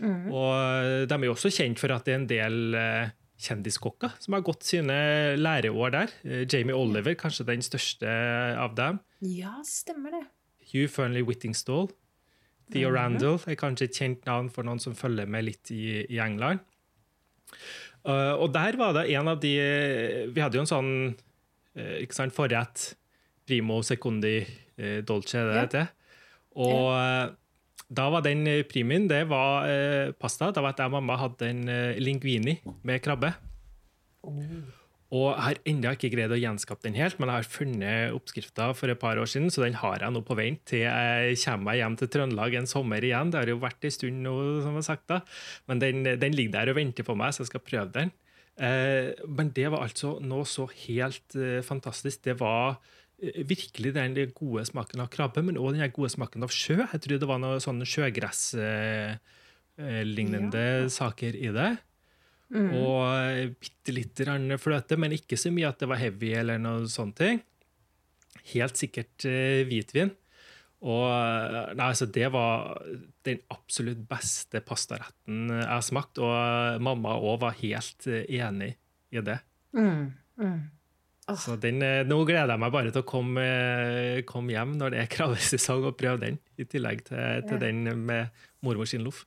Og 0.00 1.08
de 1.10 1.16
er 1.16 1.26
jo 1.26 1.34
også 1.34 1.50
kjent 1.52 1.80
for 1.80 1.92
at 1.92 2.06
det 2.06 2.14
er 2.14 2.20
en 2.20 2.30
del 2.30 2.76
eh, 2.78 3.10
kjendiskokker 3.40 4.12
som 4.20 4.34
har 4.36 4.42
gått 4.46 4.62
sine 4.68 5.36
læreår 5.40 5.90
der. 5.94 6.12
Eh, 6.24 6.42
Jamie 6.50 6.76
Oliver, 6.76 7.14
kanskje 7.18 7.46
den 7.48 7.62
største 7.64 8.10
av 8.60 8.74
dem. 8.78 9.00
Ja, 9.24 9.56
stemmer 9.66 10.10
det. 10.18 10.24
Hugh 10.72 10.88
Fernley 10.88 11.22
Whittingstall. 11.26 11.88
Theo 12.70 12.88
Mhm. 12.90 12.94
Randall 12.94 13.38
er 13.50 13.56
kanskje 13.58 13.88
et 13.88 13.96
kjent 13.98 14.26
navn 14.26 14.48
for 14.50 14.62
noen 14.62 14.78
som 14.80 14.94
følger 14.94 15.26
med 15.26 15.44
litt 15.44 15.70
i, 15.74 16.06
i 16.06 16.18
England. 16.22 16.60
Uh, 18.06 18.32
og 18.40 18.52
der 18.54 18.76
var 18.80 18.94
det 18.96 19.10
en 19.12 19.28
av 19.28 19.40
de 19.42 19.50
Vi 20.32 20.40
hadde 20.40 20.56
jo 20.56 20.62
en 20.62 20.70
sånn 20.70 20.92
uh, 21.76 21.96
ikke 22.00 22.14
sant, 22.16 22.32
forrett. 22.32 22.94
Primo 23.46 23.80
secundi 23.82 24.38
uh, 24.46 25.00
dolce, 25.02 25.36
er 25.42 25.50
det 25.50 25.56
Ja. 25.58 25.66
det. 25.74 25.88
Og 26.56 27.36
da 27.90 28.06
var 28.14 28.22
den 28.26 28.46
uh, 28.46 28.62
primien 28.70 29.08
det 29.10 29.24
var 29.30 29.66
eh, 29.66 30.12
pasta. 30.14 30.52
Da 30.54 30.62
var 30.62 30.76
at 30.76 30.82
jeg 30.82 30.90
og 30.92 30.98
mamma 30.98 31.18
hadde 31.18 31.48
en 31.50 31.64
uh, 31.66 31.98
linguini 31.98 32.60
med 32.86 33.02
krabbe. 33.02 33.32
Og 35.10 35.24
jeg 35.26 35.42
har 35.42 35.58
ennå 35.66 35.92
ikke 35.96 36.12
greid 36.12 36.30
å 36.30 36.38
gjenskape 36.38 36.84
den 36.84 36.94
helt, 36.94 37.16
men 37.18 37.32
jeg 37.32 37.42
har 37.42 37.48
funnet 37.50 38.14
oppskrifta 38.14 38.68
for 38.78 38.92
et 38.92 39.00
par 39.00 39.18
år 39.18 39.26
siden, 39.26 39.50
så 39.50 39.64
den 39.64 39.74
har 39.80 40.04
jeg 40.04 40.14
nå 40.14 40.20
på 40.22 40.36
vent 40.38 40.62
til 40.70 40.84
jeg 40.84 41.40
kommer 41.42 41.66
meg 41.66 41.80
hjem 41.80 41.96
til 41.98 42.10
Trøndelag 42.14 42.54
en 42.60 42.70
sommer 42.70 43.02
igjen. 43.02 43.32
Det 43.32 43.40
har 43.40 43.50
jo 43.50 43.58
vært 43.64 43.88
en 43.88 43.96
stund 43.96 44.22
nå, 44.22 44.36
som 44.62 44.76
jeg 44.76 44.78
har 44.78 44.86
sagt 44.86 45.08
da. 45.10 45.18
Men 45.66 45.82
den, 45.82 46.04
den 46.22 46.36
ligger 46.36 46.60
der 46.60 46.70
og 46.70 46.78
venter 46.78 47.08
på 47.08 47.18
meg, 47.18 47.34
så 47.34 47.42
jeg 47.42 47.50
skal 47.50 47.66
prøve 47.66 47.90
den. 47.96 48.14
Eh, 48.60 49.16
men 49.24 49.50
det 49.56 49.70
var 49.72 49.86
altså 49.86 50.18
noe 50.20 50.44
så 50.48 50.66
helt 50.84 51.36
eh, 51.38 51.60
fantastisk. 51.64 52.22
Det 52.26 52.36
var 52.40 52.76
eh, 52.76 52.98
virkelig 53.20 53.92
den 53.96 54.16
gode 54.36 54.64
smaken 54.68 55.02
av 55.04 55.10
krabbe, 55.12 55.42
men 55.44 55.58
òg 55.60 55.76
den 55.76 55.92
gode 55.92 56.12
smaken 56.12 56.46
av 56.46 56.54
sjø. 56.54 56.78
Jeg 56.82 57.04
tror 57.04 57.20
det 57.20 57.28
var 57.28 57.40
noe 57.42 57.60
sånn 57.62 57.84
sjøgresslignende 57.84 59.20
ja. 59.76 60.02
lignende 60.08 60.64
saker 60.92 61.36
i 61.36 61.52
det. 61.56 61.70
Og 62.50 63.54
bitte 63.86 64.24
grann 64.24 64.56
fløte, 64.58 64.98
men 64.98 65.14
ikke 65.14 65.38
så 65.38 65.52
mye 65.54 65.68
at 65.70 65.78
det 65.82 65.90
var 65.90 66.00
heavy 66.00 66.32
eller 66.40 66.58
noe 66.62 66.88
sånne 66.90 67.18
ting. 67.18 67.44
Helt 68.54 68.80
sikkert 68.80 69.26
eh, 69.28 69.62
hvitvin. 69.68 70.10
Og 70.80 71.06
eh, 71.12 71.70
nei, 71.76 71.90
altså, 71.90 72.08
det 72.10 72.30
var 72.32 72.80
den 73.28 73.42
absolutt 73.52 74.00
beste 74.08 74.62
pastaretten 74.64 75.50
jeg 75.52 75.68
har 75.68 75.84
smakt, 75.84 76.18
og 76.22 76.80
mamma 76.82 77.18
òg 77.20 77.42
var 77.44 77.58
helt 77.60 78.08
eh, 78.08 78.24
enig 78.40 78.72
i 79.12 79.22
det. 79.24 79.38
Mm. 79.76 80.10
Mm. 80.40 80.60
Så 81.38 81.56
den, 81.60 81.82
eh, 81.82 82.02
nå 82.08 82.22
gleder 82.24 82.54
jeg 82.54 82.62
meg 82.62 82.72
bare 82.74 82.92
til 82.94 83.02
å 83.02 83.08
komme, 83.08 83.44
eh, 83.44 84.22
komme 84.28 84.54
hjem 84.54 84.76
når 84.80 84.94
det 84.94 85.02
er 85.02 85.12
krabbesesong, 85.14 85.86
og 85.90 85.98
prøve 86.00 86.24
den, 86.24 86.40
i 86.58 86.64
tillegg 86.64 87.04
til, 87.06 87.44
til 87.48 87.60
den 87.62 87.84
med 88.06 88.42
mormors 88.66 88.94
sin 88.94 89.04
loff. 89.06 89.24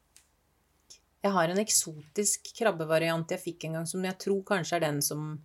Jeg 1.24 1.32
har 1.32 1.50
en 1.50 1.62
eksotisk 1.62 2.50
krabbevariant 2.58 3.32
jeg 3.32 3.39
fikk 3.39 3.66
en 3.68 3.80
gang, 3.80 3.88
som 3.88 4.04
jeg 4.04 4.20
tror 4.20 4.42
kanskje 4.50 4.76
er 4.80 4.88
den 4.89 5.00
som 5.06 5.38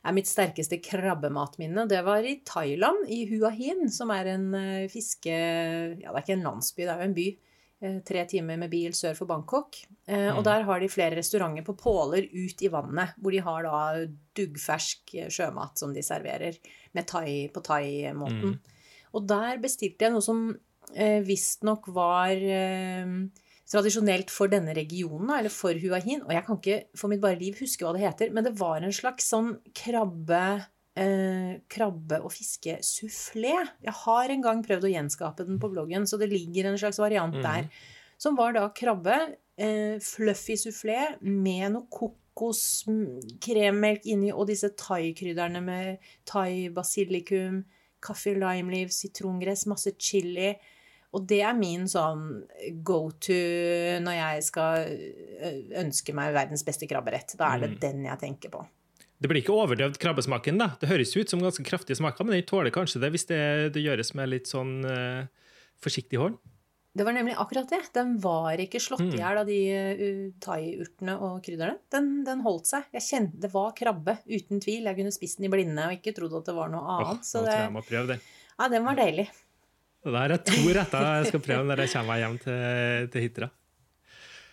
er 0.00 0.16
mitt 0.16 0.30
sterkeste 0.30 0.78
krabbematminne. 0.80 1.84
Det 1.90 2.00
var 2.06 2.24
i 2.24 2.38
Thailand, 2.48 3.04
i 3.12 3.26
Hua 3.28 3.50
Hin, 3.52 3.90
som 3.92 4.12
er 4.14 4.32
en 4.32 4.48
eh, 4.56 4.88
fiske... 4.92 5.34
Ja, 6.00 6.08
det 6.08 6.14
er 6.14 6.24
ikke 6.24 6.38
en 6.38 6.46
landsby, 6.48 6.86
det 6.86 6.94
er 6.94 7.02
jo 7.02 7.10
en 7.10 7.16
by. 7.18 7.28
Eh, 7.82 8.00
Tre 8.04 8.24
timer 8.28 8.58
med 8.60 8.70
bil 8.70 8.92
sør 8.92 9.14
for 9.16 9.26
Bangkok. 9.30 9.76
Eh, 10.06 10.28
Og 10.36 10.42
Mm. 10.42 10.44
der 10.44 10.62
har 10.64 10.80
de 10.80 10.88
flere 10.88 11.16
restauranter 11.16 11.64
på 11.64 11.76
påler 11.76 12.28
ut 12.32 12.62
i 12.62 12.68
vannet, 12.68 13.14
hvor 13.20 13.30
de 13.32 13.38
har 13.40 13.62
da 13.62 14.06
duggfersk 14.34 15.14
eh, 15.14 15.28
sjømat 15.28 15.78
som 15.78 15.94
de 15.94 16.00
serverer 16.02 16.58
med 16.94 17.06
thai, 17.06 17.48
på 17.48 17.62
thai-måten. 17.62 18.58
Og 19.14 19.26
der 19.26 19.56
bestilte 19.58 19.98
jeg 20.06 20.12
noe 20.12 20.20
som 20.22 20.58
eh, 20.94 21.20
visstnok 21.22 21.88
var 21.88 22.30
eh, 22.30 23.06
tradisjonelt 23.70 24.30
for 24.30 24.48
denne 24.48 24.74
regionen, 24.74 25.30
eller 25.30 25.50
for 25.50 25.72
Huahin. 25.72 26.22
Og 26.26 26.30
jeg 26.30 26.44
kan 26.46 26.56
ikke 26.58 26.84
for 26.96 27.08
mitt 27.08 27.20
bare 27.20 27.38
liv 27.38 27.54
huske 27.60 27.84
hva 27.86 27.92
det 27.94 28.02
heter, 28.02 28.32
men 28.32 28.44
det 28.44 28.58
var 28.58 28.82
en 28.82 28.92
slags 28.92 29.30
sånn 29.30 29.58
krabbe 29.72 30.66
eh, 31.00 31.52
krabbe- 31.72 32.20
og 32.20 32.32
fiskesufflé. 32.34 33.54
Jeg 33.86 33.94
har 34.04 34.24
en 34.34 34.42
gang 34.44 34.58
prøvd 34.64 34.84
å 34.86 34.94
gjenskape 34.94 35.42
den 35.48 35.58
på 35.62 35.70
bloggen, 35.72 36.04
så 36.06 36.14
det 36.20 36.28
ligger 36.32 36.64
en 36.70 36.80
slags 36.80 36.98
variant 37.00 37.36
mm. 37.36 37.44
der. 37.44 37.62
Som 38.20 38.32
var 38.36 38.50
da 38.56 38.64
krabbe, 38.76 39.16
eh, 39.56 39.96
fluffy 40.04 40.54
sufflé 40.60 40.98
med 41.24 41.66
noe 41.76 41.86
kokoskremmelk 41.88 44.02
inni, 44.12 44.30
og 44.32 44.46
disse 44.50 44.68
thai-krydderne 44.76 45.60
med 45.64 45.86
thai-basilikum, 46.28 47.54
kaffe, 48.04 48.32
limeleaf, 48.36 48.90
sitrongress, 48.92 49.66
masse 49.68 49.92
chili. 50.00 50.52
Og 51.10 51.20
det 51.26 51.40
er 51.42 51.56
min 51.58 51.88
sånn 51.90 52.44
go 52.86 53.10
to 53.18 53.34
når 54.04 54.14
jeg 54.14 54.42
skal 54.46 54.92
ønske 55.80 56.14
meg 56.14 56.30
verdens 56.36 56.62
beste 56.64 56.86
krabberett. 56.86 57.34
Da 57.36 57.48
er 57.54 57.58
det 57.64 57.70
Mm. 57.72 57.80
den 57.80 58.04
jeg 58.04 58.18
tenker 58.20 58.48
på. 58.54 58.60
Det 59.20 59.28
blir 59.28 59.42
ikke 59.42 59.52
overdøvd 59.52 59.98
krabbesmaken, 60.00 60.56
da. 60.62 60.70
Det 60.80 60.88
høres 60.88 61.10
ut 61.16 61.28
som 61.28 61.42
ganske 61.44 61.64
kraftige 61.66 61.98
smaker, 61.98 62.24
men 62.24 62.38
den 62.38 62.46
tåler 62.48 62.72
kanskje 62.72 63.02
det 63.02 63.10
hvis 63.12 63.26
det, 63.28 63.40
det 63.74 63.82
gjøres 63.84 64.14
med 64.16 64.30
litt 64.32 64.48
sånn 64.48 64.78
uh, 64.86 65.26
forsiktig 65.84 66.16
hånd. 66.22 66.38
Det 66.96 67.04
var 67.06 67.14
nemlig 67.14 67.36
akkurat 67.38 67.68
det. 67.70 67.82
Den 67.94 68.16
var 68.18 68.58
ikke 68.58 68.80
slått 68.82 69.04
Mm. 69.04 69.12
i 69.14 69.20
hjel 69.20 69.38
av 69.42 69.46
de 69.46 69.58
uh, 69.76 70.24
thaiurtene 70.42 71.18
og 71.20 71.36
krydderne. 71.44 71.76
Den, 71.92 72.08
den 72.26 72.40
holdt 72.42 72.66
seg. 72.72 72.88
Jeg 72.96 73.04
kjente 73.06 73.38
Det 73.44 73.52
var 73.52 73.70
krabbe, 73.76 74.16
uten 74.26 74.58
tvil. 74.64 74.88
Jeg 74.88 74.96
kunne 74.98 75.12
spist 75.14 75.38
den 75.38 75.46
i 75.46 75.52
blinde 75.52 75.84
og 75.86 75.94
ikke 76.00 76.16
trodd 76.16 76.34
at 76.40 76.48
det 76.50 76.56
var 76.56 76.72
noe 76.72 76.96
annet. 76.96 77.20
nå 77.20 77.28
så 77.28 77.44
det, 77.46 77.54
jeg 77.60 77.74
må 77.76 77.84
prøve 77.86 78.14
den. 78.14 78.24
ja, 78.56 78.68
den 78.72 78.88
var 78.88 78.98
deilig. 78.98 79.28
Det 80.00 80.12
der 80.16 80.32
er 80.32 80.40
to 80.48 80.60
retter 80.80 81.06
jeg 81.20 81.28
skal 81.28 81.44
prøve 81.44 81.68
når 81.68 81.84
jeg 81.84 81.92
kommer 81.92 82.16
hjem 82.24 82.38
til, 82.40 83.08
til 83.12 83.26
Hitra. 83.28 83.50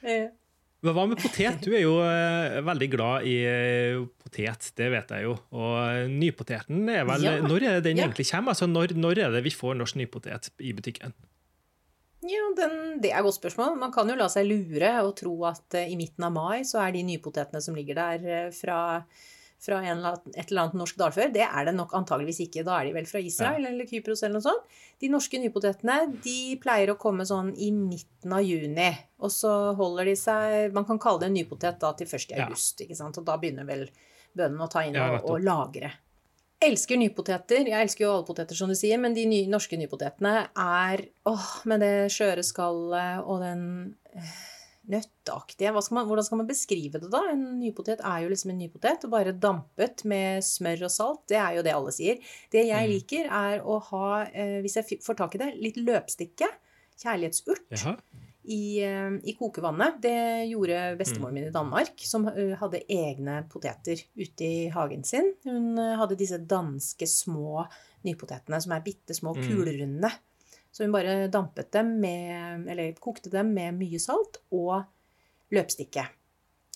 Men 0.04 0.28
hva 0.86 1.06
med 1.10 1.18
potet? 1.18 1.64
Du 1.66 1.72
er 1.74 1.82
jo 1.82 1.96
eh, 2.06 2.60
veldig 2.66 2.88
glad 2.94 3.26
i 3.26 3.38
eh, 3.50 4.02
potet, 4.22 4.70
det 4.78 4.90
vet 4.94 5.14
jeg 5.16 5.26
jo. 5.26 5.34
Og 5.58 5.78
eh, 5.82 6.04
nypoteten 6.12 6.84
er 6.94 7.08
vel 7.10 7.26
Ja, 7.26 7.38
Når 7.42 7.64
er 7.64 7.80
det 7.80 7.88
den 7.90 8.02
ja. 8.02 8.06
egentlig 8.06 8.28
kommer? 8.30 8.54
Altså, 8.54 8.70
når, 8.70 8.94
når 8.94 9.24
er 9.26 9.34
det 9.34 9.42
vi 9.48 9.56
får 9.56 9.80
norsk 9.80 9.98
nypotet 9.98 10.52
i 10.62 10.76
butikken? 10.78 11.16
Ja, 12.28 12.44
den, 12.58 13.00
Det 13.02 13.10
er 13.10 13.22
et 13.22 13.26
godt 13.26 13.40
spørsmål. 13.40 13.78
Man 13.82 13.94
kan 13.96 14.10
jo 14.10 14.18
la 14.20 14.30
seg 14.30 14.46
lure 14.50 14.94
og 15.02 15.16
tro 15.18 15.34
at 15.50 15.80
i 15.82 15.98
midten 15.98 16.28
av 16.28 16.36
mai 16.36 16.62
så 16.68 16.84
er 16.86 16.94
de 16.94 17.06
nypotetene 17.10 17.62
som 17.64 17.78
ligger 17.78 17.98
der 17.98 18.54
fra, 18.54 18.80
fra 19.60 19.80
en 19.82 19.98
eller 19.98 20.14
annen, 20.14 20.34
et 20.36 20.52
eller 20.52 20.68
annet 20.68 20.78
norsk 20.78 20.98
dalfør. 21.00 21.32
Det 21.34 21.46
er 21.46 21.68
det 21.68 21.74
nok 21.76 21.94
antageligvis 21.98 22.44
ikke. 22.46 22.64
Da 22.68 22.78
er 22.78 22.88
de 22.88 22.96
vel 22.98 23.08
fra 23.10 23.22
Israel 23.24 23.66
eller 23.70 23.90
Kypros 23.90 24.22
eller 24.24 24.38
noe 24.38 24.46
sånt. 24.46 24.80
De 25.02 25.10
norske 25.12 25.42
nypotetene 25.42 25.98
de 26.24 26.40
pleier 26.62 26.94
å 26.94 26.98
komme 27.02 27.26
sånn 27.28 27.54
i 27.58 27.72
midten 27.74 28.36
av 28.38 28.46
juni. 28.46 28.90
Og 29.22 29.34
så 29.34 29.54
holder 29.78 30.12
de 30.12 30.18
seg 30.20 30.76
Man 30.76 30.86
kan 30.86 31.00
kalle 31.02 31.24
det 31.24 31.32
en 31.32 31.40
nypotet 31.40 31.80
da 31.82 31.94
til 31.98 32.10
1. 32.10 32.36
Ja. 32.36 32.46
august. 32.46 32.84
ikke 32.86 32.98
sant? 32.98 33.18
Og 33.18 33.26
da 33.26 33.38
begynner 33.42 33.66
vel 33.68 33.88
bøndene 34.38 34.68
å 34.68 34.72
ta 34.72 34.86
inn 34.86 34.98
Ja, 34.98 35.16
og, 35.18 35.32
og 35.34 35.42
lagre. 35.42 35.96
Elsker 36.62 36.98
nypoteter. 36.98 37.68
Jeg 37.70 37.86
elsker 37.86 38.06
jo 38.06 38.12
alle 38.16 38.26
poteter, 38.26 38.58
som 38.58 38.70
du 38.70 38.74
sier, 38.78 38.98
men 39.02 39.14
de 39.14 39.28
ny, 39.30 39.44
norske 39.50 39.78
nypotetene 39.78 40.48
er 40.54 41.04
åh, 41.30 41.50
med 41.70 41.84
det 41.86 42.10
skjøre 42.14 42.46
skallet 42.46 43.26
og 43.26 43.44
den 43.44 43.66
eh, 44.18 44.38
nøtteaktige 44.90 45.72
skal 45.84 45.96
man, 45.96 46.06
Hvordan 46.08 46.24
skal 46.24 46.38
man 46.38 46.48
beskrive 46.48 47.00
det, 47.00 47.10
da? 47.12 47.22
En 47.32 47.60
nypotet 47.60 48.00
er 48.00 48.24
jo 48.24 48.30
liksom 48.30 48.52
en 48.54 48.58
nypotet, 48.62 49.04
og 49.04 49.12
bare 49.12 49.34
dampet 49.34 50.06
med 50.06 50.42
smør 50.44 50.84
og 50.88 50.92
salt. 50.92 51.24
Det 51.28 51.38
er 51.38 51.58
jo 51.58 51.64
det 51.64 51.74
alle 51.74 51.92
sier. 51.92 52.18
Det 52.52 52.66
jeg 52.68 52.88
Mm. 52.88 52.94
liker, 52.94 53.26
er 53.26 53.60
å 53.64 53.82
ha, 53.82 54.22
eh, 54.34 54.62
hvis 54.62 54.76
jeg 54.76 55.00
får 55.02 55.16
tak 55.18 55.36
i 55.36 55.38
det, 55.38 55.50
litt 55.62 55.76
løpstikke. 55.78 56.48
Kjærlighetsurt 56.98 57.68
Jaha. 57.72 57.98
i, 58.48 58.80
eh, 58.82 59.12
i 59.24 59.34
kokevannet. 59.38 60.00
Det 60.02 60.50
gjorde 60.50 60.96
Mm. 60.96 60.98
bestemoren 60.98 61.34
min 61.34 61.48
i 61.48 61.52
Danmark, 61.52 61.94
som 62.00 62.26
hadde 62.26 62.82
egne 62.90 63.48
poteter 63.50 64.02
ute 64.18 64.42
i 64.42 64.70
hagen 64.70 65.04
sin. 65.04 65.34
Hun 65.44 65.76
hadde 65.78 66.18
disse 66.18 66.40
danske 66.40 67.06
små 67.06 67.68
nypotetene 68.06 68.62
som 68.62 68.72
er 68.72 68.82
bitte 68.82 69.14
små, 69.14 69.36
Mm. 69.36 69.44
Så 70.72 70.86
hun 70.86 70.94
bare 70.94 71.28
dampet 71.34 71.72
dem 71.74 71.96
med 72.04 72.68
Eller 72.70 72.94
kokte 73.02 73.32
dem 73.34 73.54
med 73.56 73.78
mye 73.80 74.00
salt 74.02 74.42
og 74.52 74.84
løpstikke. 75.54 76.06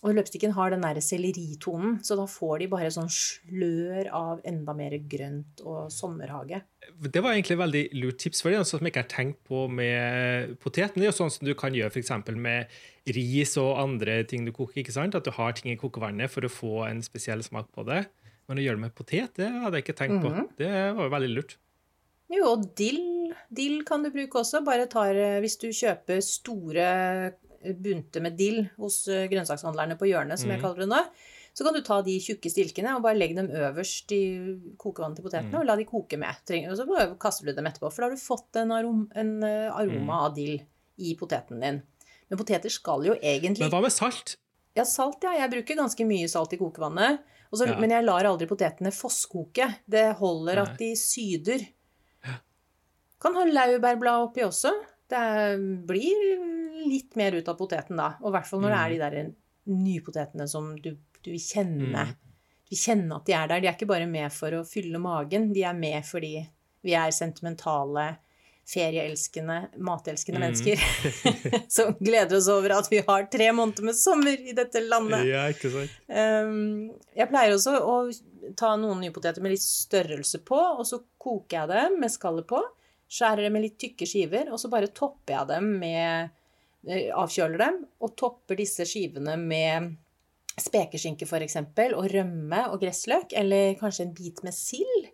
Og 0.02 0.16
løpstikken 0.18 0.56
har 0.58 0.72
den 0.74 0.82
der 0.82 0.98
selleritonen, 1.04 2.00
så 2.02 2.16
da 2.18 2.24
får 2.26 2.64
de 2.64 2.68
bare 2.72 2.90
sånn 2.94 3.10
slør 3.14 4.08
av 4.18 4.40
enda 4.50 4.74
mer 4.74 4.96
grønt 5.12 5.62
og 5.62 5.92
sommerhage. 5.94 6.64
Det 7.06 7.22
var 7.22 7.36
egentlig 7.36 7.60
veldig 7.60 7.84
lurt 8.00 8.18
tips, 8.24 8.42
for 8.42 8.50
det 8.50 8.58
er 8.58 8.64
noe 8.64 8.70
som 8.72 8.82
jeg 8.82 8.96
ikke 8.96 9.04
har 9.04 9.12
tenkt 9.12 9.44
på 9.46 9.68
med 9.70 10.56
poteten. 10.64 10.98
Det 10.98 11.06
er 11.06 11.12
jo 11.12 11.20
sånn 11.20 11.34
som 11.36 11.46
du 11.46 11.54
kan 11.58 11.78
gjøre 11.78 11.94
f.eks. 11.94 12.34
med 12.34 12.74
ris 13.14 13.54
og 13.62 13.78
andre 13.84 14.24
ting 14.26 14.48
du 14.48 14.56
koker. 14.56 14.82
ikke 14.82 14.96
sant? 14.96 15.18
At 15.18 15.28
du 15.28 15.36
har 15.38 15.54
ting 15.54 15.70
i 15.70 15.78
kokevannet 15.78 16.34
for 16.34 16.50
å 16.50 16.50
få 16.50 16.74
en 16.90 17.06
spesiell 17.06 17.46
smak 17.46 17.70
på 17.76 17.86
det. 17.86 18.08
Men 18.50 18.58
å 18.58 18.66
gjøre 18.66 18.82
det 18.82 18.86
med 18.88 18.98
potet, 18.98 19.38
det 19.38 19.52
hadde 19.54 19.78
jeg 19.78 19.86
ikke 19.86 20.00
tenkt 20.02 20.26
på. 20.26 20.34
Mhm. 20.34 20.50
Det 20.58 20.72
var 20.98 21.06
jo 21.06 21.14
veldig 21.14 21.34
lurt. 21.36 21.60
Jo, 22.32 22.54
og 22.54 22.66
dill. 22.80 23.34
Dill 23.52 23.82
kan 23.88 24.04
du 24.04 24.10
bruke 24.14 24.40
også. 24.42 24.64
Bare 24.66 24.88
tar, 24.92 25.12
eh, 25.16 25.40
hvis 25.44 25.58
du 25.60 25.68
kjøper 25.70 26.22
store 26.24 27.34
bunter 27.62 28.24
med 28.26 28.38
dill 28.40 28.64
hos 28.80 29.04
eh, 29.12 29.28
grønnsakshandlerne 29.32 29.98
på 30.00 30.08
hjørnet, 30.10 30.40
som 30.40 30.50
jeg 30.50 30.60
Mhm. 30.60 30.64
kaller 30.66 30.80
det 30.86 30.90
nå, 30.90 31.02
så 31.54 31.66
kan 31.66 31.74
du 31.76 31.82
ta 31.82 32.02
de 32.02 32.18
tjukke 32.20 32.50
stilkene 32.50 32.96
og 32.96 33.04
bare 33.04 33.18
legge 33.20 33.36
dem 33.36 33.50
øverst 33.50 34.12
i 34.16 34.22
kokevannet 34.80 35.18
til 35.20 35.26
potetene 35.26 35.52
mm. 35.52 35.60
og 35.60 35.66
la 35.68 35.76
de 35.76 35.84
koke 35.86 36.18
med. 36.18 36.36
Og 36.72 36.78
så 36.80 37.18
kaster 37.20 37.46
du 37.46 37.54
dem 37.54 37.66
etterpå, 37.68 37.92
for 37.92 38.02
da 38.02 38.08
har 38.08 38.16
du 38.16 38.22
fått 38.24 38.56
en, 38.62 38.72
arom, 38.72 39.02
en 39.14 39.44
eh, 39.44 39.68
aroma 39.70 40.00
mm. 40.06 40.10
av 40.22 40.36
dill 40.36 40.62
i 40.98 41.16
poteten 41.20 41.60
din. 41.60 41.82
Men 42.30 42.40
poteter 42.40 42.72
skal 42.72 43.04
jo 43.04 43.18
egentlig 43.20 43.66
Men 43.68 43.74
hva 43.74 43.82
med 43.84 43.92
salt? 43.92 44.38
Ja, 44.78 44.86
salt, 44.88 45.20
ja. 45.28 45.34
Jeg 45.36 45.52
bruker 45.52 45.76
ganske 45.76 46.06
mye 46.08 46.30
salt 46.32 46.54
i 46.54 46.58
kokevannet. 46.58 47.20
Så- 47.54 47.68
Ja. 47.68 47.78
Men 47.78 47.90
jeg 47.90 48.06
lar 48.06 48.24
aldri 48.24 48.48
potetene 48.48 48.94
fosskoke. 48.96 49.76
Det 49.90 50.16
holder 50.16 50.56
Nei. 50.56 50.62
at 50.64 50.78
de 50.78 50.96
syder. 50.96 51.68
Kan 53.22 53.36
ha 53.38 53.44
laurbærblad 53.46 54.28
oppi 54.30 54.44
også. 54.48 54.72
Det 55.12 55.22
blir 55.88 56.24
litt 56.88 57.16
mer 57.20 57.36
ut 57.38 57.48
av 57.52 57.58
poteten 57.60 58.00
da. 58.00 58.14
Og 58.24 58.32
i 58.32 58.36
hvert 58.38 58.48
fall 58.50 58.64
når 58.64 58.74
det 58.74 58.80
er 58.82 58.90
de 58.96 59.00
der 59.04 59.32
nypotetene 59.72 60.48
som 60.50 60.72
du, 60.82 60.96
du 61.22 61.30
vil 61.34 61.42
kjenne. 61.44 62.08
Mm. 62.10 62.16
Du 62.66 62.74
vil 62.74 62.82
kjenne 62.82 63.20
at 63.20 63.28
de 63.30 63.36
er 63.38 63.52
der. 63.52 63.62
De 63.62 63.70
er 63.70 63.76
ikke 63.78 63.90
bare 63.92 64.08
med 64.10 64.34
for 64.34 64.56
å 64.58 64.64
fylle 64.66 64.98
magen. 65.04 65.52
De 65.54 65.62
er 65.68 65.78
med 65.78 66.02
fordi 66.08 66.34
vi 66.82 66.96
er 66.98 67.14
sentimentale, 67.14 68.08
ferieelskende, 68.72 69.60
matelskende 69.84 70.40
Mm. 70.40 70.46
mennesker. 70.48 70.82
som 71.76 71.94
gleder 72.00 72.38
oss 72.38 72.48
over 72.50 72.74
at 72.80 72.88
vi 72.92 73.04
har 73.08 73.28
tre 73.30 73.52
måneder 73.54 73.84
med 73.84 73.96
sommer 74.00 74.38
i 74.50 74.54
dette 74.58 74.82
landet. 74.88 75.26
Ja, 75.30 75.46
ikke 75.52 75.70
sant? 75.74 75.94
Um, 76.08 76.92
jeg 77.18 77.30
pleier 77.30 77.54
også 77.58 77.76
å 77.78 77.96
ta 78.58 78.74
noen 78.80 79.02
nypoteter 79.04 79.44
med 79.44 79.54
litt 79.54 79.66
størrelse 79.66 80.42
på, 80.48 80.58
og 80.58 80.86
så 80.88 81.02
koker 81.22 81.60
jeg 81.60 81.70
dem 81.76 82.00
med 82.02 82.14
skallet 82.14 82.48
på. 82.50 82.62
Skjærer 83.12 83.44
dem 83.48 83.54
med 83.58 83.66
litt 83.66 83.80
tykke 83.82 84.08
skiver, 84.08 84.52
og 84.54 84.60
så 84.62 84.70
bare 84.72 84.88
topper 84.96 85.34
jeg 85.36 85.48
dem 85.50 85.66
med 85.82 86.30
eh, 86.88 87.10
Avkjøler 87.12 87.60
dem, 87.60 87.82
og 88.00 88.14
topper 88.20 88.56
disse 88.60 88.86
skivene 88.88 89.36
med 89.42 89.90
spekeskinke 90.62 91.28
f.eks., 91.28 91.58
og 91.96 92.08
rømme 92.14 92.62
og 92.72 92.80
gressløk, 92.82 93.34
eller 93.40 93.76
kanskje 93.80 94.06
en 94.08 94.14
bit 94.16 94.40
med 94.48 94.56
sild. 94.56 95.10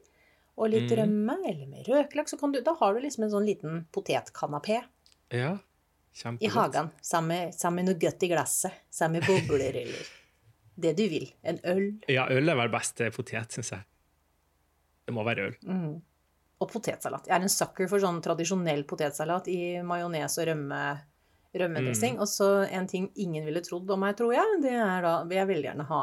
Og 0.58 0.72
litt 0.74 0.90
Mm. 0.90 0.98
rømme, 0.98 1.36
eller 1.50 1.68
med 1.70 1.86
røkløk, 1.88 2.28
Så 2.30 2.38
kan 2.40 2.52
du, 2.52 2.62
da 2.62 2.74
har 2.80 2.94
du 2.96 3.00
liksom 3.02 3.24
en 3.26 3.30
sånn 3.32 3.46
liten 3.46 3.86
potetkanapé 3.94 4.84
Ja, 5.32 5.58
i 6.42 6.48
hagen. 6.50 6.90
Sammen 7.02 7.28
med, 7.76 7.86
noe 7.86 7.94
godt 8.00 8.24
i 8.24 8.28
glasset. 8.32 8.72
Sammen 8.90 9.22
med 9.22 9.28
bobler, 9.28 9.76
eller 9.76 10.08
det 10.78 10.96
du 10.98 11.08
vil. 11.10 11.32
En 11.44 11.60
øl. 11.64 12.00
Ja, 12.10 12.26
øl 12.30 12.50
er 12.50 12.56
vel 12.56 12.70
best 12.74 12.98
potet, 13.14 13.52
syns 13.54 13.70
jeg. 13.72 13.84
Det 15.06 15.14
må 15.14 15.24
være 15.24 15.46
øl. 15.52 15.56
Mm. 15.64 16.02
Og 16.58 16.72
potetsalat. 16.72 17.28
Jeg 17.30 17.36
er 17.38 17.43
en 17.46 17.54
sucker 17.54 17.89
for 17.89 18.02
sånn 18.02 18.22
tradisjonell 18.26 18.82
potetsalat 18.89 19.50
i 19.54 19.60
majones 19.86 20.38
og 20.41 20.48
rømme, 20.50 20.80
rømmedressing. 21.54 22.15
Mm. 22.17 22.24
Og 22.24 22.32
så 22.32 22.48
en 22.65 22.88
ting 22.89 23.12
ingen 23.15 23.46
ville 23.46 23.62
trodd 23.65 23.89
om 23.93 24.02
meg, 24.02 24.15
tror 24.17 24.34
jeg, 24.34 24.62
det 24.63 24.74
er 24.74 25.06
da 25.06 25.20
vil 25.28 25.38
jeg 25.38 25.52
veldig 25.52 25.70
gjerne 25.70 25.86
ha 25.91 26.02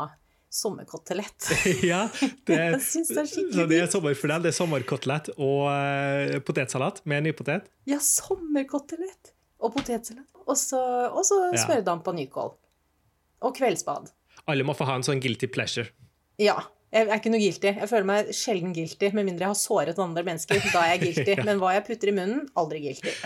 sommerkotelett. 0.54 1.48
ja, 1.82 2.04
det, 2.46 2.54
Jeg 2.54 2.80
synes 2.86 3.08
det 3.10 3.22
er 3.24 3.30
skikkelig 3.30 3.66
det 3.72 3.78
er 3.82 3.88
sommer 3.90 4.18
for 4.18 4.30
deg. 4.30 4.44
Det 4.44 4.52
er 4.52 4.56
sommerkotelett 4.60 5.30
og 5.34 5.64
uh, 5.66 6.36
potetsalat 6.46 7.02
med 7.10 7.26
nypotet. 7.26 7.66
Ja, 7.90 7.98
sommerkotelett! 7.98 9.34
Og 9.58 9.74
potetsalat. 9.74 10.28
Og 10.44 10.58
så, 10.60 10.78
og 11.08 11.24
så 11.26 11.40
nykål. 12.14 12.54
Og 13.44 13.56
kveldsbad. 13.56 14.12
Alle 14.50 14.66
må 14.66 14.76
få 14.76 14.86
ha 14.86 14.98
en 14.98 15.06
sånn 15.06 15.22
guilty 15.24 15.48
pleasure. 15.50 15.88
Ja. 16.40 16.60
Jeg 16.94 17.08
er 17.08 17.18
ikke 17.18 17.30
noe 17.32 17.42
guilty. 17.42 17.70
Jeg 17.80 17.90
føler 17.90 18.06
meg 18.06 18.28
sjelden 18.38 18.74
guilty, 18.76 19.08
med 19.16 19.26
mindre 19.26 19.48
jeg 19.48 19.50
har 19.50 19.58
såret 19.58 19.98
andre 19.98 20.22
mennesker. 20.28 20.60
Da 20.70 20.84
er 20.84 20.92
jeg 20.94 21.00
guilty. 21.08 21.34
Men 21.48 21.58
hva 21.58 21.72
jeg 21.74 21.86
putter 21.88 22.12
i 22.12 22.14
munnen, 22.20 22.46
aldri 22.60 22.84
guilty. 22.88 23.16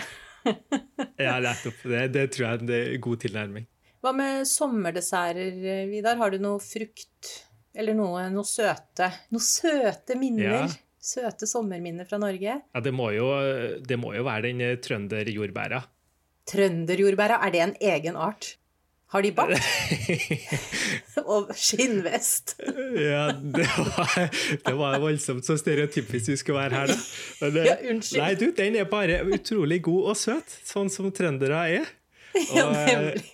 Ja, 1.18 1.34
nettopp. 1.42 1.82
Det, 1.90 2.04
det 2.14 2.22
tror 2.32 2.44
jeg 2.46 2.60
er 2.62 2.62
en 2.94 3.00
god 3.04 3.20
tilnærming. 3.20 3.66
Hva 4.00 4.12
med 4.16 4.46
sommerdesserter, 4.48 5.58
Vidar? 5.90 6.16
Har 6.16 6.32
du 6.32 6.38
noe 6.40 6.62
frukt? 6.62 7.32
Eller 7.76 7.96
noe, 7.98 8.22
noe 8.32 8.46
søte? 8.48 9.10
Noe 9.34 9.44
søte 9.44 10.16
minner? 10.16 10.46
Ja. 10.46 10.62
Søte 11.08 11.46
sommerminner 11.50 12.08
fra 12.08 12.20
Norge? 12.22 12.54
Ja, 12.62 12.80
det 12.84 12.94
må 12.96 13.10
jo, 13.12 13.26
det 13.84 13.98
må 14.00 14.14
jo 14.16 14.24
være 14.26 14.48
den 14.48 14.62
trønderjordbæra. 14.86 15.82
Trønderjordbæra, 16.48 17.42
er 17.44 17.54
det 17.54 17.62
en 17.66 17.76
egen 17.90 18.16
art? 18.16 18.54
Har 19.08 19.22
de 19.24 19.30
bart? 19.32 19.56
og 21.32 21.48
skinnvest? 21.56 22.58
ja, 23.08 23.30
det 23.32 23.64
var, 23.78 24.28
det 24.66 24.74
var 24.76 24.98
voldsomt 25.00 25.46
så 25.48 25.56
stereotypisk 25.56 26.28
vi 26.34 26.36
skulle 26.36 26.60
være 26.60 26.82
her, 26.82 26.92
da. 26.92 26.98
Men, 27.40 27.56
eh, 27.56 27.64
Ja, 27.70 27.76
unnskyld. 27.88 28.20
Nei, 28.20 28.34
du, 28.36 28.50
den 28.56 28.76
er 28.76 28.84
bare 28.90 29.22
utrolig 29.24 29.80
god 29.88 30.10
og 30.12 30.16
søt, 30.20 30.58
sånn 30.68 30.92
som 30.92 31.08
trøndere 31.14 31.62
er. 31.78 31.88
Og, 32.38 32.54
ja, 32.54 32.70
nemlig. 32.84 33.24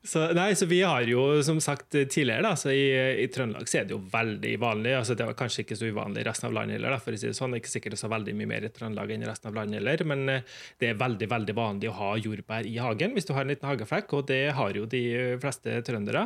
Så, 0.00 0.22
nei, 0.32 0.54
så 0.56 0.64
vi 0.64 0.78
har 0.80 1.04
jo, 1.04 1.20
som 1.44 1.58
sagt 1.60 1.92
tidligere, 1.92 2.40
da, 2.46 2.54
så 2.56 2.70
i, 2.72 2.86
i 3.20 3.26
Trøndelag 3.28 3.68
så 3.68 3.82
er 3.82 3.88
det 3.88 3.92
jo 3.92 4.00
veldig 4.08 4.52
vanlig. 4.62 4.94
altså 4.96 5.16
Det 5.16 5.26
var 5.28 5.36
kanskje 5.36 5.66
ikke 5.66 5.76
så 5.76 5.90
uvanlig 5.92 6.22
i 6.22 6.28
resten 6.30 6.48
av 6.48 6.54
landet 6.56 6.78
heller, 6.78 6.94
da, 6.96 7.00
for 7.04 7.12
å 7.12 7.20
si 7.20 7.28
det 7.28 7.36
sånn. 7.36 7.52
Det 7.52 7.60
er 7.60 7.64
ikke 7.66 7.72
sikkert 7.74 7.94
det 7.94 7.98
er 7.98 8.02
så 8.06 8.12
veldig 8.14 8.36
mye 8.38 8.50
mer 8.54 8.64
i 8.64 8.72
Trøndelag 8.72 9.12
enn 9.12 9.26
i 9.26 9.28
resten 9.28 9.50
av 9.50 9.58
landet 9.60 9.82
heller, 9.82 10.06
men 10.08 10.24
eh, 10.32 10.56
det 10.80 10.88
er 10.88 11.02
veldig 11.02 11.28
veldig 11.34 11.56
vanlig 11.60 11.92
å 11.92 11.98
ha 11.98 12.10
jordbær 12.16 12.70
i 12.70 12.74
hagen 12.80 13.12
hvis 13.16 13.28
du 13.28 13.34
har 13.36 13.44
en 13.44 13.52
liten 13.52 13.68
hageflekk, 13.68 14.16
og 14.16 14.26
det 14.32 14.42
har 14.56 14.80
jo 14.80 14.88
de 14.88 15.04
fleste 15.44 15.76
trøndere. 15.84 16.24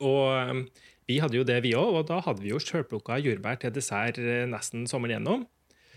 Og 0.00 0.24
eh, 0.32 0.84
vi 1.12 1.20
hadde 1.20 1.36
jo 1.36 1.44
det, 1.44 1.60
vi 1.68 1.76
òg, 1.76 2.00
og 2.00 2.08
da 2.08 2.22
hadde 2.24 2.46
vi 2.46 2.54
jo 2.54 2.64
sjølplukka 2.64 3.20
jordbær 3.20 3.60
til 3.60 3.76
dessert 3.76 4.24
eh, 4.24 4.46
nesten 4.48 4.88
sommeren 4.88 5.18
gjennom. 5.18 5.44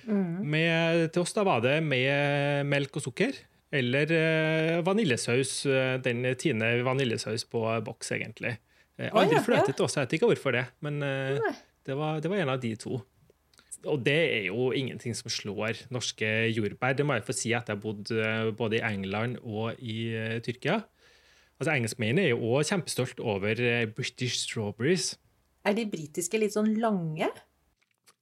Mm. 0.03 0.43
Med, 0.43 1.05
til 1.15 1.23
oss 1.23 1.35
da 1.35 1.47
var 1.47 1.63
det 1.63 1.79
med 1.83 2.67
melk 2.67 2.99
og 2.99 3.07
sukker. 3.07 3.39
Eller 3.73 4.11
eh, 4.15 4.77
vaniljesaus. 4.85 5.65
eh, 5.65 5.97
Den 6.03 6.23
Tine 6.39 6.71
vaniljesaus 6.87 7.43
på 7.49 7.63
boks, 7.83 8.11
egentlig. 8.15 8.57
Eh, 8.97 9.11
aldri 9.11 9.37
ja, 9.37 9.43
fløte 9.43 9.75
også, 9.75 10.01
jeg 10.01 10.07
vet 10.07 10.17
ikke 10.17 10.31
hvorfor 10.31 10.55
det, 10.55 10.65
men 10.81 10.99
det 11.01 11.95
var, 11.95 12.21
det 12.23 12.31
var 12.31 12.41
en 12.41 12.53
av 12.55 12.61
de 12.63 12.73
to. 12.79 13.01
Og 13.85 13.99
det 14.03 14.17
er 14.17 14.45
jo 14.49 14.71
ingenting 14.73 15.13
som 15.15 15.29
slår 15.29 15.83
norske 15.93 16.25
jordbær. 16.49 16.95
Det 16.97 17.05
må 17.05 17.13
jeg 17.13 17.27
få 17.27 17.35
si 17.37 17.51
at 17.53 17.69
jeg 17.69 17.77
har 17.77 17.83
bodd 17.83 18.09
både 18.57 18.79
i 18.79 18.83
England 18.83 19.37
og 19.43 19.77
i 19.79 20.09
Tyrkia. 20.43 20.81
Altså 21.61 21.75
Engelskmennene 21.75 22.25
er 22.25 22.33
jo 22.33 22.55
òg 22.57 22.65
kjempestolt 22.67 23.21
over 23.21 23.61
British 23.93 24.41
strawberries. 24.41 25.13
Er 25.63 25.77
de 25.77 25.85
britiske 25.89 26.41
litt 26.41 26.57
sånn 26.57 26.73
lange? 26.81 27.29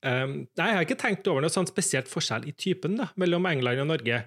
Um, 0.05 0.33
nei, 0.59 0.65
Jeg 0.69 0.77
har 0.77 0.85
ikke 0.85 0.99
tenkt 1.01 1.27
over 1.31 1.41
noe 1.41 1.49
sånn 1.49 1.65
spesielt 1.65 2.09
forskjell 2.11 2.43
i 2.45 2.51
typen 2.53 2.93
da, 2.99 3.07
mellom 3.17 3.47
England 3.49 3.81
og 3.81 3.87
Norge. 3.89 4.19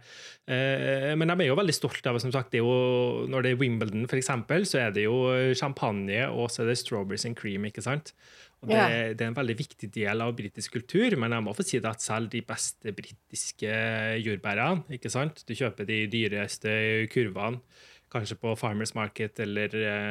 Uh, 0.48 1.12
men 1.14 1.30
de 1.30 1.36
er 1.44 1.50
jo 1.52 1.58
veldig 1.58 1.74
stolte 1.76 2.10
av 2.10 2.18
som 2.18 2.32
sagt, 2.34 2.50
det 2.50 2.58
er 2.58 2.64
jo, 2.66 3.26
Når 3.30 3.44
det 3.44 3.52
er 3.52 3.60
Wimbledon, 3.60 4.08
for 4.10 4.18
eksempel, 4.18 4.66
så 4.66 4.80
er 4.86 4.96
det 4.96 5.04
jo 5.04 5.20
champagne 5.54 6.24
og 6.32 6.50
så 6.50 6.64
er 6.64 6.72
det 6.72 6.78
strawberries 6.80 7.26
and 7.28 7.38
cream. 7.38 7.68
ikke 7.68 7.84
sant? 7.84 8.10
Og 8.62 8.72
det, 8.72 8.74
Ja. 8.74 8.88
det 9.14 9.22
er 9.22 9.28
en 9.30 9.36
veldig 9.38 9.54
viktig 9.58 9.90
del 9.94 10.20
av 10.24 10.32
britisk 10.34 10.72
kultur, 10.72 11.14
men 11.16 11.30
jeg 11.30 11.44
må 11.46 11.54
få 11.54 11.62
si 11.62 11.78
det 11.78 11.92
at 11.92 12.02
selv 12.02 12.30
de 12.32 12.40
beste 12.42 12.90
britiske 12.90 13.70
jordbærene 14.24 14.82
ikke 14.98 15.12
sant? 15.14 15.44
Du 15.46 15.54
kjøper 15.54 15.86
de 15.86 16.00
dyreste 16.10 17.06
kurvene, 17.12 17.60
kanskje 18.10 18.34
på 18.40 18.56
Farmers 18.58 18.96
Market 18.96 19.38
eller 19.44 19.68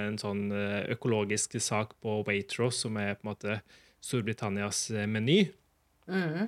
en 0.08 0.18
sånn 0.22 0.48
økologisk 0.94 1.60
sak 1.60 1.98
på 2.00 2.24
Waitrose, 2.24 2.86
som 2.86 2.96
er 2.96 3.16
på 3.16 3.26
en 3.28 3.34
måte 3.34 3.60
Storbritannias 4.04 4.88
meny. 5.10 5.42
Mm. 6.08 6.48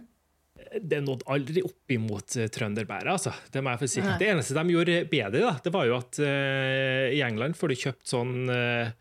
Det 0.82 1.00
nådde 1.02 1.28
aldri 1.32 1.62
opp 1.66 1.94
imot 1.94 2.36
trønderbæret, 2.54 3.10
altså. 3.12 3.34
Det 3.52 3.62
må 3.64 3.74
jeg 3.74 3.82
få 3.82 3.90
si. 3.90 4.02
Det 4.20 4.28
eneste 4.28 4.56
de 4.58 4.74
gjorde 4.76 4.98
bedre, 5.12 5.44
da, 5.46 5.54
det 5.64 5.72
var 5.74 5.88
jo 5.88 5.96
at 5.98 6.20
uh, 6.22 7.06
i 7.16 7.22
England 7.26 7.58
får 7.58 7.72
du 7.72 7.80
kjøpt 7.84 8.12
sånn 8.12 8.52
uh, 8.52 8.92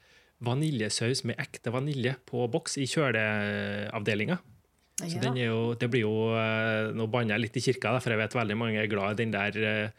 vaniljesaus 0.46 1.24
med 1.28 1.40
ekte 1.42 1.72
vanilje 1.74 2.14
på 2.28 2.46
boks 2.52 2.78
i 2.78 2.86
kjøleavdelinga. 2.88 4.38
Ja. 5.02 5.10
Så 5.10 5.34
jo, 5.38 5.58
det 5.78 5.86
blir 5.92 6.02
jo 6.02 6.14
uh, 6.34 6.90
Nå 6.90 7.04
banner 7.06 7.36
jeg 7.36 7.44
litt 7.44 7.58
i 7.60 7.64
kirka, 7.68 7.92
for 8.02 8.14
jeg 8.14 8.18
vet 8.22 8.38
veldig 8.38 8.56
mange 8.58 8.80
er 8.82 8.90
glad 8.90 9.14
i 9.14 9.20
den 9.24 9.34
der 9.34 9.92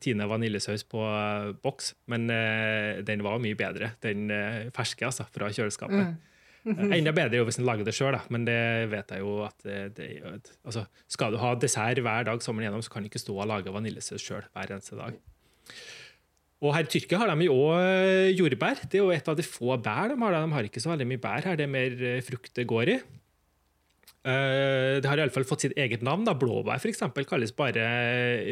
Tine 0.00 0.24
vaniljesaus 0.24 0.86
på 0.88 1.00
boks, 1.60 1.90
men 2.08 2.22
den 3.04 3.20
var 3.20 3.36
mye 3.44 3.56
bedre. 3.58 3.90
Den 4.00 4.30
ferske, 4.72 5.04
altså, 5.04 5.26
fra 5.28 5.50
kjøleskapet. 5.52 6.06
Mm. 6.06 6.14
Enda 6.96 7.12
bedre 7.16 7.40
jo 7.40 7.48
hvis 7.48 7.58
en 7.60 7.66
lager 7.68 7.86
det 7.86 7.92
sjøl, 7.96 8.16
men 8.32 8.46
det 8.48 8.60
vet 8.92 9.10
jeg 9.12 9.24
jo 9.24 9.34
at 9.44 9.66
det, 9.96 10.06
altså, 10.64 10.86
Skal 11.12 11.34
du 11.34 11.40
ha 11.42 11.52
dessert 11.60 12.00
hver 12.00 12.28
dag 12.30 12.44
sommeren 12.44 12.70
gjennom, 12.70 12.84
så 12.84 12.94
kan 12.94 13.04
du 13.04 13.10
ikke 13.10 13.22
stå 13.22 13.36
og 13.36 13.50
lage 13.50 13.74
vaniljesaus 13.74 14.24
sjøl 14.24 14.46
hver 14.54 14.72
eneste 14.72 14.96
dag. 14.96 15.18
Og 16.64 16.72
her 16.72 16.86
i 16.86 16.88
Tyrkia 16.88 17.20
har 17.20 17.28
de 17.28 17.44
jo 17.44 17.58
òg 17.66 18.38
jordbær. 18.38 18.86
Det 18.88 18.96
er 18.96 19.04
jo 19.04 19.12
et 19.12 19.26
av 19.28 19.36
de 19.36 19.44
få 19.44 19.76
bær 19.76 20.14
de 20.14 20.16
har. 20.16 20.38
De 20.38 20.56
har 20.56 20.68
ikke 20.70 20.80
så 20.80 20.94
veldig 20.94 21.08
mye 21.10 21.20
bær 21.20 21.44
her, 21.44 21.58
det 21.60 21.66
er 21.66 21.74
mer 21.74 22.24
frukt 22.24 22.54
det 22.56 22.64
går 22.70 22.94
i. 22.94 22.98
Eh, 24.24 25.02
det 25.04 25.08
har 25.10 25.20
iallfall 25.20 25.44
fått 25.44 25.66
sitt 25.66 25.76
eget 25.76 26.04
navn. 26.04 26.24
da. 26.24 26.32
Blåbær 26.38 26.80
for 26.80 26.88
eksempel, 26.88 27.26
kalles 27.28 27.52
bare 27.56 27.84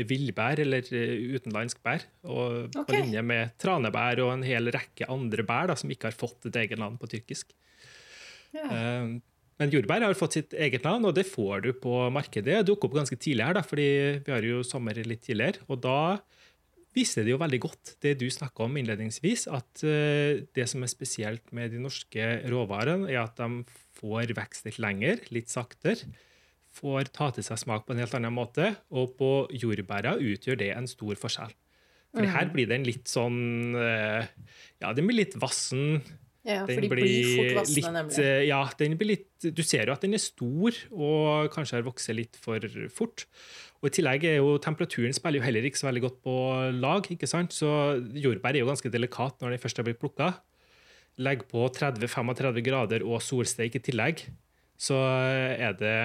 villbær 0.08 0.60
eller 0.60 0.84
eh, 0.92 1.14
utenlandsk 1.32 1.80
bær. 1.84 2.04
Og 2.28 2.68
okay. 2.68 2.84
På 2.84 2.98
linje 2.98 3.24
med 3.24 3.56
tranebær 3.62 4.20
og 4.26 4.34
en 4.34 4.44
hel 4.46 4.68
rekke 4.74 5.08
andre 5.08 5.46
bær 5.48 5.72
da, 5.72 5.78
som 5.78 5.92
ikke 5.92 6.10
har 6.10 6.18
fått 6.18 6.50
et 6.50 6.60
eget 6.66 6.80
navn 6.80 7.00
på 7.00 7.08
tyrkisk. 7.14 7.54
Ja. 8.56 8.66
Eh, 8.68 9.12
men 9.60 9.72
jordbær 9.72 10.02
har 10.02 10.18
fått 10.18 10.38
sitt 10.38 10.54
eget 10.58 10.86
navn, 10.86 11.06
og 11.06 11.14
det 11.14 11.26
får 11.28 11.66
du 11.66 11.70
på 11.78 12.06
markedet. 12.14 12.62
Det 12.62 12.70
dukker 12.72 12.88
opp 12.88 12.96
ganske 13.02 13.18
tidlig 13.20 13.46
her, 13.46 13.58
da, 13.58 13.62
fordi 13.66 13.90
vi 14.24 14.32
har 14.34 14.46
jo 14.46 14.62
sommer 14.66 14.96
litt 15.06 15.22
tidligere. 15.26 15.62
Og 15.70 15.78
da 15.84 16.18
viser 16.96 17.24
det 17.24 17.34
jo 17.34 17.40
veldig 17.40 17.60
godt 17.62 17.94
det 18.04 18.16
du 18.20 18.26
snakka 18.32 18.66
om 18.66 18.74
innledningsvis, 18.80 19.46
at 19.48 19.84
det 19.84 20.66
som 20.68 20.82
er 20.82 20.90
spesielt 20.90 21.54
med 21.54 21.70
de 21.72 21.78
norske 21.80 22.26
råvarene, 22.52 23.06
er 23.12 23.22
at 23.22 23.38
de 23.38 23.62
får 24.00 24.34
vekst 24.36 24.66
litt 24.66 24.80
lenger, 24.82 25.22
litt 25.32 25.52
saktere. 25.52 26.10
Får 26.72 27.12
ta 27.12 27.28
til 27.36 27.44
seg 27.44 27.60
smak 27.60 27.84
på 27.86 27.94
en 27.94 28.00
helt 28.02 28.14
annen 28.16 28.34
måte. 28.34 28.72
Og 28.96 29.14
på 29.18 29.30
jordbæra 29.52 30.16
utgjør 30.20 30.58
det 30.62 30.72
en 30.74 30.88
stor 30.90 31.18
forskjell. 31.20 31.52
For 32.12 32.28
her 32.28 32.48
mm. 32.48 32.52
blir 32.52 32.68
den 32.68 32.84
litt 32.84 33.08
sånn 33.08 33.76
eh, 33.78 34.28
Ja, 34.82 34.92
den 34.92 35.08
blir 35.08 35.22
litt 35.22 35.36
vassen. 35.40 36.02
Ja, 36.42 36.64
for 36.66 36.74
de 36.74 36.88
blir, 36.90 37.06
blir 37.06 37.34
fort 37.38 37.58
vassende, 37.60 37.92
nemlig. 37.94 38.18
Eh, 38.18 38.44
ja, 38.48 38.60
den 38.80 38.96
blir 38.98 39.12
litt 39.12 39.44
Du 39.54 39.62
ser 39.62 39.86
jo 39.86 39.94
at 39.94 40.02
den 40.02 40.16
er 40.16 40.22
stor 40.22 40.78
og 40.90 41.52
kanskje 41.54 41.78
har 41.78 41.84
vokst 41.86 42.10
litt 42.14 42.38
for 42.42 42.66
fort. 42.90 43.26
Og 43.82 43.90
I 43.90 43.94
tillegg 43.98 44.26
er 44.26 44.40
jo 44.40 44.56
temperaturen 44.62 45.14
spiller 45.14 45.38
jo 45.38 45.46
heller 45.46 45.66
ikke 45.66 45.78
så 45.78 45.88
veldig 45.88 46.02
godt 46.02 46.18
på 46.26 46.34
lag. 46.78 47.06
ikke 47.14 47.30
sant? 47.30 47.54
Så 47.54 47.68
jordbær 48.14 48.54
er 48.54 48.62
jo 48.62 48.70
ganske 48.70 48.90
delikat 48.90 49.38
når 49.42 49.54
den 49.54 49.62
først 49.62 49.78
har 49.78 49.86
blitt 49.86 50.02
plukka 50.02 50.32
Legg 51.20 51.44
på 51.50 51.66
30-35 51.68 52.62
grader 52.64 53.02
og 53.04 53.20
solsteik 53.20 53.76
i 53.76 53.82
tillegg, 53.84 54.22
så 54.80 54.96
er 54.96 55.74
det 55.76 55.96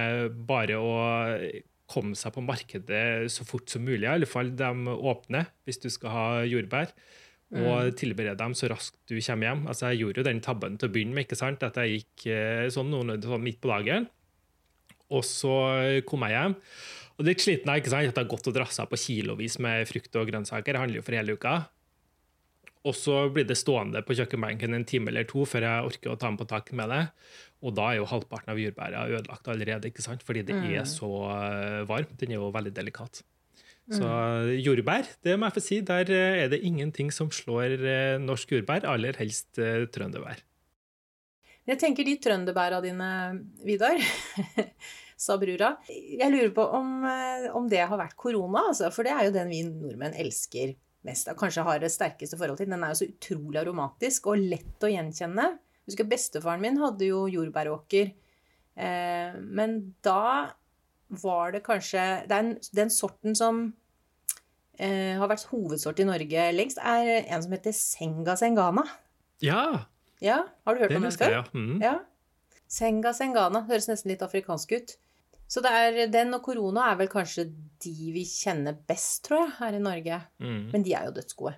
bare 0.50 0.76
å 0.76 0.96
komme 1.88 2.18
seg 2.20 2.34
på 2.36 2.44
markedet 2.44 3.32
så 3.32 3.46
fort 3.48 3.72
som 3.72 3.86
mulig. 3.88 4.04
I 4.04 4.12
alle 4.18 4.28
fall 4.28 4.52
de 4.60 4.98
åpner, 4.98 5.48
hvis 5.64 5.80
du 5.80 5.88
skal 5.94 6.12
ha 6.12 6.26
jordbær. 6.44 6.92
Og 7.56 7.88
mm. 7.88 7.96
tilberede 7.96 8.36
dem 8.42 8.54
så 8.58 8.68
raskt 8.68 8.98
du 9.08 9.16
kommer 9.22 9.48
hjem. 9.48 9.64
Altså, 9.72 9.92
jeg 9.94 10.02
gjorde 10.04 10.20
jo 10.20 10.28
den 10.28 10.44
tabben 10.44 10.76
til 10.76 10.90
å 10.90 10.94
begynne 10.94 11.16
med. 11.16 11.28
ikke 11.28 11.40
sant? 11.40 11.64
At 11.64 11.80
jeg 11.80 12.02
gikk 12.02 12.28
eh, 12.34 12.68
sånn, 12.74 12.92
sånn 13.24 13.44
midt 13.44 13.62
på 13.64 13.72
dagen. 13.72 14.10
Og 15.16 15.24
så 15.24 15.56
kom 16.08 16.26
jeg 16.28 16.36
hjem. 16.36 16.58
Og 17.18 17.26
det 17.26 17.34
litt 17.34 17.46
sliten 17.46 17.72
ikke 17.74 17.94
sant? 17.94 18.12
at 18.12 18.14
jeg 18.14 18.26
har 18.26 18.30
gått 18.30 18.52
og 18.52 18.56
drassa 18.58 18.86
på 18.90 19.00
kilovis 19.00 19.58
med 19.64 19.88
frukt 19.90 20.20
og 20.20 20.30
grønnsaker. 20.30 20.76
Det 20.76 20.84
handler 20.84 21.00
jo 21.00 21.06
for 21.08 21.18
hele 21.18 21.38
uka. 21.38 21.56
Og 22.88 22.96
så 22.96 23.16
blir 23.34 23.48
det 23.48 23.58
stående 23.60 24.04
på 24.06 24.16
kjøkkenbenken 24.16 24.76
en 24.76 24.86
time 24.88 25.12
eller 25.12 25.26
to 25.28 25.44
før 25.50 25.66
jeg 25.66 25.88
orker 25.90 26.14
å 26.14 26.20
ta 26.20 26.30
med 26.32 26.40
på 26.44 26.48
taket 26.52 26.78
med 26.78 26.92
det. 26.94 27.02
Og 27.66 27.74
da 27.76 27.88
er 27.90 28.00
jo 28.00 28.12
halvparten 28.12 28.54
av 28.54 28.62
jordbæra 28.62 29.08
ødelagt 29.10 29.50
allerede, 29.52 29.90
ikke 29.90 30.06
sant? 30.06 30.24
fordi 30.24 30.46
det 30.46 30.60
mm. 30.60 30.68
er 30.78 30.86
så 30.88 31.10
eh, 31.34 31.82
varmt. 31.90 32.14
Den 32.22 32.36
er 32.36 32.42
jo 32.42 32.52
veldig 32.54 32.76
delikat. 32.76 33.24
Så 33.88 34.04
mm. 34.04 34.50
jordbær, 34.66 35.08
det 35.24 35.38
må 35.40 35.48
jeg 35.48 35.56
få 35.56 35.64
si, 35.64 35.80
der 35.88 36.12
eh, 36.12 36.42
er 36.44 36.52
det 36.52 36.60
ingenting 36.68 37.12
som 37.16 37.32
slår 37.32 37.78
eh, 37.78 38.18
norsk 38.20 38.52
jordbær, 38.58 38.88
aller 38.90 39.16
helst 39.22 39.60
trønderbær. 39.96 40.44
Jeg 41.68 41.80
tenker 41.80 42.08
de 42.08 42.16
trønderbæra 42.24 42.82
dine, 42.84 43.08
Vidar, 43.68 44.00
sa 45.26 45.36
brura. 45.40 45.74
Jeg 45.88 46.32
lurer 46.32 46.52
på 46.56 46.68
om, 46.78 47.08
om 47.60 47.72
det 47.72 47.84
har 47.84 48.00
vært 48.00 48.16
korona, 48.20 48.70
altså, 48.72 48.92
for 48.96 49.08
det 49.08 49.16
er 49.16 49.28
jo 49.28 49.36
den 49.36 49.52
vi 49.52 49.64
nordmenn 49.68 50.16
elsker 50.20 50.76
mest 51.08 51.32
kanskje 51.40 51.66
har 51.68 51.82
det 51.82 51.92
sterkeste 51.94 52.38
forhold 52.40 52.60
til. 52.60 52.70
Den 52.72 52.84
er 52.84 52.94
jo 52.94 53.02
så 53.02 53.10
utrolig 53.10 53.62
aromatisk 53.62 54.32
og 54.32 54.44
lett 54.54 54.84
å 54.84 54.92
gjenkjenne. 54.92 55.50
Jeg 55.56 55.94
husker 55.94 56.10
Bestefaren 56.10 56.64
min 56.64 56.80
hadde 56.82 57.10
jo 57.10 57.26
jordbæråker. 57.32 58.12
Eh, 58.78 59.38
men 59.42 59.78
da 60.06 60.54
var 61.10 61.52
det 61.56 61.64
kanskje 61.66 62.28
Den, 62.30 62.58
den 62.76 62.90
sorten 62.92 63.36
som 63.36 63.74
eh, 64.80 65.16
har 65.18 65.30
vært 65.30 65.48
hovedsort 65.52 66.00
i 66.00 66.08
Norge 66.08 66.52
lengst, 66.56 66.82
er 66.82 67.26
en 67.26 67.44
som 67.44 67.56
heter 67.56 67.76
Senga 67.76 68.38
Sengana. 68.40 68.84
Ja. 69.44 69.88
ja 70.24 70.44
har 70.66 70.76
du 70.76 70.84
hørt 70.84 70.96
om 70.98 71.08
den 71.08 71.16
før? 71.16 71.40
Ja. 71.40 71.44
Mm. 71.54 71.82
ja. 71.84 71.98
Senga 72.68 73.14
Sengana. 73.16 73.64
Høres 73.70 73.88
nesten 73.90 74.12
litt 74.12 74.26
afrikansk 74.26 74.76
ut. 74.76 74.98
Så 75.48 75.64
det 75.64 75.72
er, 75.72 76.02
den 76.12 76.36
og 76.36 76.44
korona 76.44 76.90
er 76.92 76.98
vel 77.00 77.10
kanskje 77.12 77.48
de 77.84 78.12
vi 78.12 78.26
kjenner 78.28 78.76
best, 78.88 79.22
tror 79.28 79.46
jeg, 79.46 79.54
her 79.62 79.78
i 79.78 79.84
Norge. 79.84 80.20
Mm. 80.44 80.64
Men 80.74 80.84
de 80.84 80.96
er 80.98 81.08
jo 81.08 81.16
dødsgode. 81.16 81.56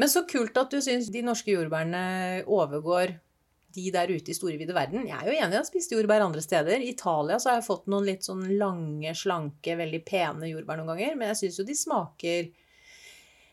Men 0.00 0.10
så 0.12 0.24
kult 0.28 0.56
at 0.60 0.72
du 0.72 0.80
syns 0.84 1.08
de 1.12 1.22
norske 1.24 1.52
jordbærene 1.52 2.42
overgår 2.50 3.14
de 3.74 3.90
der 3.94 4.10
ute 4.12 4.32
i 4.32 4.36
store, 4.36 4.56
vide 4.60 4.74
verden. 4.76 5.06
Jeg 5.08 5.18
er 5.18 5.28
jo 5.28 5.36
enig 5.36 5.56
jeg 5.56 5.60
har 5.60 5.68
spist 5.68 5.94
jordbær 5.94 6.24
andre 6.24 6.42
steder. 6.44 6.82
I 6.82 6.92
Italia 6.94 7.38
så 7.42 7.50
har 7.50 7.60
jeg 7.60 7.68
fått 7.68 7.88
noen 7.92 8.08
litt 8.08 8.26
sånn 8.26 8.44
lange, 8.60 9.14
slanke, 9.18 9.76
veldig 9.78 10.02
pene 10.08 10.50
jordbær 10.50 10.80
noen 10.80 10.92
ganger. 10.94 11.16
Men 11.18 11.32
jeg 11.32 11.42
syns 11.44 11.60
jo 11.60 11.68
de 11.68 11.78
smaker 11.78 12.50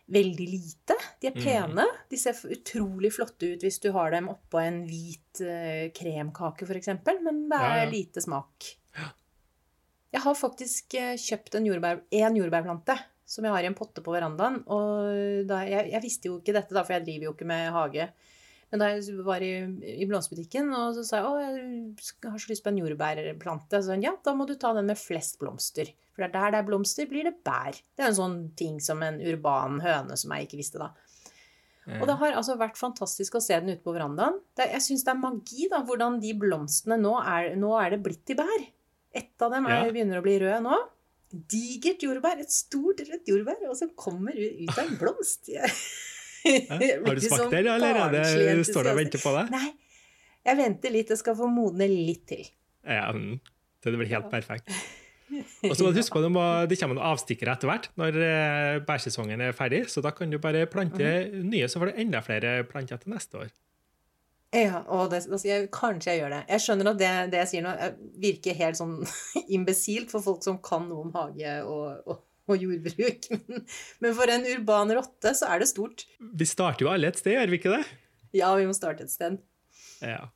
veldig 0.10 0.48
lite. 0.50 0.98
De 1.22 1.30
er 1.30 1.38
mm. 1.38 1.44
pene. 1.46 1.86
Mm. 1.86 2.02
De 2.12 2.20
ser 2.20 2.42
utrolig 2.56 3.14
flotte 3.16 3.54
ut 3.54 3.66
hvis 3.66 3.80
du 3.84 3.92
har 3.96 4.14
dem 4.16 4.32
oppå 4.32 4.62
en 4.64 4.82
hvit 4.90 5.44
uh, 5.46 5.86
kremkake, 5.96 6.68
f.eks. 6.68 6.92
Men 7.06 7.46
det 7.52 7.62
er 7.62 7.78
ja, 7.78 7.86
ja. 7.86 7.90
lite 7.94 8.26
smak. 8.26 8.74
Jeg 10.10 10.24
har 10.24 10.34
faktisk 10.34 10.96
eh, 10.98 11.14
kjøpt 11.22 11.60
en 11.60 11.68
jordbær, 11.70 12.00
en 12.18 12.38
jordbærplante 12.40 12.96
som 13.30 13.46
jeg 13.46 13.54
har 13.54 13.66
i 13.66 13.70
en 13.70 13.78
potte 13.78 14.02
på 14.02 14.14
verandaen. 14.14 14.64
Og 14.74 15.46
da, 15.50 15.62
jeg, 15.70 15.92
jeg, 15.92 16.02
visste 16.02 16.32
jo 16.32 16.40
ikke 16.40 16.56
dette, 16.56 16.74
da, 16.74 16.82
for 16.82 16.98
jeg 16.98 17.06
driver 17.06 17.28
jo 17.28 17.34
ikke 17.36 17.50
med 17.50 17.70
hage. 17.76 18.08
Men 18.70 18.84
da 18.84 18.92
jeg 18.92 19.16
var 19.26 19.42
i, 19.42 19.54
i 19.98 20.06
blomsterbutikken, 20.10 20.70
og 20.78 20.94
så 20.98 21.04
sa 21.06 21.20
jeg 21.20 21.26
å, 21.26 21.38
jeg 21.42 22.30
har 22.30 22.42
så 22.42 22.52
lyst 22.52 22.66
på 22.66 22.70
en 22.70 22.82
jordbærplante. 22.84 23.82
Så 23.86 23.98
ja, 23.98 24.14
da 24.26 24.36
må 24.38 24.46
du 24.46 24.54
ta 24.62 24.76
den 24.78 24.92
med 24.92 25.00
flest 25.02 25.40
blomster. 25.42 25.90
For 26.14 26.22
det 26.22 26.30
er 26.30 26.36
der 26.36 26.54
det 26.54 26.60
er 26.62 26.68
blomster, 26.68 27.10
blir 27.10 27.26
det 27.26 27.40
bær. 27.48 27.74
Det 27.74 28.06
er 28.06 28.12
en 28.12 28.20
sånn 28.20 28.40
ting 28.60 28.78
som 28.84 29.02
en 29.06 29.18
urban 29.26 29.80
høne 29.82 30.18
som 30.20 30.36
jeg 30.36 30.50
ikke 30.50 30.62
visste 30.62 30.82
da. 30.82 30.92
Og 31.98 32.06
det 32.06 32.20
har 32.20 32.36
altså 32.38 32.54
vært 32.60 32.78
fantastisk 32.78 33.40
å 33.40 33.42
se 33.42 33.56
den 33.58 33.74
ute 33.74 33.82
på 33.82 33.94
verandaen. 33.96 34.38
Det, 34.58 34.68
jeg 34.76 34.86
syns 34.86 35.06
det 35.08 35.14
er 35.16 35.22
magi, 35.24 35.66
da, 35.72 35.82
hvordan 35.88 36.20
de 36.22 36.36
blomstene 36.38 37.00
nå 37.02 37.16
er, 37.24 37.56
nå 37.58 37.74
er 37.80 37.96
det 37.96 38.02
blitt 38.06 38.22
til 38.30 38.38
bær. 38.38 38.68
Ett 39.16 39.42
av 39.42 39.56
dem 39.56 39.66
er, 39.66 39.88
ja. 39.88 39.94
begynner 39.96 40.22
å 40.22 40.26
bli 40.26 40.36
rød 40.44 40.68
nå. 40.68 40.78
Digert 41.50 42.06
jordbær. 42.06 42.42
Et 42.44 42.54
stort, 42.54 43.02
rødt 43.10 43.32
jordbær. 43.32 43.66
Og 43.72 43.78
så 43.80 43.90
kommer 43.98 44.38
ut 44.38 44.76
av 44.76 44.86
en 44.86 44.98
blomst. 45.02 45.50
Har 46.70 47.18
du 47.18 47.24
smakt 47.24 47.52
det, 47.52 47.64
eller 47.66 48.02
er 48.06 48.16
det, 48.16 48.66
står 48.70 48.88
du 48.88 48.92
og 48.94 49.00
venter 49.00 49.22
på 49.22 49.34
deg? 49.36 49.52
Nei. 49.56 49.68
Jeg 50.48 50.58
venter 50.60 50.94
litt. 50.94 51.12
Jeg 51.12 51.22
skal 51.22 51.36
få 51.38 51.50
modne 51.52 51.88
litt 51.92 52.24
til. 52.30 52.48
Ja, 52.88 53.10
mm. 53.14 53.36
det 53.86 53.96
blir 54.00 54.12
helt 54.14 54.32
perfekt. 54.32 54.72
Og 55.70 55.76
så 55.78 55.86
må 55.86 55.92
du 55.94 56.00
huske 56.00 56.16
på 56.16 56.24
Det, 56.26 56.32
det 56.72 56.78
kommer 56.82 56.98
noen 56.98 57.12
avstikkere 57.12 57.54
etter 57.54 57.70
hvert 57.70 57.90
når 58.02 58.16
eh, 58.26 58.76
bærsesongen 58.86 59.44
er 59.46 59.56
ferdig. 59.58 59.84
Så 59.92 60.02
da 60.06 60.14
kan 60.16 60.32
du 60.32 60.40
bare 60.42 60.66
plante 60.72 61.10
mm. 61.30 61.42
nye, 61.52 61.68
så 61.70 61.82
får 61.82 61.92
du 61.92 62.00
enda 62.06 62.24
flere 62.26 62.62
planter 62.70 63.02
til 63.02 63.14
neste 63.14 63.44
år. 63.44 63.52
Ja, 64.50 64.80
og 64.90 65.12
det, 65.12 65.28
altså 65.30 65.46
jeg, 65.46 65.68
kanskje 65.74 66.16
jeg 66.16 66.24
gjør 66.24 66.34
det. 66.34 66.40
Jeg 66.50 66.64
skjønner 66.64 66.90
at 66.90 67.00
det, 67.00 67.12
det, 67.30 67.42
jeg 67.44 67.50
sier 67.52 67.66
nå, 67.68 67.76
eh, 67.86 68.00
virker 68.24 68.58
helt 68.58 68.80
sånn 68.80 68.96
imbesilt 69.58 70.10
for 70.14 70.26
folk 70.26 70.42
som 70.46 70.58
kan 70.66 70.88
noe 70.90 71.06
om 71.06 71.14
hage 71.14 71.60
og, 71.68 72.02
og, 72.10 72.24
og 72.54 72.66
jordbruk. 72.66 73.30
Men, 73.50 73.64
men, 74.02 74.16
for 74.18 74.32
en 74.34 74.46
urban 74.54 74.94
rotte 74.98 75.34
så 75.38 75.50
er 75.54 75.62
det 75.62 75.70
stort. 75.72 76.06
Vi 76.20 76.48
starter 76.48 76.86
jo 76.86 76.92
alle 76.92 77.12
et 77.12 77.20
sted, 77.20 77.36
gjør 77.36 77.52
vi 77.54 77.60
ikke 77.62 77.74
det? 77.76 77.84
Ja, 78.36 78.52
vi 78.58 78.68
må 78.70 78.76
starte 78.78 79.06
et 79.06 79.14
sted. 79.14 79.40
Ja. 80.06 80.30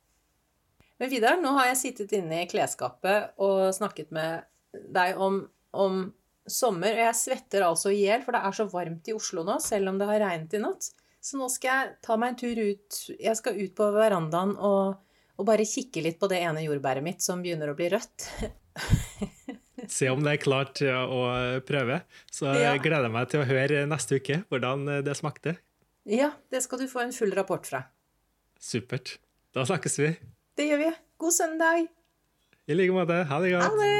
Men 1.00 1.10
Vidar, 1.10 1.38
nå 1.42 1.54
har 1.58 1.70
jeg 1.72 1.80
sittet 1.80 2.14
inne 2.16 2.42
i 2.42 2.50
klesskapet 2.50 3.34
og 3.42 3.70
snakket 3.74 4.12
med 4.14 4.46
deg 4.94 5.18
om, 5.20 5.42
om 5.74 6.04
sommer, 6.46 6.94
og 6.94 7.06
jeg 7.08 7.18
svetter 7.18 7.66
altså 7.66 7.92
i 7.94 8.02
hjel, 8.04 8.22
for 8.24 8.36
det 8.36 8.42
er 8.44 8.56
så 8.56 8.68
varmt 8.70 9.08
i 9.10 9.16
Oslo 9.16 9.44
nå, 9.46 9.58
selv 9.62 9.90
om 9.90 9.98
det 10.00 10.08
har 10.10 10.22
regnet 10.22 10.54
i 10.56 10.62
natt. 10.62 10.90
Så 11.24 11.38
nå 11.40 11.48
skal 11.52 11.70
jeg 11.70 11.94
ta 12.04 12.18
meg 12.20 12.34
en 12.34 12.40
tur 12.42 12.58
ut. 12.60 12.98
Jeg 13.16 13.38
skal 13.38 13.56
ut 13.56 13.72
på 13.78 13.86
verandaen 13.94 14.52
og, 14.58 14.98
og 15.40 15.48
bare 15.48 15.64
kikke 15.68 16.02
litt 16.04 16.18
på 16.20 16.28
det 16.30 16.42
ene 16.44 16.66
jordbæret 16.66 17.06
mitt 17.06 17.24
som 17.24 17.40
begynner 17.44 17.72
å 17.72 17.78
bli 17.78 17.88
rødt. 17.94 18.28
Se 19.94 20.08
om 20.10 20.24
det 20.26 20.32
er 20.32 20.40
klart 20.42 20.80
å 20.82 21.20
prøve. 21.66 22.00
Så 22.32 22.50
jeg 22.58 22.82
gleder 22.82 23.12
meg 23.14 23.28
til 23.30 23.44
å 23.44 23.46
høre 23.46 23.84
neste 23.86 24.18
uke 24.18 24.40
hvordan 24.50 24.88
det 25.06 25.14
smakte. 25.14 25.54
Ja, 26.10 26.32
det 26.50 26.64
skal 26.64 26.82
du 26.82 26.88
få 26.90 27.04
en 27.04 27.14
full 27.14 27.30
rapport 27.36 27.62
fra. 27.68 27.84
Supert. 28.58 29.18
Da 29.54 29.62
snakkes 29.68 29.98
vi. 30.02 30.10
Det 30.58 30.66
gjør 30.66 30.80
vi. 30.82 30.90
God 31.22 31.32
søndag! 31.36 31.86
I 32.66 32.74
like 32.74 32.92
måte. 32.96 33.22
Ha 33.28 33.38
det 33.44 33.50
godt. 33.54 33.64
Ha 33.70 33.70
det! 33.78 33.92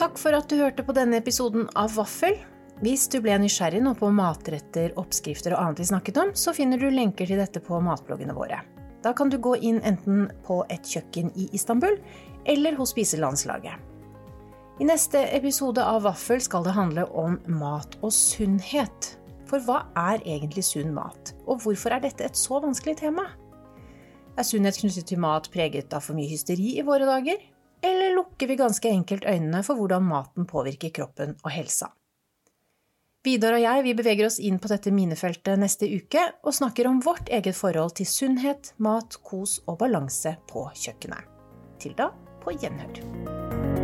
Takk 0.00 0.20
for 0.20 0.36
at 0.36 0.48
du 0.52 0.56
hørte 0.60 0.84
på 0.84 0.92
denne 0.96 1.16
episoden 1.22 1.64
av 1.80 1.96
Vaffel. 1.96 2.36
Hvis 2.84 3.08
du 3.12 3.20
ble 3.24 3.36
nysgjerrig 3.40 3.80
nå 3.84 3.92
på 3.96 4.08
matretter, 4.12 4.92
oppskrifter 5.00 5.52
og 5.56 5.60
annet 5.64 5.80
vi 5.80 5.88
snakket 5.92 6.16
om, 6.20 6.30
så 6.36 6.52
finner 6.56 6.76
du 6.80 6.88
lenker 6.92 7.24
til 7.28 7.40
dette 7.40 7.60
på 7.64 7.80
matbloggene 7.84 8.36
våre. 8.36 8.79
Da 9.02 9.12
kan 9.16 9.30
du 9.32 9.38
gå 9.40 9.54
inn 9.56 9.80
enten 9.86 10.26
på 10.44 10.60
et 10.68 10.84
kjøkken 10.84 11.30
i 11.38 11.48
Istanbul 11.56 11.96
eller 12.48 12.76
hos 12.76 12.92
Spiselandslaget. 12.94 13.76
I 14.80 14.86
neste 14.88 15.20
episode 15.36 15.84
av 15.84 16.06
Vaffel 16.06 16.40
skal 16.40 16.64
det 16.64 16.72
handle 16.76 17.04
om 17.12 17.36
mat 17.60 17.98
og 18.00 18.12
sunnhet. 18.16 19.14
For 19.50 19.60
hva 19.66 19.82
er 19.98 20.22
egentlig 20.22 20.62
sunn 20.64 20.94
mat, 20.94 21.34
og 21.44 21.64
hvorfor 21.64 21.96
er 21.96 22.04
dette 22.04 22.24
et 22.24 22.38
så 22.38 22.60
vanskelig 22.62 23.00
tema? 23.02 23.26
Er 24.38 24.46
sunnhet 24.46 24.78
knyttet 24.80 25.08
til 25.10 25.20
mat 25.20 25.50
preget 25.52 25.92
av 25.92 26.06
for 26.06 26.16
mye 26.16 26.30
hysteri 26.30 26.76
i 26.78 26.86
våre 26.86 27.08
dager? 27.08 27.40
Eller 27.84 28.14
lukker 28.14 28.48
vi 28.48 28.56
ganske 28.60 28.88
enkelt 28.88 29.26
øynene 29.28 29.64
for 29.66 29.76
hvordan 29.76 30.06
maten 30.06 30.48
påvirker 30.48 30.94
kroppen 30.96 31.34
og 31.42 31.50
helsa? 31.52 31.90
Vidar 33.20 33.52
og 33.52 33.60
jeg 33.60 33.82
vi 33.84 33.92
beveger 33.98 34.24
oss 34.30 34.38
inn 34.40 34.56
på 34.56 34.70
dette 34.72 34.88
minefeltet 34.96 35.60
neste 35.60 35.84
uke 35.92 36.22
og 36.40 36.56
snakker 36.56 36.88
om 36.88 37.02
vårt 37.04 37.28
eget 37.28 37.58
forhold 37.58 37.92
til 38.00 38.08
sunnhet, 38.08 38.72
mat, 38.80 39.18
kos 39.20 39.58
og 39.66 39.76
balanse 39.82 40.38
på 40.48 40.64
kjøkkenet. 40.72 41.28
Til 41.80 41.92
da, 42.00 42.08
på 42.40 42.56
gjenhør. 42.56 43.79